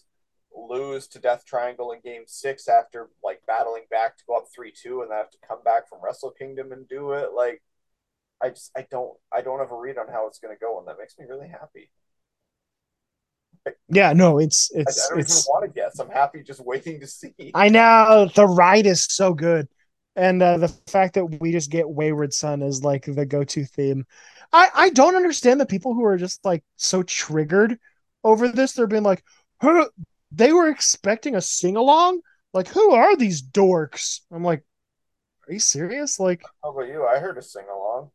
lose 0.54 1.06
to 1.06 1.20
Death 1.20 1.44
Triangle 1.46 1.92
in 1.92 2.00
Game 2.00 2.24
Six 2.26 2.66
after 2.68 3.08
like 3.22 3.40
battling 3.46 3.84
back 3.90 4.16
to 4.18 4.24
go 4.26 4.36
up 4.36 4.46
three 4.54 4.72
two, 4.72 5.02
and 5.02 5.10
they 5.10 5.14
have 5.14 5.30
to 5.30 5.38
come 5.46 5.62
back 5.64 5.88
from 5.88 6.00
Wrestle 6.02 6.32
Kingdom 6.32 6.72
and 6.72 6.88
do 6.88 7.12
it. 7.12 7.30
Like, 7.34 7.62
I 8.42 8.50
just, 8.50 8.70
I 8.76 8.86
don't, 8.90 9.16
I 9.32 9.42
don't 9.42 9.60
have 9.60 9.70
a 9.70 9.76
read 9.76 9.98
on 9.98 10.08
how 10.08 10.26
it's 10.26 10.38
going 10.38 10.54
to 10.54 10.60
go, 10.60 10.78
and 10.78 10.88
that 10.88 10.98
makes 10.98 11.18
me 11.18 11.26
really 11.28 11.48
happy. 11.48 11.90
yeah, 13.88 14.12
no, 14.12 14.38
it's 14.38 14.70
I, 14.74 14.80
I 14.80 14.84
don't 15.10 15.20
even 15.20 15.36
want 15.48 15.64
to 15.64 15.80
guess. 15.80 15.98
I'm 15.98 16.10
happy 16.10 16.42
just 16.42 16.60
waiting 16.64 17.00
to 17.00 17.06
see. 17.06 17.52
I 17.54 17.68
know 17.68 18.28
the 18.34 18.46
ride 18.46 18.86
is 18.86 19.04
so 19.04 19.34
good, 19.34 19.68
and 20.16 20.42
uh, 20.42 20.58
the 20.58 20.68
fact 20.88 21.14
that 21.14 21.24
we 21.40 21.52
just 21.52 21.70
get 21.70 21.88
Wayward 21.88 22.32
Son 22.34 22.62
as 22.62 22.82
like 22.82 23.04
the 23.06 23.26
go-to 23.26 23.64
theme. 23.64 24.06
I 24.52 24.68
I 24.74 24.90
don't 24.90 25.16
understand 25.16 25.60
the 25.60 25.66
people 25.66 25.94
who 25.94 26.04
are 26.04 26.16
just 26.16 26.44
like 26.44 26.64
so 26.76 27.02
triggered 27.02 27.78
over 28.24 28.48
this. 28.48 28.72
They're 28.72 28.86
being 28.86 29.02
like, 29.02 29.24
who 29.62 29.88
they 30.32 30.52
were 30.52 30.68
expecting 30.68 31.36
a 31.36 31.40
sing 31.40 31.76
along. 31.76 32.20
Like, 32.52 32.68
who 32.68 32.92
are 32.92 33.16
these 33.16 33.42
dorks? 33.42 34.20
I'm 34.32 34.42
like, 34.44 34.64
are 35.48 35.52
you 35.52 35.60
serious? 35.60 36.18
Like, 36.20 36.42
How 36.62 36.70
about 36.70 36.88
you? 36.88 37.06
I 37.06 37.18
heard 37.18 37.38
a 37.38 37.42
sing 37.42 37.66
along. 37.72 38.10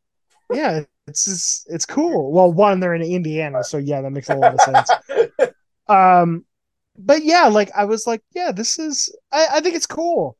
yeah, 0.51 0.81
it's 1.07 1.25
just, 1.25 1.67
it's 1.69 1.85
cool. 1.85 2.31
Well, 2.31 2.51
one, 2.51 2.79
they're 2.79 2.95
in 2.95 3.01
Indiana, 3.01 3.63
so 3.63 3.77
yeah, 3.77 4.01
that 4.01 4.11
makes 4.11 4.29
a 4.29 4.35
lot 4.35 4.53
of 4.53 4.61
sense. 4.61 4.91
Um, 5.87 6.45
but 6.97 7.23
yeah, 7.23 7.47
like 7.47 7.71
I 7.75 7.85
was 7.85 8.07
like, 8.07 8.23
yeah, 8.33 8.51
this 8.51 8.79
is. 8.79 9.15
I, 9.31 9.47
I 9.53 9.59
think 9.59 9.75
it's 9.75 9.85
cool. 9.85 10.37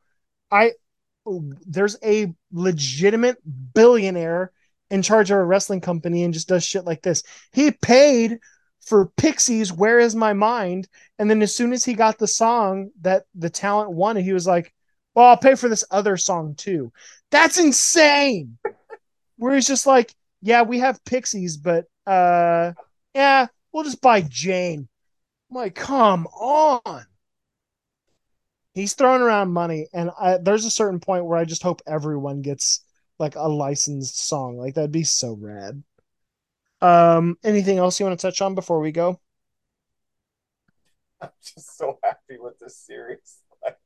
I 0.51 0.71
there's 1.65 1.97
a 2.03 2.33
legitimate 2.51 3.37
billionaire 3.73 4.51
in 4.89 5.01
charge 5.01 5.31
of 5.31 5.37
a 5.37 5.43
wrestling 5.43 5.81
company 5.81 6.23
and 6.23 6.33
just 6.33 6.47
does 6.47 6.63
shit 6.63 6.85
like 6.85 7.01
this. 7.01 7.23
He 7.51 7.71
paid 7.71 8.39
for 8.81 9.07
Pixies 9.17 9.73
"Where 9.73 9.99
Is 9.99 10.15
My 10.15 10.33
Mind," 10.33 10.87
and 11.17 11.29
then 11.29 11.41
as 11.41 11.55
soon 11.55 11.73
as 11.73 11.83
he 11.83 11.93
got 11.93 12.19
the 12.19 12.27
song 12.27 12.91
that 13.01 13.23
the 13.33 13.49
talent 13.49 13.91
wanted, 13.91 14.23
he 14.23 14.33
was 14.33 14.47
like, 14.47 14.73
"Well, 15.15 15.25
I'll 15.25 15.37
pay 15.37 15.55
for 15.55 15.69
this 15.69 15.83
other 15.89 16.17
song 16.17 16.55
too." 16.55 16.91
That's 17.31 17.57
insane. 17.57 18.57
Where 19.37 19.55
he's 19.55 19.67
just 19.67 19.87
like, 19.87 20.13
"Yeah, 20.41 20.61
we 20.61 20.79
have 20.79 21.03
Pixies, 21.05 21.57
but 21.57 21.85
uh, 22.05 22.73
yeah, 23.13 23.47
we'll 23.71 23.83
just 23.83 24.01
buy 24.01 24.21
Jane." 24.21 24.87
I'm 25.49 25.57
like, 25.57 25.75
come 25.75 26.27
on. 26.27 27.05
He's 28.75 28.93
throwing 28.93 29.21
around 29.21 29.53
money, 29.53 29.87
and 29.93 30.11
I, 30.19 30.37
there's 30.37 30.65
a 30.65 30.71
certain 30.71 30.99
point 30.99 31.23
where 31.23 31.37
I 31.37 31.45
just 31.45 31.63
hope 31.63 31.81
everyone 31.87 32.41
gets 32.41 32.83
like 33.17 33.35
a 33.35 33.47
licensed 33.47 34.27
song. 34.27 34.57
Like 34.57 34.75
that'd 34.75 34.91
be 34.91 35.05
so 35.05 35.37
rad. 35.39 35.81
Um, 36.81 37.37
anything 37.41 37.77
else 37.77 37.97
you 37.99 38.05
want 38.05 38.19
to 38.19 38.27
touch 38.27 38.41
on 38.41 38.53
before 38.53 38.81
we 38.81 38.91
go? 38.91 39.21
I'm 41.21 41.29
just 41.41 41.77
so 41.77 41.97
happy 42.03 42.37
with 42.37 42.59
this 42.59 42.77
series. 42.77 43.37
Like, 43.63 43.77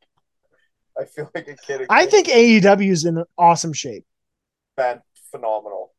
I 0.99 1.05
feel 1.05 1.29
like 1.35 1.47
a 1.47 1.55
kid. 1.55 1.85
I 1.87 2.07
think 2.07 2.27
AEW 2.27 2.91
is 2.91 3.05
in 3.05 3.23
awesome 3.37 3.73
shape. 3.73 4.05
fan 4.75 5.03
phenomenal. 5.31 5.93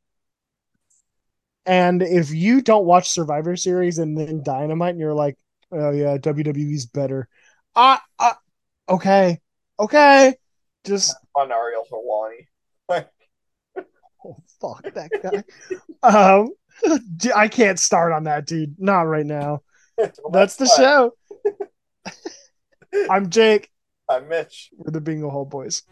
And 1.65 2.03
if 2.03 2.33
you 2.33 2.61
don't 2.61 2.87
watch 2.87 3.09
Survivor 3.09 3.55
Series 3.55 3.99
and 3.99 4.19
then 4.19 4.43
Dynamite, 4.43 4.91
and 4.91 4.99
you're 4.99 5.15
like, 5.15 5.39
"Oh 5.71 5.93
yeah, 5.93 6.17
WWE's 6.17 6.87
better," 6.87 7.29
uh, 7.77 7.99
uh 8.19 8.33
okay, 8.91 9.39
okay, 9.79 10.35
just 10.85 11.17
On 11.37 11.51
Ariel 11.51 11.87
Helwani. 11.91 12.47
Like, 12.89 13.09
oh 14.25 14.37
fuck 14.61 14.83
that 14.95 15.11
guy. 15.23 15.45
um, 16.03 16.53
I 17.37 17.49
can't 17.49 17.79
start 17.79 18.12
on 18.12 18.25
that, 18.25 18.47
dude. 18.47 18.75
Not 18.79 19.03
right 19.03 19.27
now. 19.27 19.62
well, 19.97 20.12
That's 20.33 20.57
the 20.57 20.67
fine. 20.67 20.77
show. 20.77 21.12
I'm 23.09 23.31
Jake. 23.31 23.71
I'm 24.09 24.29
Mitch. 24.29 24.71
We're 24.77 24.91
the 24.91 25.01
Bingo 25.01 25.31
Hall 25.31 25.45
Boys. 25.45 25.83